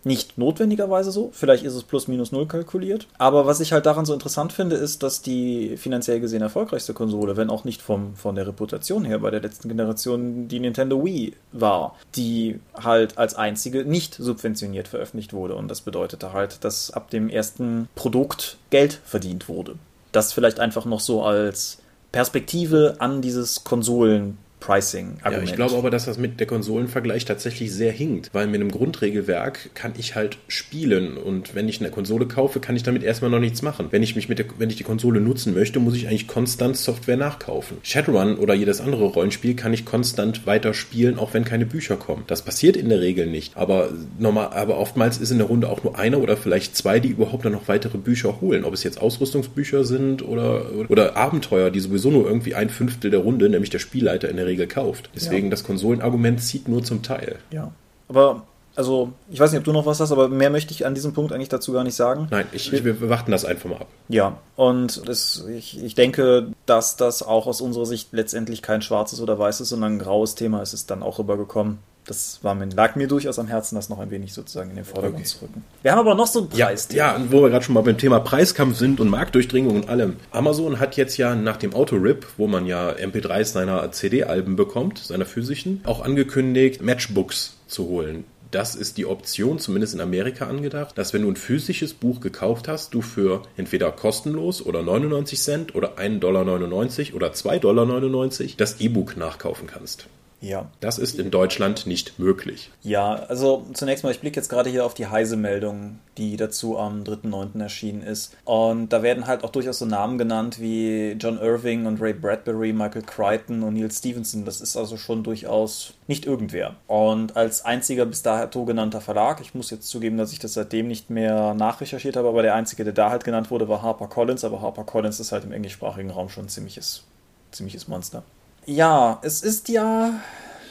nicht 0.08 0.38
notwendigerweise 0.38 1.12
so. 1.12 1.30
Vielleicht 1.32 1.62
ist 1.62 1.74
es 1.74 1.84
plus 1.84 2.08
minus 2.08 2.32
null 2.32 2.48
kalkuliert. 2.48 3.06
Aber 3.18 3.46
was 3.46 3.60
ich 3.60 3.72
halt 3.72 3.86
daran 3.86 4.06
so 4.06 4.14
interessant 4.14 4.52
finde, 4.52 4.74
ist, 4.74 5.04
dass 5.04 5.22
die 5.22 5.76
finanziell 5.76 6.18
gesehen 6.18 6.42
erfolgreichste 6.42 6.94
Konsole, 6.94 7.36
wenn 7.36 7.50
auch 7.50 7.62
nicht 7.62 7.80
vom, 7.80 8.16
von 8.16 8.34
der 8.34 8.48
Reputation 8.48 9.04
her 9.04 9.20
bei 9.20 9.30
der 9.30 9.42
letzten 9.42 9.68
Generation, 9.68 10.48
die 10.48 10.58
Nintendo 10.58 11.04
Wii 11.04 11.34
war, 11.52 11.94
die 12.16 12.58
halt 12.74 13.18
als 13.18 13.36
einzige 13.36 13.84
nicht 13.84 14.14
subventioniert 14.14 14.88
veröffentlicht 14.88 15.32
wurde. 15.32 15.54
Und 15.54 15.68
das 15.68 15.82
bedeutete 15.82 16.32
halt, 16.32 16.64
dass 16.64 16.90
ab 16.90 17.10
dem 17.10 17.28
ersten 17.28 17.88
Produkt 17.94 18.56
Geld 18.70 19.00
verdient 19.04 19.48
wurde. 19.48 19.76
Das 20.10 20.32
vielleicht 20.32 20.58
einfach 20.58 20.86
noch 20.86 21.00
so 21.00 21.22
als 21.22 21.78
Perspektive 22.10 22.96
an 22.98 23.20
dieses 23.20 23.64
Konsolen 23.64 24.38
Pricing-Argument. 24.60 25.32
Ja, 25.32 25.42
ich 25.42 25.54
glaube 25.54 25.76
aber, 25.76 25.90
dass 25.90 26.06
das 26.06 26.18
mit 26.18 26.40
der 26.40 26.46
Konsolenvergleich 26.46 27.24
tatsächlich 27.24 27.72
sehr 27.72 27.92
hinkt, 27.92 28.30
weil 28.32 28.46
mit 28.46 28.60
einem 28.60 28.70
Grundregelwerk 28.70 29.70
kann 29.74 29.92
ich 29.96 30.14
halt 30.14 30.38
spielen 30.48 31.16
und 31.16 31.54
wenn 31.54 31.68
ich 31.68 31.80
eine 31.80 31.90
Konsole 31.90 32.26
kaufe, 32.26 32.60
kann 32.60 32.76
ich 32.76 32.82
damit 32.82 33.02
erstmal 33.02 33.30
noch 33.30 33.38
nichts 33.38 33.62
machen. 33.62 33.88
Wenn 33.90 34.02
ich 34.02 34.16
mich 34.16 34.28
mit 34.28 34.38
der, 34.38 34.46
wenn 34.58 34.70
ich 34.70 34.76
die 34.76 34.84
Konsole 34.84 35.20
nutzen 35.20 35.54
möchte, 35.54 35.78
muss 35.78 35.94
ich 35.94 36.08
eigentlich 36.08 36.26
konstant 36.26 36.76
Software 36.76 37.16
nachkaufen. 37.16 37.78
Shadowrun 37.82 38.36
oder 38.36 38.54
jedes 38.54 38.80
andere 38.80 39.04
Rollenspiel 39.04 39.54
kann 39.54 39.72
ich 39.72 39.84
konstant 39.84 40.46
weiter 40.46 40.74
spielen, 40.74 41.18
auch 41.18 41.34
wenn 41.34 41.44
keine 41.44 41.66
Bücher 41.66 41.96
kommen. 41.96 42.24
Das 42.26 42.42
passiert 42.42 42.76
in 42.76 42.88
der 42.88 43.00
Regel 43.00 43.26
nicht, 43.26 43.56
aber 43.56 43.90
normal, 44.18 44.48
aber 44.52 44.78
oftmals 44.78 45.18
ist 45.18 45.30
in 45.30 45.38
der 45.38 45.46
Runde 45.46 45.68
auch 45.68 45.84
nur 45.84 45.98
einer 45.98 46.20
oder 46.20 46.36
vielleicht 46.36 46.76
zwei, 46.76 47.00
die 47.00 47.08
überhaupt 47.08 47.44
dann 47.44 47.52
noch 47.52 47.68
weitere 47.68 47.98
Bücher 47.98 48.40
holen. 48.40 48.64
Ob 48.64 48.74
es 48.74 48.82
jetzt 48.82 49.00
Ausrüstungsbücher 49.00 49.84
sind 49.84 50.26
oder, 50.26 50.66
oder 50.88 51.16
Abenteuer, 51.16 51.70
die 51.70 51.80
sowieso 51.80 52.10
nur 52.10 52.26
irgendwie 52.26 52.54
ein 52.54 52.70
Fünftel 52.70 53.10
der 53.10 53.20
Runde, 53.20 53.48
nämlich 53.48 53.70
der 53.70 53.78
Spielleiter 53.78 54.28
in 54.28 54.36
der 54.36 54.47
Regel 54.48 54.66
kauft. 54.66 55.10
Deswegen 55.14 55.46
ja. 55.46 55.50
das 55.50 55.64
Konsolenargument 55.64 56.42
zieht 56.42 56.68
nur 56.68 56.82
zum 56.82 57.02
Teil. 57.02 57.36
Ja. 57.50 57.70
Aber 58.08 58.42
also, 58.78 59.12
ich 59.28 59.40
weiß 59.40 59.50
nicht, 59.50 59.58
ob 59.58 59.64
du 59.64 59.72
noch 59.72 59.86
was 59.86 59.98
hast, 59.98 60.12
aber 60.12 60.28
mehr 60.28 60.50
möchte 60.50 60.72
ich 60.72 60.86
an 60.86 60.94
diesem 60.94 61.12
Punkt 61.12 61.32
eigentlich 61.32 61.48
dazu 61.48 61.72
gar 61.72 61.82
nicht 61.82 61.96
sagen. 61.96 62.28
Nein, 62.30 62.46
ich, 62.52 62.70
wir, 62.70 62.84
wir 62.84 63.08
warten 63.08 63.32
das 63.32 63.44
einfach 63.44 63.68
mal 63.68 63.78
ab. 63.78 63.88
Ja, 64.08 64.38
und 64.54 65.08
das, 65.08 65.44
ich, 65.50 65.82
ich 65.82 65.96
denke, 65.96 66.52
dass 66.64 66.96
das 66.96 67.24
auch 67.24 67.48
aus 67.48 67.60
unserer 67.60 67.86
Sicht 67.86 68.10
letztendlich 68.12 68.62
kein 68.62 68.80
schwarzes 68.80 69.20
oder 69.20 69.36
weißes, 69.36 69.68
sondern 69.68 69.94
ein 69.94 69.98
graues 69.98 70.36
Thema 70.36 70.62
ist, 70.62 70.74
ist 70.74 70.92
dann 70.92 71.02
auch 71.02 71.18
rübergekommen 71.18 71.78
das 72.08 72.40
war 72.42 72.54
mir, 72.54 72.66
lag 72.66 72.96
mir 72.96 73.06
durchaus 73.06 73.38
am 73.38 73.46
Herzen, 73.46 73.74
das 73.74 73.88
noch 73.88 73.98
ein 73.98 74.10
wenig 74.10 74.32
sozusagen 74.32 74.70
in 74.70 74.76
den 74.76 74.84
Vordergrund 74.84 75.16
okay. 75.16 75.24
zu 75.24 75.42
rücken. 75.42 75.64
Wir 75.82 75.92
haben 75.92 75.98
aber 75.98 76.14
noch 76.14 76.26
so 76.26 76.40
ein 76.40 76.48
Preis. 76.48 76.88
Ja, 76.90 77.18
ja, 77.18 77.24
wo 77.30 77.42
wir 77.42 77.50
gerade 77.50 77.64
schon 77.64 77.74
mal 77.74 77.82
beim 77.82 77.98
Thema 77.98 78.20
Preiskampf 78.20 78.76
sind 78.76 79.00
und 79.00 79.08
Marktdurchdringung 79.08 79.76
und 79.76 79.88
allem. 79.88 80.16
Amazon 80.30 80.80
hat 80.80 80.96
jetzt 80.96 81.16
ja 81.18 81.34
nach 81.34 81.58
dem 81.58 81.74
Autorip, 81.74 82.26
wo 82.36 82.46
man 82.46 82.66
ja 82.66 82.90
MP3s 82.90 83.52
seiner 83.52 83.92
CD-Alben 83.92 84.56
bekommt, 84.56 84.98
seiner 84.98 85.26
physischen, 85.26 85.82
auch 85.84 86.02
angekündigt, 86.04 86.82
Matchbooks 86.82 87.56
zu 87.66 87.86
holen. 87.86 88.24
Das 88.50 88.74
ist 88.74 88.96
die 88.96 89.04
Option, 89.04 89.58
zumindest 89.58 89.92
in 89.92 90.00
Amerika 90.00 90.46
angedacht, 90.46 90.96
dass 90.96 91.12
wenn 91.12 91.20
du 91.20 91.28
ein 91.28 91.36
physisches 91.36 91.92
Buch 91.92 92.20
gekauft 92.20 92.66
hast, 92.66 92.94
du 92.94 93.02
für 93.02 93.42
entweder 93.58 93.92
kostenlos 93.92 94.64
oder 94.64 94.82
99 94.82 95.38
Cent 95.38 95.74
oder 95.74 95.98
1,99 95.98 96.18
Dollar 96.18 96.46
oder 96.46 97.32
2,99 97.32 97.60
Dollar 97.60 98.30
das 98.56 98.80
E-Book 98.80 99.18
nachkaufen 99.18 99.66
kannst. 99.66 100.06
Ja. 100.40 100.70
Das 100.80 100.98
ist 100.98 101.18
in 101.18 101.30
Deutschland 101.30 101.86
nicht 101.86 102.18
möglich. 102.18 102.70
Ja, 102.82 103.14
also 103.14 103.66
zunächst 103.72 104.04
mal, 104.04 104.10
ich 104.10 104.20
blicke 104.20 104.36
jetzt 104.36 104.48
gerade 104.48 104.70
hier 104.70 104.84
auf 104.84 104.94
die 104.94 105.08
Heise-Meldung, 105.08 105.98
die 106.16 106.36
dazu 106.36 106.78
am 106.78 107.02
3.9. 107.02 107.60
erschienen 107.60 108.02
ist. 108.02 108.36
Und 108.44 108.92
da 108.92 109.02
werden 109.02 109.26
halt 109.26 109.42
auch 109.42 109.50
durchaus 109.50 109.78
so 109.78 109.84
Namen 109.84 110.16
genannt 110.16 110.60
wie 110.60 111.16
John 111.18 111.38
Irving 111.38 111.86
und 111.86 112.00
Ray 112.00 112.12
Bradbury, 112.12 112.72
Michael 112.72 113.02
Crichton 113.02 113.62
und 113.62 113.74
Neil 113.74 113.90
Stevenson. 113.90 114.44
Das 114.44 114.60
ist 114.60 114.76
also 114.76 114.96
schon 114.96 115.24
durchaus 115.24 115.94
nicht 116.06 116.24
irgendwer. 116.24 116.76
Und 116.86 117.36
als 117.36 117.64
einziger 117.64 118.06
bis 118.06 118.22
dato 118.22 118.64
genannter 118.64 119.00
Verlag, 119.00 119.40
ich 119.40 119.54
muss 119.54 119.70
jetzt 119.70 119.88
zugeben, 119.88 120.18
dass 120.18 120.32
ich 120.32 120.38
das 120.38 120.54
seitdem 120.54 120.86
nicht 120.86 121.10
mehr 121.10 121.54
nachrecherchiert 121.54 122.16
habe, 122.16 122.28
aber 122.28 122.42
der 122.42 122.54
einzige, 122.54 122.84
der 122.84 122.92
da 122.92 123.10
halt 123.10 123.24
genannt 123.24 123.50
wurde, 123.50 123.68
war 123.68 123.82
Harper 123.82 124.06
Collins. 124.06 124.44
Aber 124.44 124.62
Harper 124.62 124.84
Collins 124.84 125.18
ist 125.18 125.32
halt 125.32 125.44
im 125.44 125.52
englischsprachigen 125.52 126.10
Raum 126.10 126.28
schon 126.28 126.44
ein 126.44 126.48
ziemliches, 126.48 127.02
ziemliches 127.50 127.88
Monster. 127.88 128.22
Ja, 128.68 129.18
es 129.22 129.40
ist 129.40 129.70
ja 129.70 130.20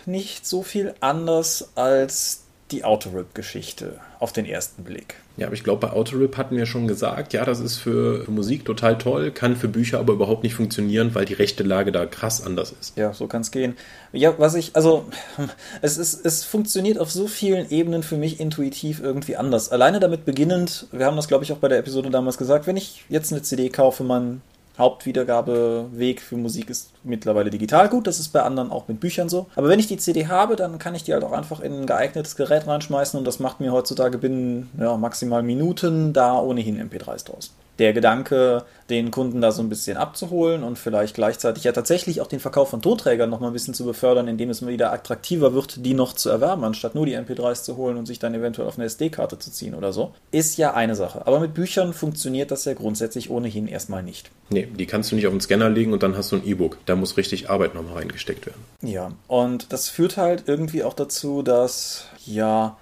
nicht 0.05 0.45
so 0.45 0.62
viel 0.62 0.93
anders 0.99 1.69
als 1.73 2.43
die 2.69 2.83
Autorip-Geschichte 2.83 3.99
auf 4.19 4.31
den 4.31 4.45
ersten 4.45 4.83
Blick. 4.83 5.15
Ja, 5.36 5.47
aber 5.47 5.55
ich 5.55 5.63
glaube, 5.63 5.88
bei 5.88 5.93
Autorip 5.93 6.38
hatten 6.38 6.55
wir 6.55 6.67
schon 6.67 6.88
gesagt, 6.88 7.33
ja, 7.33 7.43
das 7.43 7.60
ist 7.60 7.77
für, 7.77 8.23
für, 8.23 8.29
Musik 8.29 8.65
total 8.65 8.99
toll, 8.99 9.31
kann 9.31 9.55
für 9.55 9.67
Bücher 9.67 9.97
aber 9.97 10.13
überhaupt 10.13 10.43
nicht 10.43 10.53
funktionieren, 10.53 11.15
weil 11.15 11.25
die 11.25 11.33
rechte 11.33 11.63
Lage 11.63 11.91
da 11.91 12.05
krass 12.05 12.45
anders 12.45 12.71
ist. 12.79 12.95
Ja, 12.97 13.13
so 13.13 13.25
kann 13.25 13.41
es 13.41 13.49
gehen. 13.49 13.75
Ja, 14.13 14.36
was 14.38 14.53
ich, 14.53 14.75
also, 14.75 15.05
es 15.81 15.97
ist, 15.97 16.23
es 16.23 16.43
funktioniert 16.43 16.99
auf 16.99 17.10
so 17.10 17.25
vielen 17.25 17.67
Ebenen 17.71 18.03
für 18.03 18.17
mich 18.17 18.39
intuitiv 18.39 19.01
irgendwie 19.01 19.38
anders. 19.38 19.71
Alleine 19.71 19.99
damit 19.99 20.23
beginnend, 20.23 20.86
wir 20.91 21.07
haben 21.07 21.15
das, 21.15 21.27
glaube 21.27 21.45
ich, 21.45 21.51
auch 21.51 21.57
bei 21.57 21.67
der 21.67 21.79
Episode 21.79 22.12
damals 22.12 22.38
gesagt, 22.38 22.67
wenn 22.67 22.77
ich 22.77 23.05
jetzt 23.10 23.31
eine 23.31 23.41
CD 23.41 23.69
kaufe, 23.69 24.03
man 24.03 24.43
Hauptwiedergabeweg 24.77 26.21
für 26.21 26.37
Musik 26.37 26.69
ist 26.69 26.91
mittlerweile 27.03 27.49
digital 27.49 27.89
gut. 27.89 28.07
Das 28.07 28.19
ist 28.19 28.29
bei 28.29 28.43
anderen 28.43 28.71
auch 28.71 28.87
mit 28.87 28.99
Büchern 28.99 29.29
so. 29.29 29.47
Aber 29.55 29.69
wenn 29.69 29.79
ich 29.79 29.87
die 29.87 29.97
CD 29.97 30.27
habe, 30.27 30.55
dann 30.55 30.79
kann 30.79 30.95
ich 30.95 31.03
die 31.03 31.13
halt 31.13 31.23
auch 31.23 31.31
einfach 31.31 31.59
in 31.59 31.73
ein 31.73 31.85
geeignetes 31.85 32.35
Gerät 32.35 32.67
reinschmeißen 32.67 33.17
und 33.17 33.25
das 33.25 33.39
macht 33.39 33.59
mir 33.59 33.71
heutzutage 33.71 34.17
binnen 34.17 34.69
ja, 34.79 34.97
maximal 34.97 35.43
Minuten 35.43 36.13
da 36.13 36.39
ohnehin 36.39 36.77
MP3s 36.79 37.25
draus 37.25 37.51
der 37.79 37.93
Gedanke, 37.93 38.63
den 38.89 39.11
Kunden 39.11 39.41
da 39.41 39.51
so 39.51 39.61
ein 39.61 39.69
bisschen 39.69 39.97
abzuholen 39.97 40.63
und 40.63 40.79
vielleicht 40.79 41.15
gleichzeitig 41.15 41.63
ja 41.63 41.71
tatsächlich 41.71 42.21
auch 42.21 42.27
den 42.27 42.39
Verkauf 42.39 42.69
von 42.69 42.81
Tonträgern 42.81 43.29
noch 43.29 43.39
mal 43.39 43.47
ein 43.47 43.53
bisschen 43.53 43.73
zu 43.73 43.85
befördern, 43.85 44.27
indem 44.27 44.49
es 44.49 44.61
mal 44.61 44.71
wieder 44.71 44.93
attraktiver 44.93 45.53
wird, 45.53 45.85
die 45.85 45.93
noch 45.93 46.13
zu 46.13 46.29
erwerben, 46.29 46.63
anstatt 46.63 46.95
nur 46.95 47.05
die 47.05 47.17
MP3s 47.17 47.63
zu 47.63 47.77
holen 47.77 47.97
und 47.97 48.05
sich 48.05 48.19
dann 48.19 48.33
eventuell 48.33 48.67
auf 48.67 48.77
eine 48.77 48.85
SD-Karte 48.85 49.39
zu 49.39 49.51
ziehen 49.51 49.75
oder 49.75 49.93
so, 49.93 50.13
ist 50.31 50.57
ja 50.57 50.73
eine 50.73 50.95
Sache. 50.95 51.27
Aber 51.27 51.39
mit 51.39 51.53
Büchern 51.53 51.93
funktioniert 51.93 52.51
das 52.51 52.65
ja 52.65 52.73
grundsätzlich 52.73 53.29
ohnehin 53.29 53.67
erstmal 53.67 54.03
nicht. 54.03 54.31
Nee, 54.49 54.67
die 54.67 54.85
kannst 54.85 55.11
du 55.11 55.15
nicht 55.15 55.27
auf 55.27 55.33
den 55.33 55.41
Scanner 55.41 55.69
legen 55.69 55.93
und 55.93 56.03
dann 56.03 56.15
hast 56.15 56.31
du 56.31 56.37
ein 56.37 56.47
E-Book. 56.47 56.77
Da 56.85 56.95
muss 56.95 57.17
richtig 57.17 57.49
Arbeit 57.49 57.75
nochmal 57.75 57.95
reingesteckt 57.95 58.45
werden. 58.45 58.63
Ja, 58.81 59.11
und 59.27 59.73
das 59.73 59.89
führt 59.89 60.17
halt 60.17 60.43
irgendwie 60.47 60.83
auch 60.83 60.93
dazu, 60.93 61.41
dass, 61.41 62.05
ja, 62.25 62.77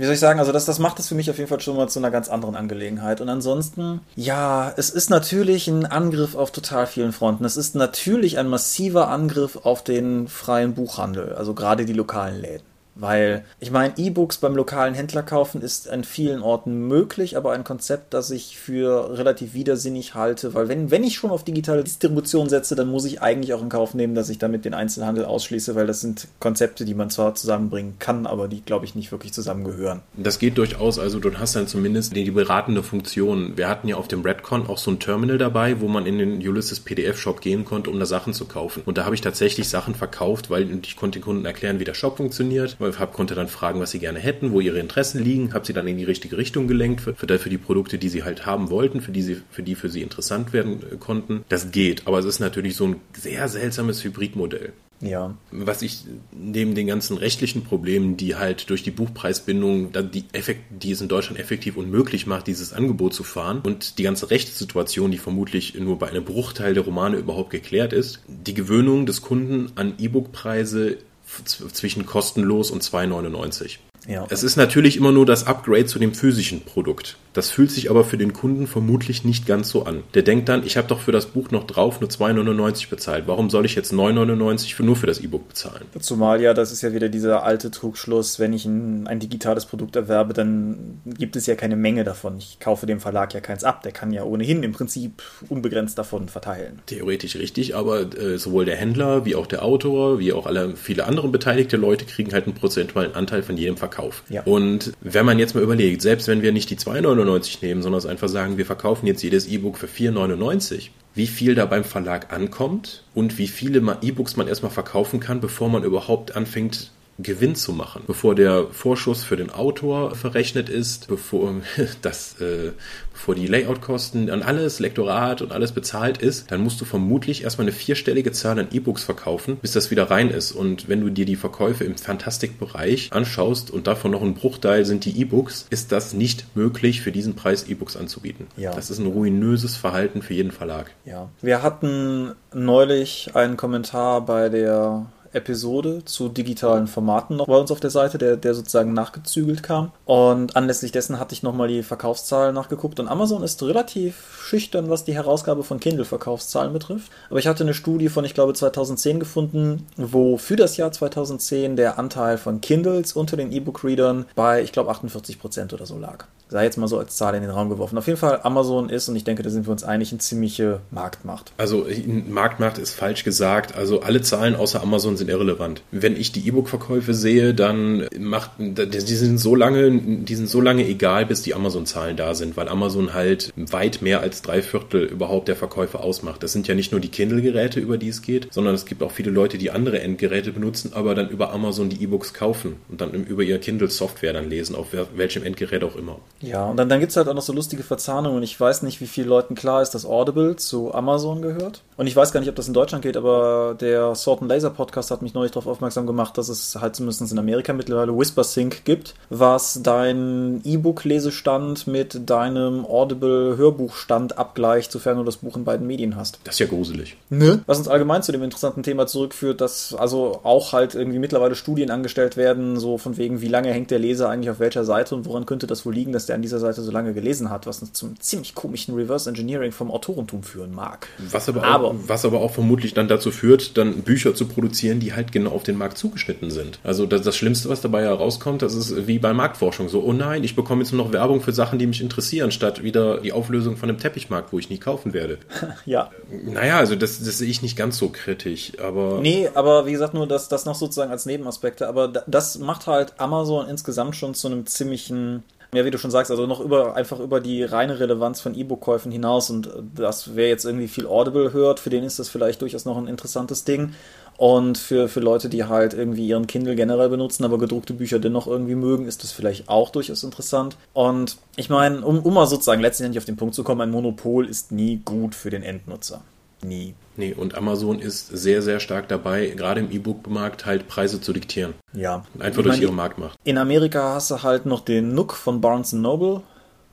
wie 0.00 0.06
soll 0.06 0.14
ich 0.14 0.20
sagen, 0.20 0.40
also 0.40 0.50
das, 0.50 0.64
das 0.64 0.78
macht 0.78 0.98
es 0.98 1.08
für 1.08 1.14
mich 1.14 1.28
auf 1.28 1.36
jeden 1.36 1.50
Fall 1.50 1.60
schon 1.60 1.76
mal 1.76 1.88
zu 1.90 1.98
einer 1.98 2.10
ganz 2.10 2.30
anderen 2.30 2.56
Angelegenheit. 2.56 3.20
Und 3.20 3.28
ansonsten, 3.28 4.00
ja, 4.16 4.72
es 4.78 4.88
ist 4.88 5.10
natürlich 5.10 5.68
ein 5.68 5.84
Angriff 5.84 6.34
auf 6.34 6.52
total 6.52 6.86
vielen 6.86 7.12
Fronten. 7.12 7.44
Es 7.44 7.58
ist 7.58 7.74
natürlich 7.74 8.38
ein 8.38 8.48
massiver 8.48 9.08
Angriff 9.08 9.58
auf 9.62 9.84
den 9.84 10.26
freien 10.26 10.72
Buchhandel, 10.72 11.34
also 11.34 11.52
gerade 11.52 11.84
die 11.84 11.92
lokalen 11.92 12.40
Läden 12.40 12.69
Weil, 13.00 13.44
ich 13.58 13.70
meine, 13.70 13.94
E-Books 13.96 14.38
beim 14.38 14.54
lokalen 14.54 14.94
Händler 14.94 15.22
kaufen 15.22 15.62
ist 15.62 15.88
an 15.88 16.04
vielen 16.04 16.42
Orten 16.42 16.86
möglich, 16.86 17.36
aber 17.36 17.52
ein 17.52 17.64
Konzept, 17.64 18.12
das 18.12 18.30
ich 18.30 18.58
für 18.58 19.16
relativ 19.16 19.54
widersinnig 19.54 20.14
halte, 20.14 20.52
weil 20.52 20.68
wenn, 20.68 20.90
wenn 20.90 21.02
ich 21.02 21.14
schon 21.14 21.30
auf 21.30 21.42
digitale 21.42 21.82
Distribution 21.82 22.48
setze, 22.50 22.74
dann 22.74 22.88
muss 22.88 23.06
ich 23.06 23.22
eigentlich 23.22 23.54
auch 23.54 23.62
in 23.62 23.70
Kauf 23.70 23.94
nehmen, 23.94 24.14
dass 24.14 24.28
ich 24.28 24.38
damit 24.38 24.66
den 24.66 24.74
Einzelhandel 24.74 25.24
ausschließe, 25.24 25.74
weil 25.74 25.86
das 25.86 26.02
sind 26.02 26.28
Konzepte, 26.40 26.84
die 26.84 26.94
man 26.94 27.08
zwar 27.08 27.34
zusammenbringen 27.34 27.94
kann, 27.98 28.26
aber 28.26 28.48
die, 28.48 28.60
glaube 28.60 28.84
ich, 28.84 28.94
nicht 28.94 29.12
wirklich 29.12 29.32
zusammengehören. 29.32 30.00
Das 30.16 30.38
geht 30.38 30.58
durchaus, 30.58 30.98
also 30.98 31.18
du 31.20 31.32
hast 31.38 31.56
dann 31.56 31.66
zumindest 31.66 32.14
die 32.14 32.30
beratende 32.30 32.82
Funktion. 32.82 33.56
Wir 33.56 33.68
hatten 33.68 33.88
ja 33.88 33.96
auf 33.96 34.08
dem 34.08 34.20
Redcon 34.20 34.66
auch 34.66 34.78
so 34.78 34.90
ein 34.90 34.98
Terminal 34.98 35.38
dabei, 35.38 35.80
wo 35.80 35.88
man 35.88 36.04
in 36.04 36.18
den 36.18 36.46
Ulysses 36.46 36.80
PDF-Shop 36.80 37.40
gehen 37.40 37.64
konnte, 37.64 37.90
um 37.90 37.98
da 37.98 38.04
Sachen 38.04 38.34
zu 38.34 38.44
kaufen. 38.44 38.82
Und 38.84 38.98
da 38.98 39.06
habe 39.06 39.14
ich 39.14 39.22
tatsächlich 39.22 39.68
Sachen 39.68 39.94
verkauft, 39.94 40.50
weil 40.50 40.68
ich 40.82 40.96
konnte 40.96 41.18
den 41.18 41.24
Kunden 41.24 41.46
erklären, 41.46 41.80
wie 41.80 41.84
der 41.84 41.94
Shop 41.94 42.18
funktioniert, 42.18 42.76
weil 42.78 42.89
ich 42.90 43.12
konnte 43.12 43.34
dann 43.34 43.48
fragen, 43.48 43.80
was 43.80 43.90
sie 43.90 43.98
gerne 43.98 44.18
hätten, 44.18 44.52
wo 44.52 44.60
ihre 44.60 44.78
Interessen 44.78 45.22
liegen, 45.22 45.54
habe 45.54 45.66
sie 45.66 45.72
dann 45.72 45.86
in 45.86 45.98
die 45.98 46.04
richtige 46.04 46.36
Richtung 46.36 46.68
gelenkt 46.68 47.00
für, 47.00 47.14
für, 47.14 47.38
für 47.38 47.50
die 47.50 47.58
Produkte, 47.58 47.98
die 47.98 48.08
sie 48.08 48.22
halt 48.22 48.46
haben 48.46 48.70
wollten, 48.70 49.00
für 49.00 49.12
die 49.12 49.22
sie, 49.22 49.42
für 49.50 49.62
die 49.62 49.74
für 49.74 49.88
sie 49.88 50.02
interessant 50.02 50.52
werden 50.52 50.82
äh, 50.82 50.96
konnten. 50.96 51.44
Das 51.48 51.70
geht, 51.70 52.06
aber 52.06 52.18
es 52.18 52.24
ist 52.24 52.40
natürlich 52.40 52.76
so 52.76 52.86
ein 52.86 52.96
sehr 53.14 53.48
seltsames 53.48 54.02
Hybridmodell. 54.04 54.72
Ja. 55.00 55.34
Was 55.50 55.80
ich 55.82 56.04
neben 56.32 56.74
den 56.74 56.86
ganzen 56.86 57.16
rechtlichen 57.16 57.64
Problemen, 57.64 58.16
die 58.16 58.36
halt 58.36 58.68
durch 58.68 58.82
die 58.82 58.90
Buchpreisbindung, 58.90 59.92
die, 60.12 60.24
effekt, 60.32 60.64
die 60.70 60.92
es 60.92 61.00
in 61.00 61.08
Deutschland 61.08 61.40
effektiv 61.40 61.76
unmöglich 61.76 62.26
macht, 62.26 62.46
dieses 62.46 62.72
Angebot 62.72 63.14
zu 63.14 63.24
fahren 63.24 63.60
und 63.62 63.98
die 63.98 64.02
ganze 64.02 64.30
Rechtssituation, 64.30 65.10
die 65.10 65.18
vermutlich 65.18 65.74
nur 65.74 65.98
bei 65.98 66.08
einem 66.08 66.24
Bruchteil 66.24 66.74
der 66.74 66.84
Romane 66.84 67.16
überhaupt 67.16 67.50
geklärt 67.50 67.92
ist, 67.92 68.20
die 68.28 68.54
Gewöhnung 68.54 69.06
des 69.06 69.22
Kunden 69.22 69.72
an 69.74 69.94
E-Book-Preise 69.98 70.98
zwischen 71.44 72.06
kostenlos 72.06 72.70
und 72.70 72.82
2,99. 72.82 73.78
Ja. 74.08 74.26
Es 74.30 74.42
ist 74.42 74.56
natürlich 74.56 74.96
immer 74.96 75.12
nur 75.12 75.26
das 75.26 75.46
Upgrade 75.46 75.86
zu 75.86 75.98
dem 75.98 76.14
physischen 76.14 76.62
Produkt. 76.64 77.16
Das 77.32 77.50
fühlt 77.50 77.70
sich 77.70 77.90
aber 77.90 78.04
für 78.04 78.18
den 78.18 78.32
Kunden 78.32 78.66
vermutlich 78.66 79.24
nicht 79.24 79.46
ganz 79.46 79.70
so 79.70 79.84
an. 79.84 80.02
Der 80.14 80.22
denkt 80.22 80.48
dann, 80.48 80.64
ich 80.66 80.76
habe 80.76 80.88
doch 80.88 81.00
für 81.00 81.12
das 81.12 81.26
Buch 81.26 81.50
noch 81.50 81.64
drauf 81.64 82.00
nur 82.00 82.10
2,99 82.10 82.90
bezahlt. 82.90 83.24
Warum 83.26 83.50
soll 83.50 83.64
ich 83.64 83.74
jetzt 83.74 83.92
9,99 83.92 84.74
für 84.74 84.82
nur 84.82 84.96
für 84.96 85.06
das 85.06 85.20
E-Book 85.20 85.48
bezahlen? 85.48 85.84
Zumal 86.00 86.40
ja, 86.40 86.54
das 86.54 86.72
ist 86.72 86.82
ja 86.82 86.92
wieder 86.92 87.08
dieser 87.08 87.44
alte 87.44 87.70
Trugschluss, 87.70 88.38
wenn 88.38 88.52
ich 88.52 88.64
ein, 88.64 89.06
ein, 89.06 89.20
digitales 89.20 89.66
Produkt 89.66 89.96
erwerbe, 89.96 90.32
dann 90.32 91.00
gibt 91.04 91.36
es 91.36 91.46
ja 91.46 91.54
keine 91.54 91.76
Menge 91.76 92.04
davon. 92.04 92.38
Ich 92.38 92.58
kaufe 92.58 92.86
dem 92.86 93.00
Verlag 93.00 93.34
ja 93.34 93.40
keins 93.40 93.64
ab. 93.64 93.82
Der 93.82 93.92
kann 93.92 94.12
ja 94.12 94.24
ohnehin 94.24 94.62
im 94.62 94.72
Prinzip 94.72 95.22
unbegrenzt 95.48 95.98
davon 95.98 96.28
verteilen. 96.28 96.80
Theoretisch 96.86 97.36
richtig, 97.36 97.76
aber 97.76 98.00
äh, 98.16 98.38
sowohl 98.38 98.64
der 98.64 98.76
Händler 98.76 99.24
wie 99.24 99.34
auch 99.34 99.46
der 99.46 99.64
Autor, 99.64 100.18
wie 100.18 100.32
auch 100.32 100.46
alle 100.46 100.74
viele 100.76 101.06
andere 101.06 101.28
beteiligte 101.28 101.76
Leute 101.76 102.06
kriegen 102.06 102.32
halt 102.32 102.46
einen 102.46 102.54
prozentualen 102.54 103.14
Anteil 103.14 103.42
von 103.42 103.56
jedem 103.56 103.76
Verkauf. 103.76 104.22
Ja. 104.28 104.42
Und 104.44 104.92
wenn 105.00 105.26
man 105.26 105.38
jetzt 105.38 105.54
mal 105.54 105.62
überlegt, 105.62 106.02
selbst 106.02 106.26
wenn 106.26 106.42
wir 106.42 106.52
nicht 106.52 106.70
die 106.70 106.76
2,99 106.76 107.19
4,99 107.24 107.58
nehmen, 107.62 107.82
sondern 107.82 107.98
es 107.98 108.06
einfach 108.06 108.28
sagen, 108.28 108.58
wir 108.58 108.66
verkaufen 108.66 109.06
jetzt 109.06 109.22
jedes 109.22 109.46
E-Book 109.46 109.78
für 109.78 109.86
4,99. 109.86 110.90
Wie 111.14 111.26
viel 111.26 111.54
da 111.54 111.66
beim 111.66 111.84
Verlag 111.84 112.32
ankommt 112.32 113.04
und 113.14 113.38
wie 113.38 113.48
viele 113.48 113.98
E-Books 114.00 114.36
man 114.36 114.48
erstmal 114.48 114.70
verkaufen 114.70 115.20
kann, 115.20 115.40
bevor 115.40 115.68
man 115.68 115.84
überhaupt 115.84 116.36
anfängt, 116.36 116.92
Gewinn 117.22 117.54
zu 117.54 117.72
machen. 117.72 118.02
Bevor 118.06 118.34
der 118.34 118.66
Vorschuss 118.70 119.22
für 119.22 119.36
den 119.36 119.50
Autor 119.50 120.14
verrechnet 120.14 120.68
ist, 120.68 121.08
bevor 121.08 121.54
das, 122.02 122.40
äh, 122.40 122.72
bevor 123.12 123.34
die 123.34 123.46
Layout-Kosten 123.46 124.30
an 124.30 124.42
alles, 124.42 124.78
Lektorat 124.78 125.42
und 125.42 125.52
alles 125.52 125.72
bezahlt 125.72 126.18
ist, 126.18 126.50
dann 126.50 126.62
musst 126.62 126.80
du 126.80 126.84
vermutlich 126.84 127.44
erstmal 127.44 127.66
eine 127.66 127.72
vierstellige 127.72 128.32
Zahl 128.32 128.58
an 128.58 128.68
E-Books 128.70 129.04
verkaufen, 129.04 129.56
bis 129.56 129.72
das 129.72 129.90
wieder 129.90 130.10
rein 130.10 130.30
ist. 130.30 130.52
Und 130.52 130.88
wenn 130.88 131.00
du 131.00 131.10
dir 131.10 131.26
die 131.26 131.36
Verkäufe 131.36 131.84
im 131.84 131.96
Fantastik-Bereich 131.96 133.12
anschaust 133.12 133.70
und 133.70 133.86
davon 133.86 134.10
noch 134.10 134.22
ein 134.22 134.34
Bruchteil 134.34 134.84
sind 134.84 135.04
die 135.04 135.20
E-Books, 135.20 135.66
ist 135.70 135.92
das 135.92 136.14
nicht 136.14 136.56
möglich, 136.56 137.00
für 137.00 137.12
diesen 137.12 137.34
Preis 137.34 137.68
E-Books 137.68 137.96
anzubieten. 137.96 138.46
Ja. 138.56 138.74
Das 138.74 138.90
ist 138.90 138.98
ein 138.98 139.06
ruinöses 139.06 139.76
Verhalten 139.76 140.22
für 140.22 140.34
jeden 140.34 140.52
Verlag. 140.52 140.90
Ja. 141.04 141.28
Wir 141.40 141.62
hatten 141.62 142.32
neulich 142.52 143.30
einen 143.34 143.56
Kommentar 143.56 144.24
bei 144.24 144.48
der 144.48 145.06
Episode 145.32 146.04
zu 146.04 146.28
digitalen 146.28 146.86
Formaten 146.86 147.36
noch 147.36 147.46
bei 147.46 147.56
uns 147.56 147.70
auf 147.70 147.80
der 147.80 147.90
Seite, 147.90 148.18
der, 148.18 148.36
der 148.36 148.54
sozusagen 148.54 148.92
nachgezügelt 148.92 149.62
kam. 149.62 149.92
Und 150.04 150.56
anlässlich 150.56 150.92
dessen 150.92 151.18
hatte 151.18 151.34
ich 151.34 151.42
nochmal 151.42 151.68
die 151.68 151.82
Verkaufszahlen 151.82 152.54
nachgeguckt. 152.54 153.00
Und 153.00 153.08
Amazon 153.08 153.42
ist 153.42 153.62
relativ 153.62 154.38
schüchtern, 154.40 154.90
was 154.90 155.04
die 155.04 155.14
Herausgabe 155.14 155.64
von 155.64 155.80
Kindle-Verkaufszahlen 155.80 156.72
betrifft. 156.72 157.10
Aber 157.28 157.38
ich 157.38 157.46
hatte 157.46 157.64
eine 157.64 157.74
Studie 157.74 158.08
von, 158.08 158.24
ich 158.24 158.34
glaube, 158.34 158.54
2010 158.54 159.20
gefunden, 159.20 159.86
wo 159.96 160.38
für 160.38 160.56
das 160.56 160.76
Jahr 160.76 160.92
2010 160.92 161.76
der 161.76 161.98
Anteil 161.98 162.38
von 162.38 162.60
Kindles 162.60 163.12
unter 163.12 163.36
den 163.36 163.52
E-Book-Readern 163.52 164.26
bei, 164.34 164.62
ich 164.62 164.72
glaube, 164.72 164.90
48 164.90 165.38
Prozent 165.38 165.72
oder 165.72 165.86
so 165.86 165.98
lag 165.98 166.26
sei 166.50 166.64
jetzt 166.64 166.76
mal 166.76 166.88
so 166.88 166.98
als 166.98 167.16
Zahl 167.16 167.34
in 167.34 167.42
den 167.42 167.50
Raum 167.50 167.68
geworfen. 167.70 167.96
Auf 167.96 168.06
jeden 168.06 168.18
Fall, 168.18 168.40
Amazon 168.42 168.90
ist, 168.90 169.08
und 169.08 169.16
ich 169.16 169.24
denke, 169.24 169.42
da 169.42 169.50
sind 169.50 169.66
wir 169.66 169.72
uns 169.72 169.84
einig, 169.84 170.10
eine 170.10 170.18
ziemliche 170.18 170.80
Marktmacht. 170.90 171.52
Also 171.56 171.86
Marktmacht 172.28 172.78
ist 172.78 172.92
falsch 172.92 173.24
gesagt. 173.24 173.76
Also 173.76 174.00
alle 174.00 174.20
Zahlen 174.20 174.56
außer 174.56 174.82
Amazon 174.82 175.16
sind 175.20 175.30
irrelevant. 175.30 175.82
Wenn 175.92 176.16
ich 176.16 176.32
die 176.32 176.46
E-Book-Verkäufe 176.48 177.14
sehe, 177.14 177.54
dann 177.54 178.08
macht, 178.18 178.50
die 178.58 179.14
sind 179.14 179.38
so 179.38 179.54
lange, 179.54 179.92
die 179.92 180.34
sind 180.34 180.48
so 180.48 180.60
lange 180.60 180.84
egal, 180.86 181.26
bis 181.26 181.42
die 181.42 181.54
Amazon-Zahlen 181.54 182.16
da 182.16 182.34
sind, 182.34 182.56
weil 182.56 182.68
Amazon 182.68 183.14
halt 183.14 183.52
weit 183.56 184.02
mehr 184.02 184.20
als 184.20 184.42
drei 184.42 184.60
Viertel 184.62 185.04
überhaupt 185.04 185.46
der 185.46 185.54
Verkäufe 185.56 186.00
ausmacht. 186.00 186.42
Das 186.42 186.52
sind 186.52 186.66
ja 186.66 186.74
nicht 186.74 186.90
nur 186.90 187.00
die 187.00 187.08
Kindle-Geräte, 187.08 187.78
über 187.78 187.96
die 187.96 188.08
es 188.08 188.22
geht, 188.22 188.48
sondern 188.50 188.74
es 188.74 188.84
gibt 188.84 189.02
auch 189.02 189.12
viele 189.12 189.30
Leute, 189.30 189.56
die 189.56 189.70
andere 189.70 190.00
Endgeräte 190.00 190.50
benutzen, 190.50 190.90
aber 190.94 191.14
dann 191.14 191.28
über 191.28 191.52
Amazon 191.52 191.88
die 191.88 192.02
E-Books 192.02 192.34
kaufen 192.34 192.76
und 192.88 193.00
dann 193.00 193.12
über 193.12 193.44
ihr 193.44 193.58
Kindle-Software 193.58 194.32
dann 194.32 194.50
lesen, 194.50 194.74
auf 194.74 194.88
welchem 195.14 195.44
Endgerät 195.44 195.84
auch 195.84 195.94
immer. 195.94 196.18
Ja, 196.40 196.66
und 196.66 196.76
dann, 196.76 196.88
dann 196.88 196.98
gibt 196.98 197.10
es 197.10 197.16
halt 197.16 197.28
auch 197.28 197.34
noch 197.34 197.42
so 197.42 197.52
lustige 197.52 197.84
Verzahnungen. 197.84 198.42
Ich 198.42 198.58
weiß 198.58 198.82
nicht, 198.82 199.00
wie 199.00 199.06
vielen 199.06 199.28
Leuten 199.28 199.54
klar 199.54 199.82
ist, 199.82 199.90
dass 199.90 200.04
Audible 200.04 200.56
zu 200.56 200.92
Amazon 200.92 201.40
gehört. 201.42 201.82
Und 201.96 202.08
ich 202.08 202.16
weiß 202.16 202.32
gar 202.32 202.40
nicht, 202.40 202.48
ob 202.48 202.56
das 202.56 202.66
in 202.66 202.74
Deutschland 202.74 203.02
geht, 203.02 203.16
aber 203.16 203.76
der 203.78 204.14
Sword 204.14 204.40
Laser 204.42 204.70
Podcast 204.70 205.09
hat 205.10 205.22
mich 205.22 205.34
neulich 205.34 205.52
darauf 205.52 205.66
aufmerksam 205.66 206.06
gemacht, 206.06 206.38
dass 206.38 206.48
es 206.48 206.76
halt 206.76 206.96
zumindest 206.96 207.30
in 207.32 207.38
Amerika 207.38 207.72
mittlerweile 207.72 208.16
WhisperSync 208.16 208.84
gibt, 208.84 209.14
was 209.28 209.80
dein 209.82 210.60
E-Book-Lesestand 210.64 211.86
mit 211.86 212.28
deinem 212.28 212.84
Audible-Hörbuchstand 212.84 214.38
abgleicht, 214.38 214.92
sofern 214.92 215.18
du 215.18 215.24
das 215.24 215.38
Buch 215.38 215.56
in 215.56 215.64
beiden 215.64 215.86
Medien 215.86 216.16
hast. 216.16 216.38
Das 216.44 216.54
ist 216.54 216.60
ja 216.60 216.66
gruselig. 216.66 217.16
Ne? 217.28 217.62
Was 217.66 217.78
uns 217.78 217.88
allgemein 217.88 218.22
zu 218.22 218.32
dem 218.32 218.42
interessanten 218.42 218.82
Thema 218.82 219.06
zurückführt, 219.06 219.60
dass 219.60 219.94
also 219.94 220.40
auch 220.42 220.72
halt 220.72 220.94
irgendwie 220.94 221.18
mittlerweile 221.18 221.54
Studien 221.54 221.90
angestellt 221.90 222.36
werden, 222.36 222.78
so 222.78 222.98
von 222.98 223.16
wegen, 223.16 223.40
wie 223.40 223.48
lange 223.48 223.72
hängt 223.72 223.90
der 223.90 223.98
Leser 223.98 224.28
eigentlich 224.28 224.50
auf 224.50 224.60
welcher 224.60 224.84
Seite 224.84 225.14
und 225.14 225.26
woran 225.26 225.46
könnte 225.46 225.66
das 225.66 225.84
wohl 225.84 225.94
liegen, 225.94 226.12
dass 226.12 226.26
der 226.26 226.36
an 226.36 226.42
dieser 226.42 226.58
Seite 226.58 226.82
so 226.82 226.90
lange 226.90 227.14
gelesen 227.14 227.50
hat, 227.50 227.66
was 227.66 227.80
uns 227.80 227.92
zum 227.92 228.18
ziemlich 228.20 228.54
komischen 228.54 228.94
Reverse 228.94 229.28
Engineering 229.28 229.72
vom 229.72 229.90
Autorentum 229.90 230.42
führen 230.42 230.74
mag. 230.74 231.08
Was 231.30 231.48
aber, 231.48 231.64
aber 231.64 231.88
auch, 231.88 231.94
was 232.06 232.24
aber 232.24 232.40
auch 232.40 232.52
vermutlich 232.52 232.94
dann 232.94 233.08
dazu 233.08 233.30
führt, 233.30 233.76
dann 233.76 234.02
Bücher 234.02 234.34
zu 234.34 234.46
produzieren, 234.46 234.99
die 235.00 235.14
halt 235.14 235.32
genau 235.32 235.50
auf 235.50 235.62
den 235.62 235.76
Markt 235.76 235.98
zugeschnitten 235.98 236.50
sind. 236.50 236.78
Also 236.84 237.06
das, 237.06 237.22
das 237.22 237.36
Schlimmste, 237.36 237.68
was 237.68 237.80
dabei 237.80 238.02
herauskommt, 238.02 238.62
das 238.62 238.74
ist 238.74 239.06
wie 239.06 239.18
bei 239.18 239.32
Marktforschung. 239.32 239.88
So, 239.88 240.02
oh 240.02 240.12
nein, 240.12 240.44
ich 240.44 240.54
bekomme 240.54 240.82
jetzt 240.82 240.92
nur 240.92 241.04
noch 241.04 241.12
Werbung 241.12 241.40
für 241.40 241.52
Sachen, 241.52 241.78
die 241.78 241.86
mich 241.86 242.00
interessieren, 242.00 242.52
statt 242.52 242.82
wieder 242.82 243.20
die 243.20 243.32
Auflösung 243.32 243.76
von 243.76 243.88
einem 243.88 243.98
Teppichmarkt, 243.98 244.52
wo 244.52 244.58
ich 244.58 244.70
nie 244.70 244.78
kaufen 244.78 245.12
werde. 245.12 245.38
ja. 245.84 246.10
Naja, 246.30 246.78
also 246.78 246.94
das, 246.94 247.18
das 247.18 247.38
sehe 247.38 247.50
ich 247.50 247.62
nicht 247.62 247.76
ganz 247.76 247.98
so 247.98 248.10
kritisch, 248.10 248.72
aber. 248.82 249.20
Nee, 249.20 249.48
aber 249.54 249.86
wie 249.86 249.92
gesagt, 249.92 250.14
nur 250.14 250.26
das, 250.26 250.48
das 250.48 250.64
noch 250.64 250.74
sozusagen 250.74 251.10
als 251.10 251.26
Nebenaspekte. 251.26 251.88
Aber 251.88 252.08
das 252.08 252.58
macht 252.58 252.86
halt 252.86 253.14
Amazon 253.18 253.68
insgesamt 253.68 254.16
schon 254.16 254.34
zu 254.34 254.48
einem 254.48 254.66
ziemlichen 254.66 255.42
ja, 255.72 255.84
wie 255.84 255.90
du 255.90 255.98
schon 255.98 256.10
sagst, 256.10 256.30
also 256.30 256.46
noch 256.46 256.60
über 256.60 256.96
einfach 256.96 257.20
über 257.20 257.40
die 257.40 257.62
reine 257.62 258.00
Relevanz 258.00 258.40
von 258.40 258.54
E-Book-Käufen 258.54 259.12
hinaus 259.12 259.50
und 259.50 259.70
das, 259.94 260.34
wer 260.34 260.48
jetzt 260.48 260.64
irgendwie 260.64 260.88
viel 260.88 261.06
Audible 261.06 261.52
hört, 261.52 261.78
für 261.78 261.90
den 261.90 262.02
ist 262.02 262.18
das 262.18 262.28
vielleicht 262.28 262.60
durchaus 262.60 262.84
noch 262.84 262.96
ein 262.96 263.06
interessantes 263.06 263.64
Ding. 263.64 263.94
Und 264.40 264.78
für, 264.78 265.10
für 265.10 265.20
Leute, 265.20 265.50
die 265.50 265.64
halt 265.64 265.92
irgendwie 265.92 266.26
ihren 266.26 266.46
Kindle 266.46 266.74
generell 266.74 267.10
benutzen, 267.10 267.44
aber 267.44 267.58
gedruckte 267.58 267.92
Bücher 267.92 268.18
dennoch 268.18 268.46
irgendwie 268.46 268.74
mögen, 268.74 269.06
ist 269.06 269.22
das 269.22 269.32
vielleicht 269.32 269.68
auch 269.68 269.90
durchaus 269.90 270.24
interessant. 270.24 270.78
Und 270.94 271.36
ich 271.56 271.68
meine, 271.68 272.00
um, 272.00 272.20
um 272.20 272.32
mal 272.32 272.46
sozusagen 272.46 272.80
letztendlich 272.80 273.18
auf 273.18 273.26
den 273.26 273.36
Punkt 273.36 273.54
zu 273.54 273.64
kommen, 273.64 273.82
ein 273.82 273.90
Monopol 273.90 274.48
ist 274.48 274.72
nie 274.72 275.02
gut 275.04 275.34
für 275.34 275.50
den 275.50 275.62
Endnutzer. 275.62 276.22
Nie. 276.62 276.94
Nee, 277.18 277.34
und 277.34 277.54
Amazon 277.54 277.98
ist 277.98 278.28
sehr, 278.28 278.62
sehr 278.62 278.80
stark 278.80 279.08
dabei, 279.08 279.48
gerade 279.48 279.80
im 279.80 279.90
E-Book-Markt 279.90 280.64
halt 280.64 280.88
Preise 280.88 281.20
zu 281.20 281.34
diktieren. 281.34 281.74
Ja. 281.92 282.24
Einfach 282.38 282.62
durch 282.62 282.76
meine, 282.76 282.82
ihre 282.82 282.94
Marktmacht. 282.94 283.38
In 283.44 283.58
Amerika 283.58 284.14
hast 284.14 284.30
du 284.30 284.42
halt 284.42 284.64
noch 284.64 284.80
den 284.80 285.14
Nook 285.14 285.34
von 285.34 285.60
Barnes 285.60 285.92
Noble, 285.92 286.40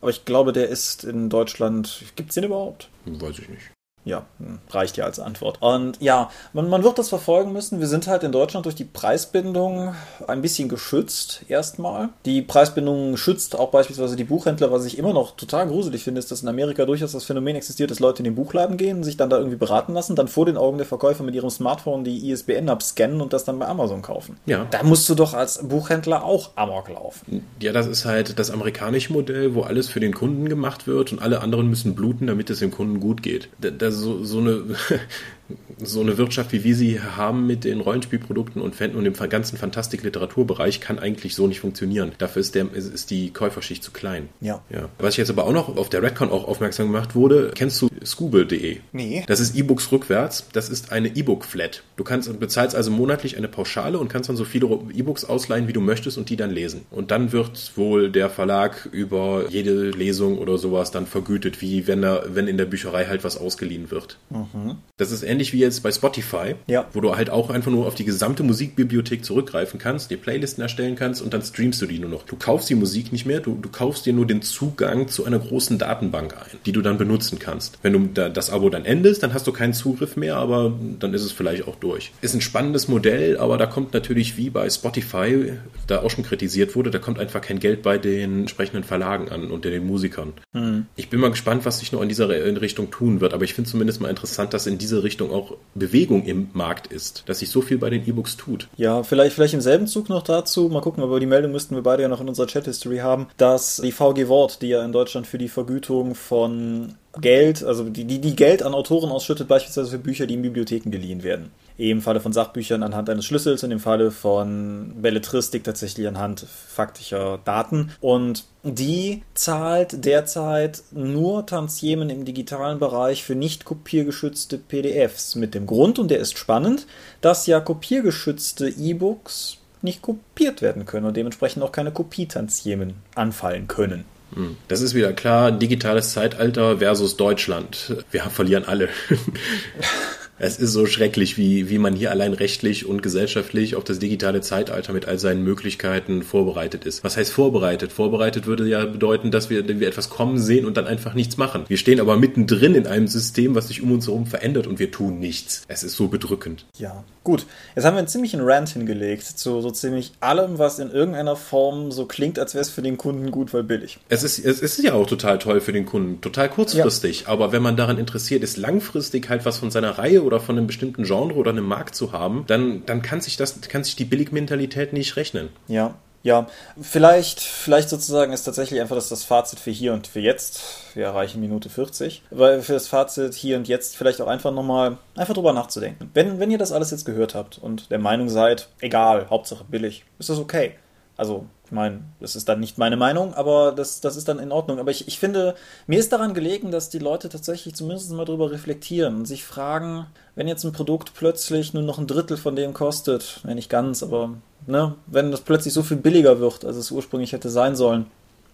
aber 0.01 0.11
ich 0.11 0.25
glaube, 0.25 0.51
der 0.51 0.67
ist 0.67 1.05
in 1.05 1.29
Deutschland. 1.29 2.03
Gibt 2.17 2.31
es 2.31 2.35
den 2.35 2.43
überhaupt? 2.43 2.89
Weiß 3.05 3.39
ich 3.39 3.47
nicht. 3.47 3.71
Ja, 4.07 4.25
hm, 4.39 4.59
reicht 4.69 4.97
ja 4.97 5.05
als 5.05 5.19
Antwort. 5.19 5.57
Und 5.61 6.01
ja, 6.01 6.29
man, 6.53 6.69
man 6.69 6.83
wird 6.83 6.97
das 6.97 7.09
verfolgen 7.09 7.53
müssen. 7.53 7.79
Wir 7.79 7.87
sind 7.87 8.07
halt 8.07 8.23
in 8.23 8.31
Deutschland 8.31 8.65
durch 8.65 8.75
die 8.75 8.85
Preisbindung 8.85 9.93
ein 10.27 10.41
bisschen 10.41 10.69
geschützt, 10.69 11.43
erstmal. 11.47 12.09
Die 12.25 12.41
Preisbindung 12.41 13.17
schützt 13.17 13.57
auch 13.57 13.69
beispielsweise 13.69 14.15
die 14.15 14.23
Buchhändler, 14.23 14.71
was 14.71 14.85
ich 14.85 14.97
immer 14.97 15.13
noch 15.13 15.35
total 15.35 15.67
gruselig 15.67 16.03
finde, 16.03 16.19
ist, 16.19 16.31
dass 16.31 16.41
in 16.41 16.47
Amerika 16.47 16.85
durchaus 16.85 17.11
das 17.11 17.25
Phänomen 17.25 17.55
existiert, 17.55 17.91
dass 17.91 17.99
Leute 17.99 18.19
in 18.19 18.25
den 18.25 18.35
Buchladen 18.35 18.77
gehen, 18.77 19.03
sich 19.03 19.17
dann 19.17 19.29
da 19.29 19.37
irgendwie 19.37 19.57
beraten 19.57 19.93
lassen, 19.93 20.15
dann 20.15 20.27
vor 20.27 20.45
den 20.45 20.57
Augen 20.57 20.77
der 20.77 20.87
Verkäufer 20.87 21.23
mit 21.23 21.35
ihrem 21.35 21.49
Smartphone 21.49 22.03
die 22.03 22.29
ISBN 22.29 22.69
abscannen 22.69 23.21
und 23.21 23.33
das 23.33 23.43
dann 23.43 23.59
bei 23.59 23.67
Amazon 23.67 24.01
kaufen. 24.01 24.37
Ja. 24.45 24.65
Da 24.71 24.83
musst 24.83 25.09
du 25.09 25.15
doch 25.15 25.33
als 25.33 25.67
Buchhändler 25.67 26.23
auch 26.23 26.51
Amok 26.55 26.89
laufen. 26.89 27.45
Ja, 27.61 27.73
das 27.73 27.87
ist 27.87 28.05
halt 28.05 28.39
das 28.39 28.51
amerikanische 28.51 29.11
Modell, 29.11 29.53
wo 29.53 29.61
alles 29.61 29.89
für 29.89 29.99
den 29.99 30.13
Kunden 30.13 30.47
gemacht 30.47 30.87
wird 30.87 31.11
und 31.11 31.21
alle 31.21 31.41
anderen 31.41 31.69
müssen 31.69 31.95
bluten, 31.95 32.27
damit 32.27 32.49
es 32.49 32.59
dem 32.59 32.71
Kunden 32.71 32.99
gut 32.99 33.21
geht. 33.21 33.49
Das 33.59 33.96
so, 33.97 34.23
so 34.23 34.39
eine 34.39 34.75
so 35.79 36.01
eine 36.01 36.17
Wirtschaft, 36.17 36.51
wie 36.53 36.63
wir 36.63 36.75
sie 36.75 36.99
haben 36.99 37.45
mit 37.45 37.63
den 37.63 37.81
Rollenspielprodukten 37.81 38.61
und, 38.61 38.79
und 38.79 39.03
dem 39.03 39.13
ganzen 39.29 39.57
Fantastik-Literaturbereich, 39.57 40.81
kann 40.81 40.99
eigentlich 40.99 41.35
so 41.35 41.47
nicht 41.47 41.59
funktionieren. 41.59 42.11
Dafür 42.17 42.39
ist, 42.41 42.55
der, 42.55 42.71
ist 42.73 43.11
die 43.11 43.31
Käuferschicht 43.31 43.83
zu 43.83 43.91
klein. 43.91 44.29
Ja. 44.41 44.61
ja. 44.69 44.89
Was 44.99 45.13
ich 45.13 45.17
jetzt 45.17 45.29
aber 45.29 45.45
auch 45.45 45.53
noch 45.53 45.75
auf 45.77 45.89
der 45.89 46.01
Redcon 46.01 46.31
auch 46.31 46.47
aufmerksam 46.47 46.87
gemacht 46.87 47.15
wurde, 47.15 47.51
kennst 47.53 47.81
du 47.81 47.89
scooble.de? 48.03 48.77
Nee. 48.91 49.23
Das 49.27 49.39
ist 49.39 49.55
E-Books 49.55 49.91
rückwärts. 49.91 50.47
Das 50.53 50.69
ist 50.69 50.91
eine 50.91 51.15
E-Book-Flat. 51.15 51.83
Du 51.95 52.03
kannst, 52.03 52.39
bezahlst 52.39 52.75
also 52.75 52.91
monatlich 52.91 53.37
eine 53.37 53.47
Pauschale 53.47 53.99
und 53.99 54.09
kannst 54.09 54.29
dann 54.29 54.37
so 54.37 54.45
viele 54.45 54.67
E-Books 54.93 55.25
ausleihen, 55.25 55.67
wie 55.67 55.73
du 55.73 55.81
möchtest 55.81 56.17
und 56.17 56.29
die 56.29 56.35
dann 56.37 56.51
lesen. 56.51 56.81
Und 56.91 57.11
dann 57.11 57.31
wird 57.31 57.73
wohl 57.75 58.11
der 58.11 58.29
Verlag 58.29 58.87
über 58.91 59.45
jede 59.49 59.91
Lesung 59.91 60.37
oder 60.37 60.57
sowas 60.57 60.91
dann 60.91 61.05
vergütet, 61.05 61.61
wie 61.61 61.87
wenn, 61.87 62.03
er, 62.03 62.23
wenn 62.29 62.47
in 62.47 62.57
der 62.57 62.65
Bücherei 62.65 63.05
halt 63.05 63.23
was 63.23 63.37
ausgeliehen 63.37 63.91
wird. 63.91 64.17
Mhm. 64.29 64.77
Das 64.97 65.11
ist 65.11 65.23
ähnlich 65.23 65.36
wie 65.53 65.59
jetzt 65.59 65.83
bei 65.83 65.91
Spotify, 65.91 66.55
ja. 66.67 66.85
wo 66.93 67.01
du 67.01 67.15
halt 67.15 67.29
auch 67.29 67.49
einfach 67.49 67.71
nur 67.71 67.87
auf 67.87 67.95
die 67.95 68.05
gesamte 68.05 68.43
Musikbibliothek 68.43 69.23
zurückgreifen 69.23 69.79
kannst, 69.79 70.11
dir 70.11 70.17
Playlisten 70.17 70.61
erstellen 70.61 70.95
kannst 70.95 71.21
und 71.21 71.33
dann 71.33 71.41
streamst 71.41 71.81
du 71.81 71.85
die 71.85 71.99
nur 71.99 72.09
noch. 72.09 72.23
Du 72.23 72.35
kaufst 72.35 72.69
die 72.69 72.75
Musik 72.75 73.11
nicht 73.11 73.25
mehr, 73.25 73.39
du, 73.39 73.57
du 73.61 73.69
kaufst 73.69 74.05
dir 74.05 74.13
nur 74.13 74.25
den 74.25 74.41
Zugang 74.41 75.07
zu 75.07 75.25
einer 75.25 75.39
großen 75.39 75.77
Datenbank 75.77 76.35
ein, 76.35 76.57
die 76.65 76.71
du 76.71 76.81
dann 76.81 76.97
benutzen 76.97 77.39
kannst. 77.39 77.79
Wenn 77.81 77.93
du 77.93 78.09
da, 78.13 78.29
das 78.29 78.49
Abo 78.49 78.69
dann 78.69 78.85
endest, 78.85 79.23
dann 79.23 79.33
hast 79.33 79.47
du 79.47 79.51
keinen 79.51 79.73
Zugriff 79.73 80.15
mehr, 80.15 80.37
aber 80.37 80.73
dann 80.99 81.13
ist 81.13 81.23
es 81.23 81.31
vielleicht 81.31 81.67
auch 81.67 81.75
durch. 81.75 82.11
Ist 82.21 82.33
ein 82.33 82.41
spannendes 82.41 82.87
Modell, 82.87 83.37
aber 83.37 83.57
da 83.57 83.65
kommt 83.65 83.93
natürlich 83.93 84.37
wie 84.37 84.49
bei 84.49 84.69
Spotify, 84.69 85.53
da 85.87 86.01
auch 86.01 86.09
schon 86.09 86.23
kritisiert 86.23 86.75
wurde, 86.75 86.91
da 86.91 86.99
kommt 86.99 87.19
einfach 87.19 87.41
kein 87.41 87.59
Geld 87.59 87.81
bei 87.81 87.97
den 87.97 88.41
entsprechenden 88.41 88.83
Verlagen 88.83 89.29
an 89.29 89.51
und 89.51 89.65
den 89.65 89.85
Musikern. 89.85 90.33
Mhm. 90.53 90.85
Ich 90.95 91.09
bin 91.09 91.19
mal 91.19 91.29
gespannt, 91.29 91.65
was 91.65 91.79
sich 91.79 91.91
noch 91.91 92.01
in 92.01 92.09
dieser 92.09 92.29
Richtung 92.29 92.91
tun 92.91 93.21
wird, 93.21 93.33
aber 93.33 93.43
ich 93.43 93.53
finde 93.53 93.69
zumindest 93.69 94.01
mal 94.01 94.09
interessant, 94.09 94.53
dass 94.53 94.67
in 94.67 94.77
diese 94.77 95.03
Richtung 95.03 95.26
auch 95.31 95.53
Bewegung 95.75 96.23
im 96.23 96.49
Markt 96.53 96.87
ist, 96.87 97.23
dass 97.27 97.39
sich 97.39 97.49
so 97.49 97.61
viel 97.61 97.77
bei 97.77 97.89
den 97.89 98.07
E-Books 98.07 98.37
tut. 98.37 98.67
Ja, 98.77 99.03
vielleicht, 99.03 99.33
vielleicht 99.33 99.53
im 99.53 99.61
selben 99.61 99.87
Zug 99.87 100.09
noch 100.09 100.23
dazu, 100.23 100.69
mal 100.69 100.81
gucken, 100.81 101.03
aber 101.03 101.19
die 101.19 101.25
Meldung 101.25 101.51
müssten 101.51 101.75
wir 101.75 101.83
beide 101.83 102.03
ja 102.03 102.09
noch 102.09 102.21
in 102.21 102.29
unserer 102.29 102.47
Chat-History 102.47 102.97
haben, 102.97 103.27
dass 103.37 103.77
die 103.77 103.91
VG 103.91 104.27
Wort, 104.27 104.61
die 104.61 104.69
ja 104.69 104.83
in 104.83 104.91
Deutschland 104.91 105.27
für 105.27 105.37
die 105.37 105.49
Vergütung 105.49 106.15
von 106.15 106.95
Geld, 107.19 107.63
also 107.63 107.83
die, 107.83 108.05
die, 108.05 108.19
die 108.19 108.35
Geld 108.35 108.63
an 108.63 108.73
Autoren 108.73 109.11
ausschüttet, 109.11 109.47
beispielsweise 109.47 109.91
für 109.91 109.99
Bücher, 109.99 110.27
die 110.27 110.35
in 110.35 110.41
Bibliotheken 110.41 110.91
geliehen 110.91 111.23
werden. 111.23 111.51
Im 111.77 112.01
Falle 112.01 112.19
von 112.19 112.33
Sachbüchern 112.33 112.81
anhand 112.81 113.09
eines 113.09 113.25
Schlüssels, 113.25 113.61
in 113.61 113.69
dem 113.69 113.79
Falle 113.79 114.11
von 114.11 114.93
Belletristik 114.99 115.63
tatsächlich 115.63 116.07
anhand 116.07 116.45
faktischer 116.67 117.39
Daten. 117.45 117.91
Und 118.01 118.45
die 118.63 119.21
zahlt 119.35 120.03
derzeit 120.03 120.81
nur 120.91 121.45
Tantiemen 121.45 122.09
im 122.09 122.25
digitalen 122.25 122.79
Bereich 122.79 123.23
für 123.23 123.35
nicht 123.35 123.65
kopiergeschützte 123.65 124.57
PDFs. 124.57 125.35
Mit 125.35 125.53
dem 125.53 125.67
Grund, 125.67 125.99
und 125.99 126.09
der 126.09 126.19
ist 126.19 126.37
spannend, 126.37 126.87
dass 127.21 127.45
ja 127.45 127.59
kopiergeschützte 127.59 128.69
E-Books 128.69 129.57
nicht 129.81 130.01
kopiert 130.01 130.61
werden 130.61 130.85
können 130.85 131.05
und 131.05 131.15
dementsprechend 131.15 131.61
auch 131.63 131.71
keine 131.71 131.91
Kopietantiemen 131.91 132.95
anfallen 133.15 133.67
können. 133.67 134.05
Hm. 134.33 134.57
Das 134.67 134.81
ist 134.81 134.93
wieder 134.93 135.13
klar, 135.13 135.51
digitales 135.51 136.11
Zeitalter 136.13 136.79
versus 136.79 137.17
Deutschland. 137.17 138.03
Wir 138.11 138.23
verlieren 138.23 138.65
alle. 138.65 138.89
Es 140.39 140.59
ist 140.59 140.71
so 140.71 140.85
schrecklich, 140.85 141.37
wie, 141.37 141.67
wie 141.67 141.79
man 141.79 141.95
hier 141.95 142.11
allein 142.11 142.33
rechtlich 142.33 142.85
und 142.85 143.01
gesellschaftlich 143.01 143.75
auf 143.75 143.83
das 143.83 143.97
digitale 143.97 144.41
Zeitalter 144.41 144.93
mit 144.93 145.07
all 145.07 145.17
seinen 145.17 145.43
Möglichkeiten 145.43 146.21
vorbereitet 146.21 146.85
ist. 146.85 147.03
Was 147.03 147.17
heißt 147.17 147.31
vorbereitet? 147.31 147.91
Vorbereitet 147.91 148.45
würde 148.45 148.67
ja 148.67 148.85
bedeuten, 148.85 149.31
dass 149.31 149.49
wir, 149.49 149.67
wir 149.67 149.87
etwas 149.87 150.09
kommen 150.11 150.37
sehen 150.37 150.67
und 150.67 150.77
dann 150.77 150.85
einfach 150.85 151.15
nichts 151.15 151.37
machen. 151.37 151.65
Wir 151.67 151.77
stehen 151.77 151.99
aber 151.99 152.17
mittendrin 152.17 152.75
in 152.75 152.85
einem 152.85 153.07
System, 153.07 153.55
was 153.55 153.69
sich 153.69 153.81
um 153.81 153.91
uns 153.91 154.05
herum 154.05 154.27
verändert 154.27 154.67
und 154.67 154.77
wir 154.77 154.91
tun 154.91 155.19
nichts. 155.19 155.63
Es 155.67 155.81
ist 155.81 155.95
so 155.95 156.07
bedrückend. 156.07 156.65
Ja, 156.77 157.03
gut. 157.23 157.47
Jetzt 157.75 157.85
haben 157.85 157.95
wir 157.95 157.99
einen 157.99 158.07
ziemlichen 158.07 158.41
Rant 158.41 158.69
hingelegt 158.69 159.23
zu 159.23 159.61
so 159.61 159.71
ziemlich 159.71 160.11
allem, 160.19 160.59
was 160.59 160.77
in 160.77 160.91
irgendeiner 160.91 161.35
Form 161.35 161.91
so 161.91 162.05
klingt, 162.05 162.37
als 162.37 162.53
wäre 162.53 162.61
es 162.61 162.69
für 162.69 162.83
den 162.83 162.97
Kunden 162.97 163.31
gut, 163.31 163.55
weil 163.55 163.63
billig. 163.63 163.97
Es 164.07 164.21
ist, 164.21 164.37
es 164.37 164.61
ist 164.61 164.83
ja 164.83 164.93
auch 164.93 165.07
total 165.07 165.39
toll 165.39 165.61
für 165.61 165.73
den 165.73 165.87
Kunden, 165.87 166.21
total 166.21 166.47
kurzfristig. 166.47 167.21
Ja. 167.21 167.29
Aber 167.29 167.51
wenn 167.51 167.63
man 167.63 167.75
daran 167.75 167.97
interessiert 167.97 168.43
ist, 168.43 168.57
langfristig 168.57 169.29
halt 169.29 169.43
was 169.43 169.57
von 169.57 169.71
seiner 169.71 169.97
Reihe 169.97 170.26
oder 170.27 170.39
von 170.39 170.57
einem 170.57 170.67
bestimmten 170.67 171.03
Genre 171.03 171.33
oder 171.33 171.51
einem 171.51 171.65
Markt 171.65 171.95
zu 171.95 172.11
haben, 172.11 172.43
dann, 172.47 172.85
dann 172.85 173.01
kann 173.01 173.21
sich 173.21 173.37
das, 173.37 173.59
kann 173.61 173.83
sich 173.83 173.95
die 173.95 174.05
Billigmentalität 174.05 174.93
nicht 174.93 175.15
rechnen. 175.15 175.49
Ja, 175.67 175.95
ja, 176.23 176.47
vielleicht, 176.81 177.39
vielleicht 177.39 177.87
sozusagen 177.87 178.33
ist 178.33 178.43
tatsächlich 178.43 178.81
einfach 178.81 178.95
das, 178.95 179.07
das 179.07 179.23
Fazit 179.23 179.59
für 179.59 179.71
hier 179.71 179.93
und 179.93 180.07
für 180.07 180.19
jetzt. 180.19 180.61
Wir 180.93 181.05
erreichen 181.05 181.39
Minute 181.39 181.69
40. 181.69 182.23
Weil 182.31 182.61
für 182.61 182.73
das 182.73 182.87
Fazit 182.89 183.33
hier 183.33 183.55
und 183.55 183.69
jetzt 183.69 183.95
vielleicht 183.95 184.19
auch 184.19 184.27
einfach 184.27 184.51
nochmal, 184.51 184.97
einfach 185.15 185.35
drüber 185.35 185.53
nachzudenken. 185.53 186.09
Wenn, 186.13 186.39
wenn 186.39 186.51
ihr 186.51 186.57
das 186.57 186.73
alles 186.73 186.91
jetzt 186.91 187.05
gehört 187.05 187.33
habt 187.33 187.57
und 187.59 187.91
der 187.91 187.99
Meinung 187.99 188.27
seid, 188.27 188.67
egal, 188.81 189.29
Hauptsache 189.29 189.63
billig, 189.63 190.03
ist 190.19 190.29
das 190.29 190.37
okay. 190.37 190.73
Also, 191.15 191.45
ich 191.67 191.71
meine, 191.73 191.99
das 192.21 192.37
ist 192.37 192.47
dann 192.47 192.61
nicht 192.61 192.77
meine 192.77 192.95
Meinung, 192.95 193.33
aber 193.33 193.73
das, 193.73 193.99
das 193.99 194.15
ist 194.15 194.29
dann 194.29 194.39
in 194.39 194.53
Ordnung. 194.53 194.79
Aber 194.79 194.89
ich, 194.89 195.09
ich 195.09 195.19
finde, 195.19 195.53
mir 195.85 195.99
ist 195.99 196.13
daran 196.13 196.33
gelegen, 196.33 196.71
dass 196.71 196.89
die 196.89 196.97
Leute 196.97 197.27
tatsächlich 197.27 197.75
zumindest 197.75 198.09
mal 198.13 198.23
drüber 198.23 198.51
reflektieren 198.51 199.17
und 199.17 199.25
sich 199.25 199.43
fragen, 199.43 200.07
wenn 200.35 200.47
jetzt 200.47 200.63
ein 200.63 200.71
Produkt 200.71 201.13
plötzlich 201.13 201.73
nur 201.73 201.83
noch 201.83 201.97
ein 201.97 202.07
Drittel 202.07 202.37
von 202.37 202.55
dem 202.55 202.73
kostet, 202.73 203.41
wenn 203.43 203.55
nicht 203.55 203.69
ganz, 203.69 204.01
aber 204.01 204.35
ne, 204.65 204.95
wenn 205.07 205.29
das 205.29 205.41
plötzlich 205.41 205.73
so 205.73 205.83
viel 205.83 205.97
billiger 205.97 206.39
wird, 206.39 206.63
als 206.63 206.77
es 206.77 206.89
ursprünglich 206.89 207.33
hätte 207.33 207.49
sein 207.49 207.75
sollen, 207.75 208.05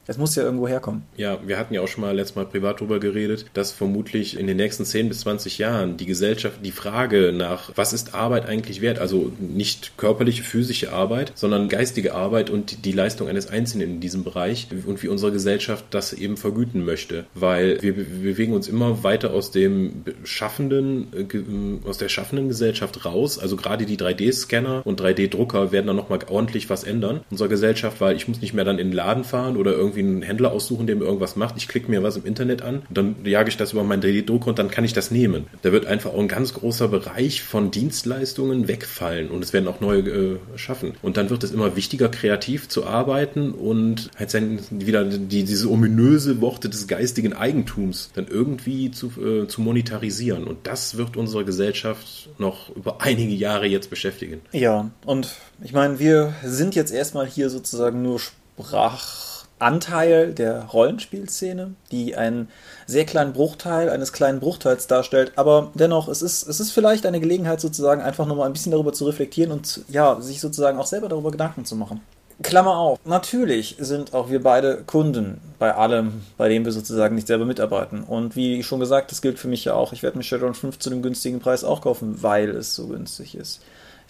es 0.07 0.17
muss 0.17 0.35
ja 0.35 0.43
irgendwo 0.43 0.67
herkommen. 0.67 1.03
Ja, 1.17 1.39
wir 1.45 1.57
hatten 1.57 1.73
ja 1.73 1.81
auch 1.81 1.87
schon 1.87 2.01
mal 2.01 2.15
letztes 2.15 2.35
Mal 2.35 2.45
privat 2.45 2.79
drüber 2.81 2.99
geredet, 2.99 3.45
dass 3.53 3.71
vermutlich 3.71 4.37
in 4.37 4.47
den 4.47 4.57
nächsten 4.57 4.85
10 4.85 5.07
bis 5.07 5.21
20 5.21 5.57
Jahren 5.57 5.97
die 5.97 6.05
Gesellschaft 6.05 6.59
die 6.63 6.71
Frage 6.71 7.31
nach, 7.33 7.71
was 7.75 7.93
ist 7.93 8.13
Arbeit 8.13 8.45
eigentlich 8.45 8.81
wert? 8.81 8.99
Also 8.99 9.31
nicht 9.39 9.97
körperliche, 9.97 10.43
physische 10.43 10.91
Arbeit, 10.91 11.31
sondern 11.35 11.69
geistige 11.69 12.13
Arbeit 12.13 12.49
und 12.49 12.85
die 12.85 12.91
Leistung 12.91 13.27
eines 13.27 13.47
Einzelnen 13.47 13.95
in 13.95 13.99
diesem 13.99 14.23
Bereich 14.23 14.67
und 14.85 15.01
wie 15.03 15.07
unsere 15.07 15.31
Gesellschaft 15.31 15.85
das 15.91 16.13
eben 16.13 16.37
vergüten 16.37 16.83
möchte. 16.83 17.25
Weil 17.33 17.81
wir 17.81 17.93
bewegen 17.93 18.53
uns 18.53 18.67
immer 18.67 19.03
weiter 19.03 19.33
aus 19.33 19.51
dem 19.51 20.03
schaffenden, 20.23 21.07
äh, 21.13 21.87
aus 21.87 21.97
der 21.97 22.09
schaffenden 22.09 22.49
Gesellschaft 22.49 23.05
raus. 23.05 23.39
Also 23.39 23.55
gerade 23.55 23.85
die 23.85 23.97
3D-Scanner 23.97 24.85
und 24.85 24.99
3D-Drucker 24.99 25.71
werden 25.71 25.87
dann 25.87 25.95
nochmal 25.95 26.19
ordentlich 26.29 26.69
was 26.69 26.83
ändern. 26.83 27.21
Unserer 27.31 27.47
Gesellschaft, 27.47 28.01
weil 28.01 28.15
ich 28.15 28.27
muss 28.27 28.41
nicht 28.41 28.53
mehr 28.53 28.65
dann 28.65 28.79
in 28.79 28.89
den 28.89 28.93
Laden 28.93 29.23
fahren 29.23 29.57
oder 29.57 29.71
irgendwie 29.71 29.92
irgendwie 29.95 30.13
einen 30.13 30.21
Händler 30.21 30.51
aussuchen, 30.51 30.87
der 30.87 30.95
mir 30.95 31.05
irgendwas 31.05 31.35
macht. 31.35 31.55
Ich 31.57 31.67
klicke 31.67 31.89
mir 31.89 32.03
was 32.03 32.17
im 32.17 32.25
Internet 32.25 32.61
an 32.61 32.83
dann 32.89 33.15
jage 33.23 33.49
ich 33.49 33.57
das 33.57 33.73
über 33.73 33.83
meinen 33.83 34.01
3D-Drucker 34.01 34.47
und 34.47 34.59
dann 34.59 34.69
kann 34.69 34.85
ich 34.85 34.93
das 34.93 35.11
nehmen. 35.11 35.47
Da 35.61 35.71
wird 35.71 35.85
einfach 35.85 36.13
auch 36.13 36.19
ein 36.19 36.27
ganz 36.27 36.53
großer 36.53 36.87
Bereich 36.87 37.43
von 37.43 37.71
Dienstleistungen 37.71 38.67
wegfallen 38.67 39.29
und 39.29 39.43
es 39.43 39.53
werden 39.53 39.67
auch 39.67 39.79
neue 39.79 40.01
äh, 40.01 40.39
schaffen. 40.55 40.93
Und 41.01 41.17
dann 41.17 41.29
wird 41.29 41.43
es 41.43 41.51
immer 41.51 41.75
wichtiger, 41.75 42.09
kreativ 42.09 42.69
zu 42.69 42.85
arbeiten 42.85 43.51
und 43.51 44.09
halt 44.17 44.31
sein, 44.31 44.59
wieder 44.69 45.03
die, 45.03 45.43
diese 45.43 45.69
ominöse 45.69 46.41
Worte 46.41 46.69
des 46.69 46.87
geistigen 46.87 47.33
Eigentums 47.33 48.11
dann 48.13 48.27
irgendwie 48.27 48.91
zu, 48.91 49.11
äh, 49.21 49.47
zu 49.47 49.61
monetarisieren. 49.61 50.45
Und 50.45 50.67
das 50.67 50.97
wird 50.97 51.17
unsere 51.17 51.45
Gesellschaft 51.45 52.29
noch 52.37 52.75
über 52.75 53.01
einige 53.01 53.33
Jahre 53.33 53.67
jetzt 53.67 53.89
beschäftigen. 53.89 54.41
Ja, 54.51 54.91
und 55.05 55.35
ich 55.63 55.73
meine, 55.73 55.99
wir 55.99 56.33
sind 56.43 56.75
jetzt 56.75 56.91
erstmal 56.91 57.27
hier 57.27 57.49
sozusagen 57.49 58.01
nur 58.01 58.19
Sprach 58.19 59.32
Anteil 59.63 60.33
der 60.33 60.65
Rollenspielszene, 60.65 61.73
die 61.91 62.15
einen 62.15 62.49
sehr 62.85 63.05
kleinen 63.05 63.33
Bruchteil 63.33 63.89
eines 63.89 64.13
kleinen 64.13 64.39
Bruchteils 64.39 64.87
darstellt. 64.87 65.31
Aber 65.35 65.71
dennoch, 65.73 66.07
es 66.07 66.21
ist, 66.21 66.47
es 66.47 66.59
ist 66.59 66.71
vielleicht 66.71 67.05
eine 67.05 67.19
Gelegenheit, 67.19 67.61
sozusagen 67.61 68.01
einfach 68.01 68.25
nochmal 68.27 68.47
ein 68.47 68.53
bisschen 68.53 68.71
darüber 68.71 68.93
zu 68.93 69.05
reflektieren 69.05 69.51
und 69.51 69.81
ja, 69.87 70.19
sich 70.21 70.41
sozusagen 70.41 70.77
auch 70.77 70.85
selber 70.85 71.09
darüber 71.09 71.31
Gedanken 71.31 71.65
zu 71.65 71.75
machen. 71.75 72.01
Klammer 72.41 72.77
auf. 72.77 72.99
Natürlich 73.05 73.77
sind 73.79 74.13
auch 74.13 74.29
wir 74.29 74.41
beide 74.41 74.83
Kunden 74.85 75.39
bei 75.59 75.73
allem, 75.75 76.23
bei 76.37 76.49
dem 76.49 76.65
wir 76.65 76.71
sozusagen 76.71 77.15
nicht 77.15 77.27
selber 77.27 77.45
mitarbeiten. 77.45 78.03
Und 78.03 78.35
wie 78.35 78.63
schon 78.63 78.79
gesagt, 78.79 79.11
das 79.11 79.21
gilt 79.21 79.39
für 79.39 79.47
mich 79.47 79.65
ja 79.65 79.75
auch. 79.75 79.93
Ich 79.93 80.03
werde 80.03 80.17
mir 80.17 80.23
Shadowrun 80.23 80.55
5 80.55 80.79
zu 80.79 80.89
einem 80.89 81.01
günstigen 81.01 81.39
Preis 81.39 81.63
auch 81.63 81.81
kaufen, 81.81 82.21
weil 82.21 82.49
es 82.49 82.75
so 82.75 82.87
günstig 82.87 83.35
ist. 83.35 83.61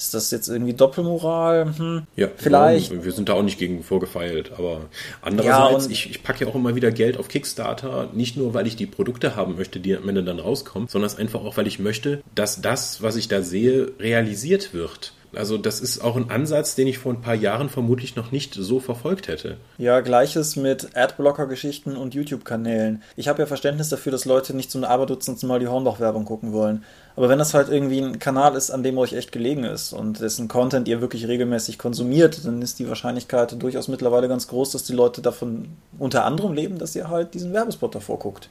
Ist 0.03 0.13
das 0.13 0.31
jetzt 0.31 0.49
irgendwie 0.49 0.73
Doppelmoral? 0.73 1.73
Hm, 1.77 2.01
Ja, 2.17 2.27
vielleicht. 2.35 3.03
Wir 3.05 3.11
sind 3.13 3.29
da 3.29 3.33
auch 3.35 3.41
nicht 3.41 3.57
gegen 3.57 3.83
vorgefeilt, 3.83 4.51
aber 4.57 4.81
andererseits, 5.21 5.85
und- 5.85 5.91
ich, 5.93 6.09
ich 6.09 6.23
packe 6.23 6.43
ja 6.43 6.51
auch 6.51 6.55
immer 6.55 6.75
wieder 6.75 6.91
Geld 6.91 7.17
auf 7.17 7.29
Kickstarter, 7.29 8.09
nicht 8.13 8.35
nur, 8.35 8.53
weil 8.53 8.67
ich 8.67 8.75
die 8.75 8.85
Produkte 8.85 9.37
haben 9.37 9.55
möchte, 9.55 9.79
die 9.79 9.95
am 9.95 10.07
Ende 10.09 10.21
dann 10.23 10.39
rauskommen, 10.39 10.89
sondern 10.89 11.09
es 11.09 11.15
einfach 11.17 11.39
auch, 11.45 11.55
weil 11.55 11.67
ich 11.67 11.79
möchte, 11.79 12.21
dass 12.35 12.59
das, 12.61 13.01
was 13.01 13.15
ich 13.15 13.29
da 13.29 13.41
sehe, 13.41 13.93
realisiert 13.97 14.73
wird. 14.73 15.13
Also 15.35 15.57
das 15.57 15.79
ist 15.79 16.03
auch 16.03 16.15
ein 16.15 16.29
Ansatz, 16.29 16.75
den 16.75 16.87
ich 16.87 16.97
vor 16.97 17.13
ein 17.13 17.21
paar 17.21 17.35
Jahren 17.35 17.69
vermutlich 17.69 18.15
noch 18.15 18.31
nicht 18.31 18.53
so 18.53 18.79
verfolgt 18.79 19.27
hätte. 19.27 19.57
Ja, 19.77 20.01
gleiches 20.01 20.55
mit 20.55 20.95
Adblocker-Geschichten 20.95 21.95
und 21.95 22.13
YouTube-Kanälen. 22.13 23.01
Ich 23.15 23.27
habe 23.27 23.41
ja 23.41 23.45
Verständnis 23.45 23.89
dafür, 23.89 24.11
dass 24.11 24.25
Leute 24.25 24.55
nicht 24.55 24.71
zum 24.71 24.83
Aberdutzendsten 24.83 25.47
Mal 25.47 25.59
die 25.59 25.67
Hornbach-Werbung 25.67 26.25
gucken 26.25 26.53
wollen. 26.53 26.83
Aber 27.15 27.29
wenn 27.29 27.39
das 27.39 27.53
halt 27.53 27.69
irgendwie 27.69 27.99
ein 27.99 28.19
Kanal 28.19 28.55
ist, 28.55 28.71
an 28.71 28.83
dem 28.83 28.97
euch 28.97 29.13
echt 29.13 29.31
gelegen 29.31 29.63
ist 29.63 29.93
und 29.93 30.19
dessen 30.19 30.47
Content 30.47 30.87
ihr 30.87 31.01
wirklich 31.01 31.27
regelmäßig 31.27 31.77
konsumiert, 31.77 32.45
dann 32.45 32.61
ist 32.61 32.79
die 32.79 32.89
Wahrscheinlichkeit 32.89 33.61
durchaus 33.61 33.87
mittlerweile 33.87 34.27
ganz 34.27 34.47
groß, 34.47 34.71
dass 34.71 34.83
die 34.83 34.93
Leute 34.93 35.21
davon 35.21 35.69
unter 35.99 36.25
anderem 36.25 36.53
leben, 36.53 36.79
dass 36.79 36.95
ihr 36.95 37.09
halt 37.09 37.33
diesen 37.33 37.53
Werbespot 37.53 37.93
davor 37.93 38.19
guckt. 38.19 38.49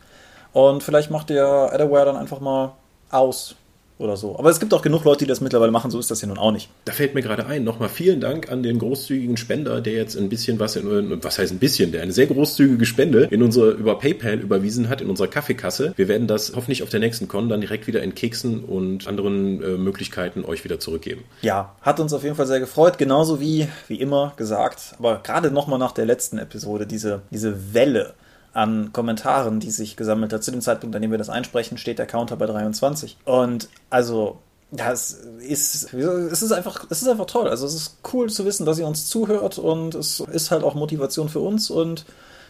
Und 0.52 0.82
vielleicht 0.82 1.10
macht 1.10 1.30
ihr 1.30 1.44
Adaware 1.44 2.06
dann 2.06 2.16
einfach 2.16 2.40
mal 2.40 2.72
aus 3.10 3.56
oder 4.02 4.16
so. 4.16 4.38
Aber 4.38 4.50
es 4.50 4.60
gibt 4.60 4.74
auch 4.74 4.82
genug 4.82 5.04
Leute, 5.04 5.20
die 5.20 5.28
das 5.28 5.40
mittlerweile 5.40 5.70
machen, 5.72 5.90
so 5.90 5.98
ist 5.98 6.10
das 6.10 6.20
ja 6.20 6.28
nun 6.28 6.38
auch 6.38 6.52
nicht. 6.52 6.68
Da 6.84 6.92
fällt 6.92 7.14
mir 7.14 7.22
gerade 7.22 7.46
ein, 7.46 7.64
nochmal 7.64 7.88
vielen 7.88 8.20
Dank 8.20 8.50
an 8.50 8.62
den 8.62 8.78
großzügigen 8.78 9.36
Spender, 9.36 9.80
der 9.80 9.94
jetzt 9.94 10.16
ein 10.16 10.28
bisschen 10.28 10.58
was 10.58 10.76
in, 10.76 11.22
was 11.22 11.38
heißt 11.38 11.52
ein 11.52 11.58
bisschen, 11.58 11.92
der 11.92 12.02
eine 12.02 12.12
sehr 12.12 12.26
großzügige 12.26 12.84
Spende 12.84 13.28
in 13.30 13.42
unsere, 13.42 13.70
über 13.70 13.98
PayPal 13.98 14.40
überwiesen 14.40 14.88
hat, 14.88 15.00
in 15.00 15.08
unserer 15.08 15.28
Kaffeekasse. 15.28 15.92
Wir 15.96 16.08
werden 16.08 16.26
das 16.26 16.52
hoffentlich 16.54 16.82
auf 16.82 16.88
der 16.88 17.00
nächsten 17.00 17.28
Con 17.28 17.48
dann 17.48 17.60
direkt 17.60 17.86
wieder 17.86 18.02
in 18.02 18.14
Keksen 18.14 18.64
und 18.64 19.06
anderen 19.06 19.62
äh, 19.62 19.66
Möglichkeiten 19.76 20.44
euch 20.44 20.64
wieder 20.64 20.80
zurückgeben. 20.80 21.24
Ja, 21.42 21.76
hat 21.80 22.00
uns 22.00 22.12
auf 22.12 22.24
jeden 22.24 22.36
Fall 22.36 22.46
sehr 22.46 22.60
gefreut, 22.60 22.98
genauso 22.98 23.40
wie, 23.40 23.68
wie 23.88 24.00
immer 24.00 24.32
gesagt, 24.36 24.94
aber 24.98 25.20
gerade 25.22 25.50
nochmal 25.50 25.78
nach 25.78 25.92
der 25.92 26.06
letzten 26.06 26.38
Episode, 26.38 26.86
diese, 26.86 27.22
diese 27.30 27.74
Welle 27.74 28.14
an 28.52 28.92
Kommentaren, 28.92 29.60
die 29.60 29.70
sich 29.70 29.96
gesammelt 29.96 30.32
hat. 30.32 30.44
Zu 30.44 30.50
dem 30.50 30.60
Zeitpunkt, 30.60 30.94
an 30.94 31.02
dem 31.02 31.10
wir 31.10 31.18
das 31.18 31.30
einsprechen, 31.30 31.78
steht 31.78 31.98
der 31.98 32.06
Counter 32.06 32.36
bei 32.36 32.46
23. 32.46 33.16
Und 33.24 33.68
also, 33.90 34.38
das 34.70 35.20
ist, 35.40 35.92
es 35.92 36.42
ist 36.42 36.52
einfach, 36.52 36.86
es 36.88 37.02
ist 37.02 37.08
einfach 37.08 37.26
toll. 37.26 37.48
Also 37.48 37.66
es 37.66 37.74
ist 37.74 37.98
cool 38.12 38.30
zu 38.30 38.44
wissen, 38.46 38.64
dass 38.64 38.78
ihr 38.78 38.86
uns 38.86 39.06
zuhört 39.06 39.58
und 39.58 39.94
es 39.94 40.20
ist 40.20 40.50
halt 40.50 40.64
auch 40.64 40.74
Motivation 40.74 41.28
für 41.28 41.40
uns 41.40 41.70
und 41.70 42.06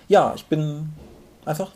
ja, 0.09 0.33
ich 0.37 0.47
bin 0.47 0.91
einfach 1.45 1.73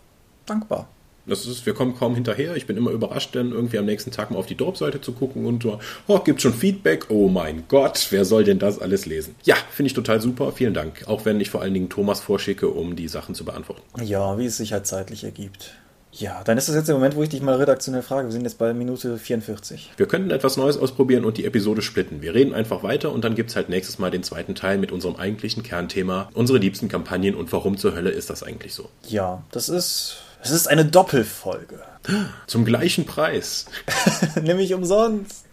dankbar. 0.46 0.88
Das 1.26 1.46
ist, 1.46 1.66
wir 1.66 1.74
kommen 1.74 1.96
kaum 1.96 2.14
hinterher. 2.14 2.56
Ich 2.56 2.66
bin 2.66 2.76
immer 2.76 2.90
überrascht, 2.90 3.34
dann 3.34 3.52
irgendwie 3.52 3.78
am 3.78 3.84
nächsten 3.84 4.10
Tag 4.10 4.30
mal 4.30 4.38
auf 4.38 4.46
die 4.46 4.54
Dorp-Seite 4.54 5.00
zu 5.00 5.12
gucken 5.12 5.44
und 5.44 5.62
so, 5.62 5.80
oh, 6.06 6.20
gibt 6.20 6.40
schon 6.40 6.54
Feedback? 6.54 7.06
Oh 7.08 7.28
mein 7.28 7.64
Gott, 7.68 8.06
wer 8.10 8.24
soll 8.24 8.44
denn 8.44 8.58
das 8.58 8.78
alles 8.80 9.06
lesen? 9.06 9.34
Ja, 9.44 9.56
finde 9.70 9.88
ich 9.88 9.94
total 9.94 10.20
super. 10.20 10.52
Vielen 10.52 10.74
Dank. 10.74 11.04
Auch 11.06 11.24
wenn 11.24 11.40
ich 11.40 11.50
vor 11.50 11.62
allen 11.62 11.74
Dingen 11.74 11.88
Thomas 11.88 12.20
vorschicke, 12.20 12.68
um 12.68 12.96
die 12.96 13.08
Sachen 13.08 13.34
zu 13.34 13.44
beantworten. 13.44 13.82
Ja, 14.02 14.38
wie 14.38 14.46
es 14.46 14.56
sich 14.56 14.72
halt 14.72 14.86
zeitlich 14.86 15.24
ergibt. 15.24 15.74
Ja, 16.18 16.42
dann 16.44 16.56
ist 16.56 16.68
das 16.68 16.74
jetzt 16.74 16.86
der 16.86 16.94
Moment, 16.94 17.14
wo 17.14 17.22
ich 17.22 17.28
dich 17.28 17.42
mal 17.42 17.56
redaktionell 17.56 18.02
frage. 18.02 18.28
Wir 18.28 18.32
sind 18.32 18.44
jetzt 18.44 18.56
bei 18.56 18.72
Minute 18.72 19.18
44. 19.18 19.90
Wir 19.96 20.06
könnten 20.06 20.30
etwas 20.30 20.56
Neues 20.56 20.78
ausprobieren 20.78 21.26
und 21.26 21.36
die 21.36 21.44
Episode 21.44 21.82
splitten. 21.82 22.22
Wir 22.22 22.34
reden 22.34 22.54
einfach 22.54 22.82
weiter 22.82 23.12
und 23.12 23.22
dann 23.24 23.34
gibt's 23.34 23.54
halt 23.54 23.68
nächstes 23.68 23.98
Mal 23.98 24.10
den 24.10 24.22
zweiten 24.22 24.54
Teil 24.54 24.78
mit 24.78 24.92
unserem 24.92 25.16
eigentlichen 25.16 25.62
Kernthema, 25.62 26.30
unsere 26.32 26.58
liebsten 26.58 26.88
Kampagnen 26.88 27.34
und 27.34 27.52
warum 27.52 27.76
zur 27.76 27.94
Hölle 27.94 28.10
ist 28.10 28.30
das 28.30 28.42
eigentlich 28.42 28.72
so. 28.72 28.88
Ja, 29.06 29.42
das 29.50 29.68
ist. 29.68 30.22
Es 30.46 30.52
ist 30.52 30.68
eine 30.68 30.84
Doppelfolge. 30.84 31.80
Zum 32.46 32.64
gleichen 32.64 33.04
Preis. 33.04 33.66
Nämlich 34.40 34.72
umsonst. 34.74 35.44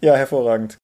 Ja, 0.00 0.14
hervorragend. 0.14 0.76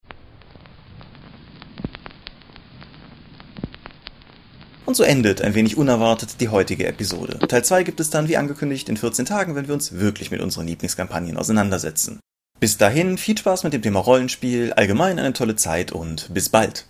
Und 4.84 4.96
so 4.96 5.05
endet 5.05 5.42
ein 5.42 5.55
wenig 5.55 5.76
unerwartet 5.76 6.40
die 6.40 6.49
heutige 6.49 6.88
Episode. 6.88 7.38
Teil 7.46 7.64
2 7.64 7.84
gibt 7.84 8.01
es 8.01 8.11
dann, 8.11 8.26
wie 8.26 8.36
angekündigt, 8.36 8.88
in 8.88 8.96
14 8.96 9.26
Tagen, 9.26 9.55
wenn 9.55 9.68
wir 9.68 9.74
uns 9.74 9.92
wirklich 9.92 10.32
mit 10.32 10.40
unseren 10.40 10.66
Lieblingskampagnen 10.66 11.36
auseinandersetzen. 11.36 12.18
Bis 12.59 12.78
dahin 12.78 13.16
viel 13.16 13.38
Spaß 13.38 13.62
mit 13.62 13.74
dem 13.74 13.82
Thema 13.82 14.01
Rollenspiel, 14.01 14.72
allgemein 14.72 15.20
eine 15.20 15.34
tolle 15.34 15.55
Zeit 15.55 15.92
und 15.92 16.34
bis 16.34 16.49
bald. 16.49 16.84